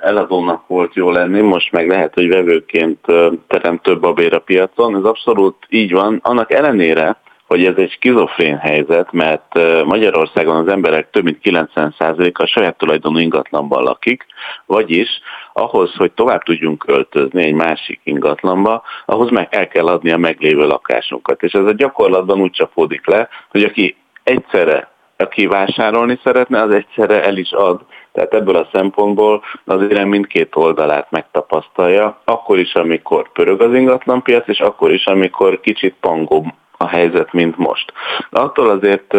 [0.00, 2.98] eladónak volt jó lenni, most meg lehet, hogy vevőként
[3.46, 4.96] terem több a bér a piacon.
[4.96, 7.16] Ez abszolút így van, annak ellenére,
[7.46, 9.54] hogy ez egy skizofrén helyzet, mert
[9.84, 14.24] Magyarországon az emberek több mint 90%-a saját tulajdonú ingatlanban lakik,
[14.66, 15.08] vagyis
[15.52, 20.66] ahhoz, hogy tovább tudjunk költözni egy másik ingatlanba, ahhoz meg el kell adni a meglévő
[20.66, 21.42] lakásunkat.
[21.42, 27.24] És ez a gyakorlatban úgy csapódik le, hogy aki egyszerre aki vásárolni szeretne, az egyszerre
[27.24, 27.80] el is ad.
[28.18, 34.60] Tehát ebből a szempontból azért mindkét oldalát megtapasztalja, akkor is, amikor pörög az ingatlanpiac, és
[34.60, 36.44] akkor is, amikor kicsit pangóbb
[36.76, 37.92] a helyzet, mint most.
[38.30, 39.16] Attól azért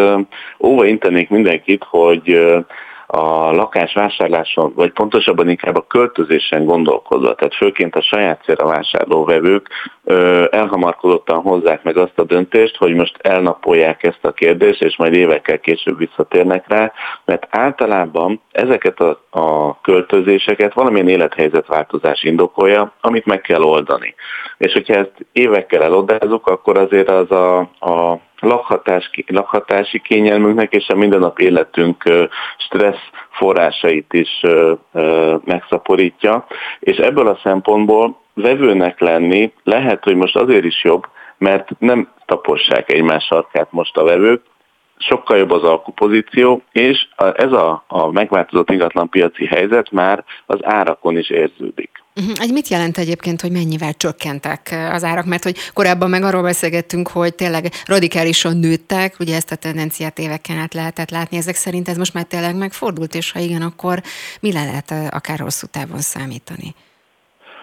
[0.59, 2.55] óva intenék mindenkit, hogy
[3.11, 9.69] a lakásvásárláson, vagy pontosabban inkább a költözésen gondolkodva, tehát főként a saját célra vásárló vevők
[10.51, 15.59] elhamarkodottan hozzák meg azt a döntést, hogy most elnapolják ezt a kérdést, és majd évekkel
[15.59, 16.91] később visszatérnek rá,
[17.25, 24.15] mert általában ezeket a, a költözéseket valamilyen élethelyzetváltozás indokolja, amit meg kell oldani.
[24.57, 30.95] És hogyha ezt évekkel elodázunk, akkor azért az a, a lakhatás, lakhatási kényelmünknek és a
[30.95, 32.03] mindennap életünk
[32.57, 34.41] stressz forrásait is
[35.43, 36.45] megszaporítja,
[36.79, 41.07] és ebből a szempontból vevőnek lenni lehet, hogy most azért is jobb,
[41.37, 44.41] mert nem tapossák egymás sarkát most a vevők,
[44.97, 51.29] sokkal jobb az alkupozíció, és ez a, a megváltozott ingatlanpiaci helyzet már az árakon is
[51.29, 52.03] érződik.
[52.19, 52.35] Uh-huh.
[52.39, 55.25] Egy mit jelent egyébként, hogy mennyivel csökkentek az árak?
[55.25, 60.57] Mert hogy korábban meg arról beszélgettünk, hogy tényleg radikálisan nőttek, ugye ezt a tendenciát éveken
[60.57, 61.37] át lehetett látni.
[61.37, 64.03] Ezek szerint ez most már tényleg megfordult, és ha igen, akkor
[64.39, 66.75] mi le lehet akár hosszú távon számítani?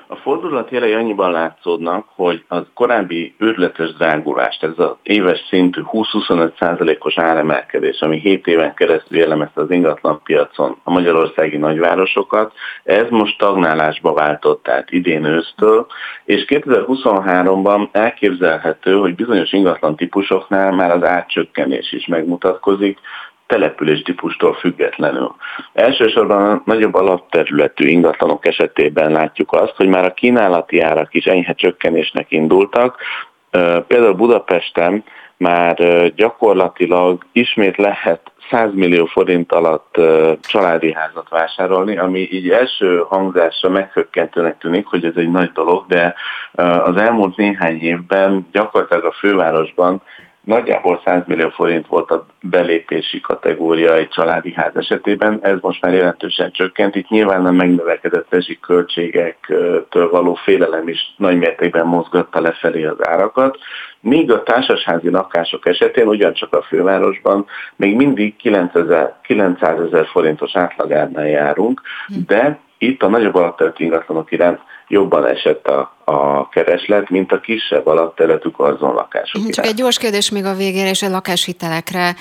[0.09, 7.19] A fordulat jelei annyiban látszódnak, hogy az korábbi őrületes drágulást, ez az éves szintű 20-25%-os
[7.19, 12.53] áremelkedés, ami 7 éven keresztül jellemezte az ingatlan piacon a magyarországi nagyvárosokat,
[12.85, 15.87] ez most stagnálásba váltott át idén ősztől,
[16.25, 22.99] és 2023-ban elképzelhető, hogy bizonyos ingatlan típusoknál már az átcsökkenés is megmutatkozik,
[23.47, 25.35] település típustól függetlenül.
[25.73, 31.53] Elsősorban a nagyobb alapterületű ingatlanok esetében látjuk azt, hogy már a kínálati árak is enyhe
[31.53, 33.01] csökkenésnek indultak.
[33.87, 35.05] Például Budapesten
[35.37, 35.77] már
[36.15, 38.21] gyakorlatilag ismét lehet
[38.51, 40.01] 100 millió forint alatt
[40.41, 46.15] családi házat vásárolni, ami így első hangzásra meghökkentőnek tűnik, hogy ez egy nagy dolog, de
[46.85, 50.03] az elmúlt néhány évben gyakorlatilag a fővárosban
[50.47, 55.93] Nagyjából 100 millió forint volt a belépési kategória egy családi ház esetében, ez most már
[55.93, 56.95] jelentősen csökkent.
[56.95, 63.59] Itt nyilván a megnövekedett rezsi költségektől való félelem is nagy mértékben mozgatta lefelé az árakat.
[64.01, 67.47] Míg a társasházi lakások esetén ugyancsak a fővárosban
[67.77, 71.81] még mindig 900 ezer forintos átlagárnál járunk,
[72.27, 77.87] de itt a nagyobb alapterületi ingatlanok iránt jobban esett a, a kereslet, mint a kisebb
[77.87, 79.43] alapterületű lakások.
[79.43, 79.69] Csak iránt.
[79.69, 82.15] egy gyors kérdés még a végére, és a lakáshitelekre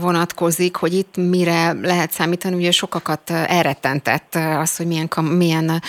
[0.00, 5.82] vonatkozik, hogy itt mire lehet számítani, ugye sokakat elrettentett az, hogy milyen, milyen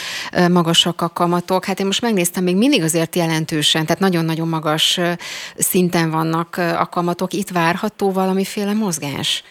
[0.51, 1.65] magasak a kamatok.
[1.65, 4.99] Hát én most megnéztem, még mindig azért jelentősen, tehát nagyon-nagyon magas
[5.55, 7.33] szinten vannak a kamatok.
[7.33, 9.43] Itt várható valamiféle mozgás?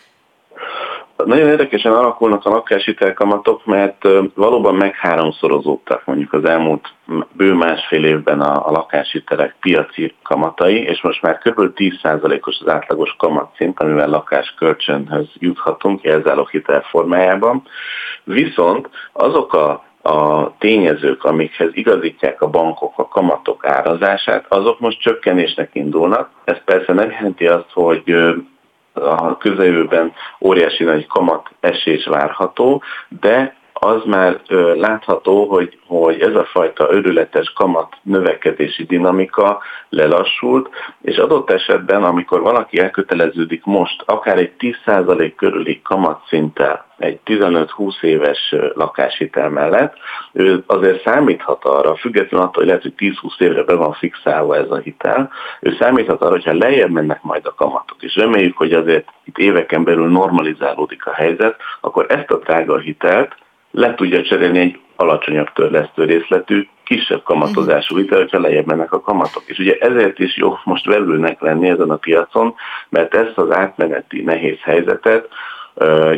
[1.16, 6.92] Nagyon érdekesen alakulnak a lakáshitelkamatok, mert valóban megháromszorozódtak mondjuk az elmúlt
[7.32, 11.72] bő másfél évben a, a lakáshitelek piaci kamatai, és most már kb.
[11.74, 17.62] 10%-os az átlagos kamatszint, amivel lakáskölcsönhöz juthatunk jelzálók hitel formájában.
[18.24, 25.70] Viszont azok a a tényezők, amikhez igazítják a bankok a kamatok árazását, azok most csökkenésnek
[25.72, 26.30] indulnak.
[26.44, 28.14] Ez persze nem jelenti azt, hogy
[28.94, 34.40] a közeljövőben óriási nagy kamat esés várható, de az már
[34.74, 40.68] látható, hogy, hogy ez a fajta örületes kamat növekedési dinamika lelassult,
[41.02, 48.54] és adott esetben, amikor valaki elköteleződik most, akár egy 10% körüli kamatszinttel, egy 15-20 éves
[48.74, 49.94] lakáshitel mellett,
[50.32, 54.70] ő azért számíthat arra, függetlenül attól, hogy lehet, hogy 10-20 évre be van fixálva ez
[54.70, 55.30] a hitel,
[55.60, 59.84] ő számíthat arra, hogyha lejjebb mennek majd a kamatok, és reméljük, hogy azért itt éveken
[59.84, 63.34] belül normalizálódik a helyzet, akkor ezt a drága hitelt
[63.74, 69.42] le tudja cserélni egy alacsonyabb törlesztő részletű, kisebb kamatozású hitel, hogyha lejjebb mennek a kamatok.
[69.46, 72.54] És ugye ezért is jó most velülnek lenni ezen a piacon,
[72.88, 75.28] mert ezt az átmeneti nehéz helyzetet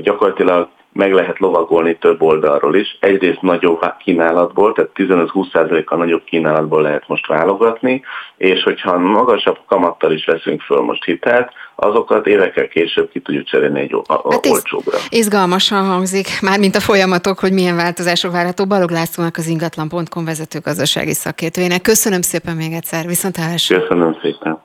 [0.03, 2.97] gyakorlatilag meg lehet lovagolni több oldalról is.
[3.01, 8.03] Egyrészt nagyobb kínálatból, tehát 15-20%-kal nagyobb kínálatból lehet most válogatni,
[8.37, 13.81] és hogyha magasabb kamattal is veszünk föl most hitelt, azokat évekkel később ki tudjuk cserélni
[13.81, 14.99] egy hát olcsóbbra.
[15.09, 18.67] Izgalmasan hangzik, már mint a folyamatok, hogy milyen változások várható.
[18.67, 21.83] Balog Lászlónak az ingatlan.com vezető gazdasági szakértőjének.
[21.83, 23.37] Köszönöm szépen még egyszer, viszont
[23.69, 24.65] Köszönöm szépen.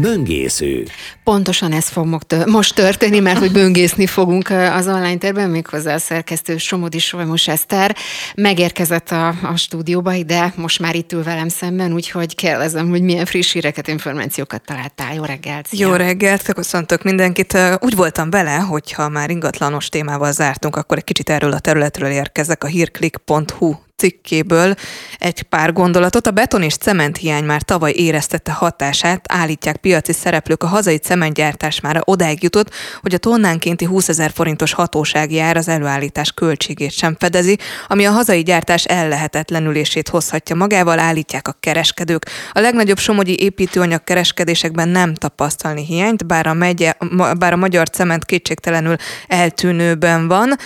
[0.00, 0.86] Böngésző.
[1.24, 6.56] Pontosan ez fog most történni, mert hogy böngészni fogunk az online terben, méghozzá a szerkesztő
[6.56, 7.96] Somodi Solymos Eszter
[8.34, 13.24] megérkezett a, a stúdióba ide, most már itt ül velem szemben, úgyhogy kérdezem, hogy milyen
[13.24, 15.14] friss híreket, információkat találtál.
[15.14, 15.66] Jó reggelt!
[15.66, 15.86] Szia.
[15.86, 17.58] Jó reggelt, köszöntök mindenkit.
[17.80, 22.64] Úgy voltam vele, hogyha már ingatlanos témával zártunk, akkor egy kicsit erről a területről érkezek.
[22.64, 24.74] A hírklik.hu cikkéből
[25.18, 26.26] egy pár gondolatot.
[26.26, 30.62] A beton és cement hiány már tavaly éreztette hatását, állítják piaci szereplők.
[30.62, 32.70] A hazai cementgyártás már odáig jutott,
[33.00, 38.10] hogy a tonnánkénti 20 ezer forintos hatósági ár az előállítás költségét sem fedezi, ami a
[38.10, 42.26] hazai gyártás ellehetetlenülését hozhatja magával, állítják a kereskedők.
[42.52, 46.94] A legnagyobb somogyi építőanyag kereskedésekben nem tapasztalni hiányt, bár a, megye,
[47.38, 48.96] bár a magyar cement kétségtelenül
[49.26, 50.56] eltűnőben van.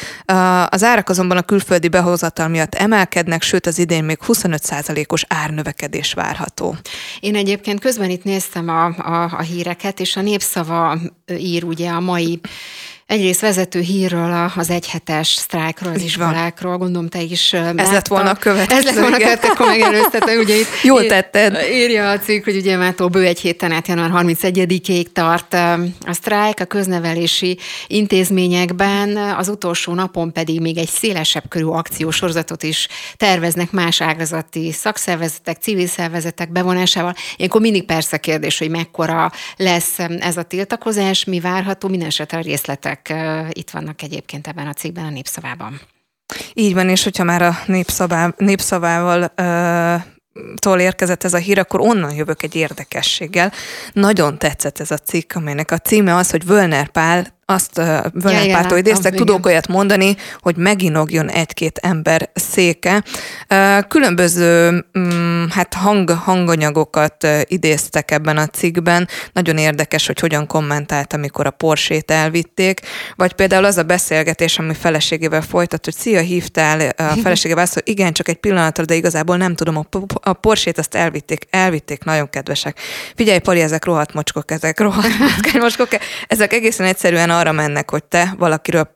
[0.69, 6.13] Az árak azonban a külföldi behozatal miatt emelkednek, növekednek, sőt az idén még 25%-os árnövekedés
[6.13, 6.77] várható.
[7.21, 10.99] Én egyébként közben itt néztem a, a, a híreket, és a népszava
[11.39, 12.41] ír ugye a mai
[13.13, 18.35] Egyrészt vezető hírről, az egyhetes sztrájkról, az iskolákról, gondolom te is Ez lett volna a
[18.35, 18.79] következő.
[18.79, 20.39] Ez lett volna a következő, akkor megelőztetem.
[20.39, 21.59] Ugye itt Jól tetted.
[21.73, 25.55] Írja a cikk, hogy ugye mától bő egy héten át január 31-ig tart
[26.01, 32.89] a sztrájk a köznevelési intézményekben, az utolsó napon pedig még egy szélesebb körű akciósorozatot is
[33.17, 37.15] terveznek más ágazati szakszervezetek, civil szervezetek bevonásával.
[37.37, 42.41] Ilyenkor mindig persze kérdés, hogy mekkora lesz ez a tiltakozás, mi várható, minden esetre a
[42.41, 45.81] részletek ezek itt vannak egyébként ebben a cikkben, a népszavában.
[46.55, 49.95] Így van, és hogyha már a népszavá, népszavával ö,
[50.57, 53.53] tól érkezett ez a hír, akkor onnan jövök egy érdekességgel.
[53.93, 57.77] Nagyon tetszett ez a cikk, amelynek a címe az, hogy Völner Pál azt
[58.13, 63.03] Völnerpártól idéztek, tudok olyat mondani, hogy meginogjon egy-két ember széke.
[63.89, 69.09] Különböző mm, hát hang, hanganyagokat idéztek ebben a cikkben.
[69.33, 72.81] Nagyon érdekes, hogy hogyan kommentált, amikor a Porsét elvitték,
[73.17, 77.83] vagy például az a beszélgetés, ami feleségével folytat, hogy szia, hívtál a feleségével azt, hogy
[77.87, 79.85] igen, csak egy pillanatra, de igazából nem tudom, a,
[80.23, 82.79] a Porsét azt elvitték, elvitték, nagyon kedvesek.
[83.17, 85.89] Figyelj, Pali, ezek rohadt mocskok, ezek rohadt mocskok,
[86.27, 88.91] ezek egészen egyszerűen arra mennek, hogy te valakiről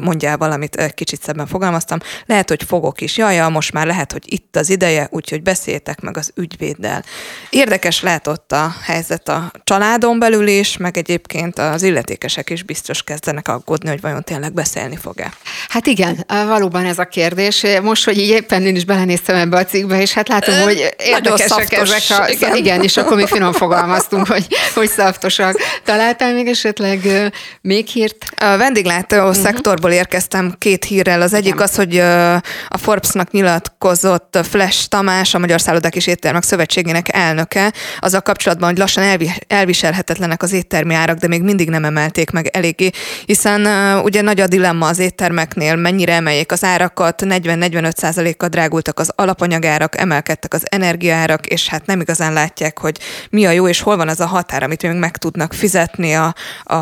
[0.00, 4.56] mondjál valamit, kicsit szebben fogalmaztam, lehet, hogy fogok is, jaj, most már lehet, hogy itt
[4.56, 7.04] az ideje, úgyhogy beszéltek meg az ügyvéddel.
[7.50, 13.02] Érdekes lehet ott a helyzet a családon belül is, meg egyébként az illetékesek is biztos
[13.02, 15.32] kezdenek aggódni, hogy vajon tényleg beszélni fog-e.
[15.68, 17.66] Hát igen, valóban ez a kérdés.
[17.82, 21.72] Most, hogy így éppen én is belenéztem ebbe a cikkbe, és hát látom, hogy érdekesek
[21.72, 22.28] ezek a...
[22.28, 22.56] Igen.
[22.56, 25.56] igen, és akkor mi finom fogalmaztunk, hogy, hogy szaftosak.
[25.84, 27.30] Találtál még esetleg
[27.60, 28.24] még hírt?
[28.36, 31.22] A vendéglátó uh-huh szektorból érkeztem két hírrel.
[31.22, 31.98] Az egyik az, hogy
[32.68, 38.78] a Forbesnak nyilatkozott Flash Tamás, a Magyar Szállodák és Éttermek Szövetségének elnöke, azzal kapcsolatban, hogy
[38.78, 42.90] lassan elviselhetetlenek az éttermi árak, de még mindig nem emelték meg eléggé,
[43.26, 43.66] hiszen
[44.04, 49.98] ugye nagy a dilemma az éttermeknél, mennyire emeljék az árakat, 40-45 kal drágultak az alapanyagárak,
[49.98, 52.98] emelkedtek az energiaárak, és hát nem igazán látják, hogy
[53.30, 56.34] mi a jó, és hol van az a határ, amit még meg tudnak fizetni a,
[56.74, 56.76] a,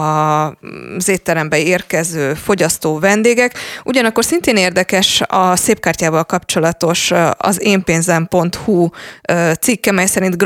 [0.97, 3.59] az étterembe érkező fogyasztók, fogyasztó vendégek.
[3.85, 8.89] Ugyanakkor szintén érdekes a szépkártyával kapcsolatos az énpénzem.hu
[9.61, 10.37] cikke, mely szerint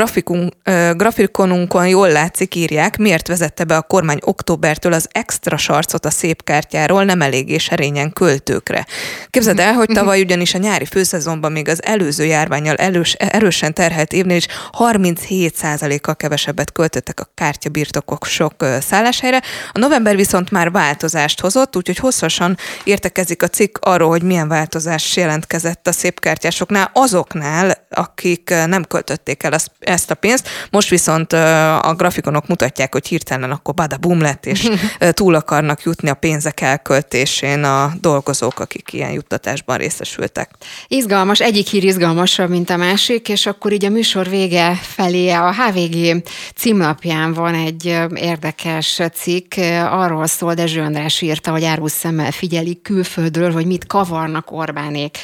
[0.97, 7.05] grafikonunkon jól látszik, írják, miért vezette be a kormány októbertől az extra sarcot a szépkártyáról
[7.05, 8.87] nem eléggé serényen költőkre.
[9.31, 14.13] Képzeld el, hogy tavaly ugyanis a nyári főszezonban még az előző járványal elős, erősen terhelt
[14.13, 14.47] évnél is
[14.79, 19.43] 37%-kal kevesebbet költöttek a kártyabirtokok sok szálláshelyre.
[19.73, 25.17] A november viszont már változást hozott, úgyhogy hosszasan értekezik a cikk arról, hogy milyen változás
[25.17, 30.49] jelentkezett a szépkártyásoknál, azoknál, akik nem költötték el ezt a pénzt.
[30.71, 34.69] Most viszont a grafikonok mutatják, hogy hirtelen akkor bada boom lett, és
[35.11, 40.51] túl akarnak jutni a pénzek elköltésén a dolgozók, akik ilyen juttatásban részesültek.
[40.89, 45.53] Izgalmas, egyik hír izgalmasabb, mint a másik, és akkor így a műsor vége felé a
[45.53, 46.23] HVG
[46.57, 49.55] címlapján van egy érdekes cikk,
[49.91, 55.19] arról szól, Dezső András írta, hogy árus szemmel figyelik külföldről, hogy mit kavarnak Orbánék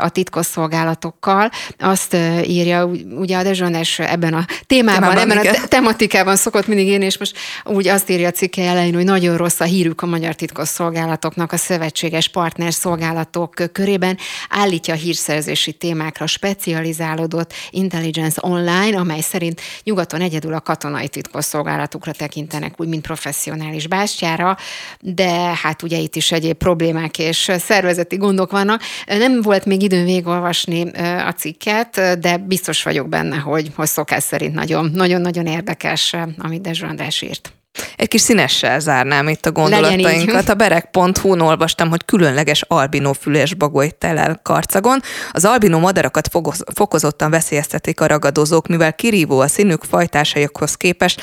[0.00, 1.50] a titkosszolgálatokkal.
[1.78, 2.16] Azt
[2.46, 2.84] írja,
[3.18, 5.54] ugye a Dezsonás ebben a témában, témában ebben igen.
[5.54, 9.36] a tematikában szokott mindig én, és most úgy azt írja a cikke elején, hogy nagyon
[9.36, 14.18] rossz a hírük a magyar titkosszolgálatoknak a szövetséges partnerszolgálatok körében.
[14.48, 22.80] Állítja a hírszerzési témákra specializálódott Intelligence Online, amely szerint nyugaton egyedül a katonai titkosszolgálatokra tekintenek
[22.80, 24.56] úgy, mint professzionális bástyára,
[25.00, 25.30] de
[25.62, 28.82] hát ugye itt is egyéb problémák és szervezeti gondok vannak.
[29.06, 30.90] Nem volt még időn végolvasni
[31.26, 34.54] a cikket, de biztos vagyok benne, hogy, hogy szokás szerint
[34.94, 37.61] nagyon-nagyon érdekes, amit Dezső András írt.
[37.96, 40.48] Egy kis színessel zárnám itt a gondolatainkat.
[40.48, 45.00] A berek.hu-n olvastam, hogy különleges albinó füles bagoly telel karcagon.
[45.30, 46.28] Az albinó madarakat
[46.74, 51.22] fokozottan veszélyeztetik a ragadozók, mivel kirívó a színük fajtásaikhoz képest,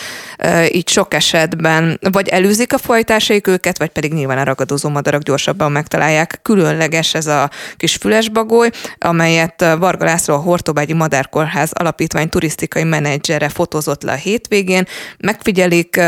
[0.72, 5.72] így sok esetben vagy előzik a fajtásaik őket, vagy pedig nyilván a ragadozó madarak gyorsabban
[5.72, 6.40] megtalálják.
[6.42, 13.50] Különleges ez a kis füles bagoly, amelyet Varga László a Hortobágyi Madárkórház alapítvány turisztikai menedzsere
[13.50, 14.88] fotózott le a hétvégén.
[15.18, 16.00] Megfigyelik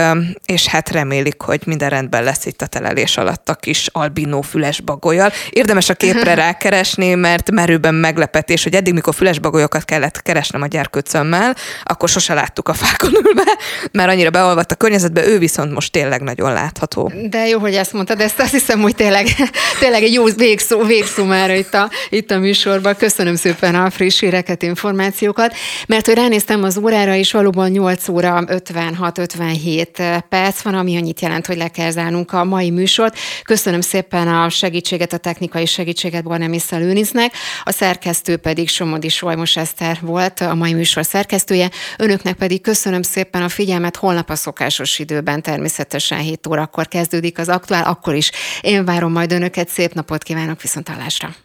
[0.46, 5.32] és hát remélik, hogy minden rendben lesz itt a telelés alatt a kis albinó fülesbagolyal.
[5.50, 11.56] Érdemes a képre rákeresni, mert merőben meglepetés, hogy eddig, mikor fülesbagolyokat kellett keresnem a gyerkőcömmel,
[11.84, 13.58] akkor sose láttuk a fákon ülve,
[13.92, 17.12] mert annyira beolvadt a környezetbe, ő viszont most tényleg nagyon látható.
[17.30, 19.28] De jó, hogy ezt mondtad, ezt azt hiszem, hogy tényleg,
[19.80, 22.96] tényleg egy jó végszó, végszó már itt a, itt a műsorban.
[22.96, 25.54] Köszönöm szépen a friss híreket, információkat,
[25.88, 31.46] mert hogy ránéztem az órára, és valóban 8 óra 56-57 perc van, ami annyit jelent,
[31.46, 33.18] hogy le kell zárnunk a mai műsort.
[33.44, 37.34] Köszönöm szépen a segítséget, a technikai segítséget Barnemisza Lőniznek,
[37.64, 41.70] a szerkesztő pedig Somodi Solymos Eszter volt, a mai műsor szerkesztője.
[41.98, 47.50] Önöknek pedig köszönöm szépen a figyelmet, holnap a szokásos időben természetesen 7 órakor kezdődik az
[47.50, 48.32] aktuál, akkor is
[48.62, 51.36] én várom majd önöket, szép napot kívánok, viszont hallásra!